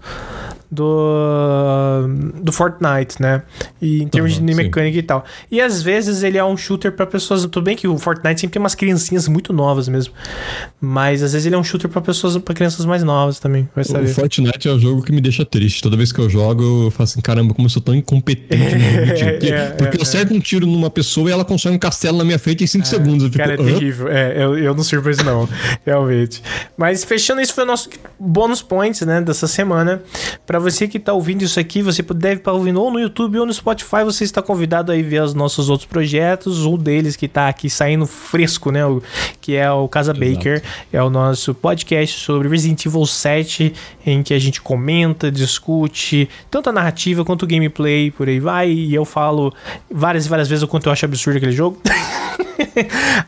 do, 0.76 2.06
do 2.42 2.52
Fortnite, 2.52 3.20
né? 3.20 3.42
E 3.80 4.02
em 4.02 4.08
termos 4.08 4.36
uhum, 4.36 4.44
de 4.44 4.54
mecânica 4.54 4.92
sim. 4.94 4.98
e 4.98 5.02
tal. 5.02 5.24
E 5.50 5.60
às 5.60 5.82
vezes 5.82 6.22
ele 6.22 6.36
é 6.36 6.44
um 6.44 6.56
shooter 6.56 6.92
para 6.92 7.06
pessoas. 7.06 7.42
Tudo 7.46 7.62
bem 7.62 7.74
que 7.74 7.88
o 7.88 7.96
Fortnite 7.98 8.42
sempre 8.42 8.52
tem 8.54 8.60
umas 8.60 8.74
criancinhas 8.74 9.26
muito 9.26 9.52
novas 9.52 9.88
mesmo. 9.88 10.12
Mas 10.80 11.22
às 11.22 11.32
vezes 11.32 11.46
ele 11.46 11.54
é 11.54 11.58
um 11.58 11.64
shooter 11.64 11.88
para 11.88 12.02
pessoas, 12.02 12.36
para 12.36 12.54
crianças 12.54 12.84
mais 12.84 13.02
novas 13.02 13.40
também. 13.40 13.68
Vai 13.74 13.84
saber. 13.84 14.10
O 14.10 14.14
Fortnite 14.14 14.68
é 14.68 14.72
o 14.72 14.78
jogo 14.78 15.02
que 15.02 15.10
me 15.12 15.20
deixa 15.20 15.44
triste. 15.44 15.82
Toda 15.82 15.96
vez 15.96 16.12
que 16.12 16.20
eu 16.20 16.28
jogo, 16.28 16.84
eu 16.84 16.90
faço 16.90 17.14
assim: 17.14 17.22
caramba, 17.22 17.54
como 17.54 17.66
eu 17.66 17.70
sou 17.70 17.82
tão 17.82 17.94
incompetente 17.94 18.74
no 18.74 19.06
Porque, 19.36 19.48
é, 19.48 19.70
porque 19.70 19.96
é, 19.96 20.00
eu 20.00 20.02
acerto 20.02 20.32
é. 20.32 20.36
um 20.36 20.40
tiro 20.40 20.66
numa 20.66 20.90
pessoa 20.90 21.28
e 21.30 21.32
ela 21.32 21.44
constrói 21.44 21.74
um 21.74 21.78
castelo 21.78 22.18
na 22.18 22.24
minha 22.24 22.38
frente 22.38 22.64
em 22.64 22.66
5 22.66 22.84
é, 22.84 22.86
segundos. 22.86 23.26
Fico, 23.26 23.38
cara, 23.38 23.54
é 23.54 23.56
terrível. 23.56 24.08
É, 24.08 24.44
eu, 24.44 24.58
eu 24.58 24.74
não 24.74 24.84
sirvo 24.84 25.08
isso, 25.10 25.24
não. 25.24 25.48
realmente. 25.84 26.42
Mas 26.76 27.04
fechando, 27.04 27.40
isso 27.40 27.54
foi 27.54 27.64
o 27.64 27.66
nosso 27.66 27.88
bônus 28.18 28.62
points, 28.62 29.02
né, 29.02 29.20
dessa 29.20 29.46
semana. 29.46 30.02
Pra 30.46 30.58
você 30.70 30.88
que 30.88 30.96
está 30.98 31.12
ouvindo 31.12 31.42
isso 31.42 31.60
aqui, 31.60 31.80
você 31.80 32.02
deve 32.02 32.36
estar 32.36 32.50
tá 32.50 32.56
ouvindo 32.56 32.82
ou 32.82 32.90
no 32.90 32.98
YouTube 32.98 33.38
ou 33.38 33.46
no 33.46 33.54
Spotify, 33.54 34.02
você 34.04 34.24
está 34.24 34.42
convidado 34.42 34.90
a 34.90 34.96
ver 34.96 35.22
os 35.22 35.32
nossos 35.32 35.70
outros 35.70 35.88
projetos, 35.88 36.64
um 36.64 36.76
deles 36.76 37.14
que 37.14 37.26
está 37.26 37.48
aqui 37.48 37.70
saindo 37.70 38.04
fresco, 38.04 38.72
né, 38.72 38.84
o, 38.84 39.00
que 39.40 39.54
é 39.54 39.70
o 39.70 39.86
Casa 39.86 40.10
Exato. 40.10 40.34
Baker, 40.34 40.62
é 40.92 41.00
o 41.00 41.08
nosso 41.08 41.54
podcast 41.54 42.18
sobre 42.20 42.48
Resident 42.48 42.84
Evil 42.84 43.06
7, 43.06 43.72
em 44.04 44.24
que 44.24 44.34
a 44.34 44.38
gente 44.40 44.60
comenta, 44.60 45.30
discute 45.30 46.28
tanto 46.50 46.68
a 46.70 46.72
narrativa 46.72 47.24
quanto 47.24 47.44
o 47.44 47.46
gameplay, 47.46 48.10
por 48.10 48.28
aí 48.28 48.40
vai, 48.40 48.68
e 48.68 48.92
eu 48.92 49.04
falo 49.04 49.52
várias 49.88 50.26
e 50.26 50.28
várias 50.28 50.48
vezes 50.48 50.64
o 50.64 50.68
quanto 50.68 50.86
eu 50.86 50.92
acho 50.92 51.04
absurdo 51.04 51.36
aquele 51.36 51.52
jogo. 51.52 51.80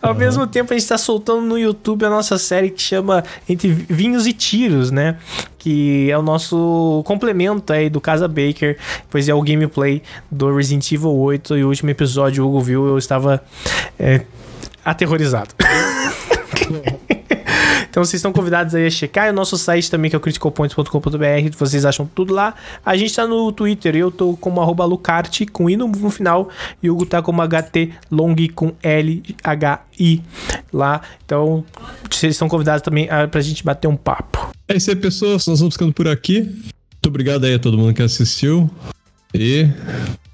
Ao 0.00 0.12
uhum. 0.12 0.18
mesmo 0.18 0.46
tempo, 0.46 0.72
a 0.72 0.76
gente 0.76 0.82
está 0.82 0.98
soltando 0.98 1.42
no 1.42 1.58
YouTube 1.58 2.04
a 2.04 2.10
nossa 2.10 2.38
série 2.38 2.70
que 2.70 2.82
chama 2.82 3.24
Entre 3.48 3.68
Vinhos 3.68 4.26
e 4.26 4.32
Tiros, 4.32 4.90
né? 4.90 5.16
Que 5.58 6.10
é 6.10 6.18
o 6.18 6.22
nosso 6.22 7.02
complemento 7.18 7.72
aí 7.72 7.90
do 7.90 8.00
Casa 8.00 8.28
Baker, 8.28 8.78
pois 9.10 9.28
é 9.28 9.34
o 9.34 9.42
gameplay 9.42 10.02
do 10.30 10.54
Resident 10.54 10.90
Evil 10.92 11.14
8 11.16 11.58
e 11.58 11.64
o 11.64 11.68
último 11.68 11.90
episódio, 11.90 12.44
o 12.44 12.48
Hugo 12.48 12.60
viu, 12.60 12.86
eu 12.86 12.96
estava 12.96 13.42
é, 13.98 14.22
aterrorizado. 14.84 15.50
Então 17.90 18.04
vocês 18.04 18.20
estão 18.20 18.32
convidados 18.32 18.76
aí 18.76 18.86
a 18.86 18.90
checar. 18.90 19.26
E 19.26 19.30
o 19.30 19.32
nosso 19.32 19.58
site 19.58 19.90
também, 19.90 20.08
que 20.08 20.14
é 20.14 20.18
o 20.18 20.20
criticalpoints.com.br. 20.20 21.56
Vocês 21.58 21.84
acham 21.84 22.08
tudo 22.14 22.32
lá. 22.32 22.54
A 22.84 22.96
gente 22.96 23.12
tá 23.12 23.26
no 23.26 23.50
Twitter. 23.50 23.96
Eu 23.96 24.10
tô 24.10 24.36
como 24.36 24.60
arroba 24.60 24.84
Lucarte 24.84 25.46
com 25.46 25.68
I 25.68 25.76
no, 25.76 26.10
final. 26.10 26.48
E 26.80 26.88
o 26.88 26.94
Hugo 26.94 27.06
tá 27.06 27.20
como 27.22 27.42
HT 27.42 27.92
Long 28.08 28.36
com 28.54 28.72
L-H-I 28.82 30.22
lá. 30.72 31.00
Então 31.24 31.64
vocês 32.08 32.34
estão 32.34 32.48
convidados 32.48 32.82
também 32.82 33.10
a, 33.10 33.26
pra 33.26 33.40
gente 33.40 33.64
bater 33.64 33.88
um 33.88 33.96
papo. 33.96 34.50
É 34.68 34.76
isso 34.76 34.90
aí, 34.90 34.96
pessoas. 34.96 35.46
Nós 35.46 35.58
vamos 35.58 35.74
ficando 35.74 35.92
por 35.92 36.06
aqui. 36.06 36.48
Muito 37.08 37.14
obrigado 37.14 37.44
aí 37.44 37.54
a 37.54 37.58
todo 37.58 37.78
mundo 37.78 37.94
que 37.94 38.02
assistiu. 38.02 38.70
E 39.32 39.66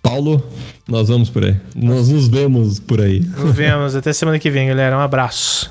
Paulo, 0.02 0.44
nós 0.88 1.06
vamos 1.06 1.30
por 1.30 1.44
aí. 1.44 1.56
Nós 1.72 2.08
nos 2.08 2.26
vemos 2.26 2.80
por 2.80 3.00
aí. 3.00 3.20
Nos 3.20 3.54
vemos. 3.54 3.94
Até 3.94 4.12
semana 4.12 4.40
que 4.40 4.50
vem, 4.50 4.66
galera. 4.66 4.96
Um 4.96 5.00
abraço. 5.00 5.70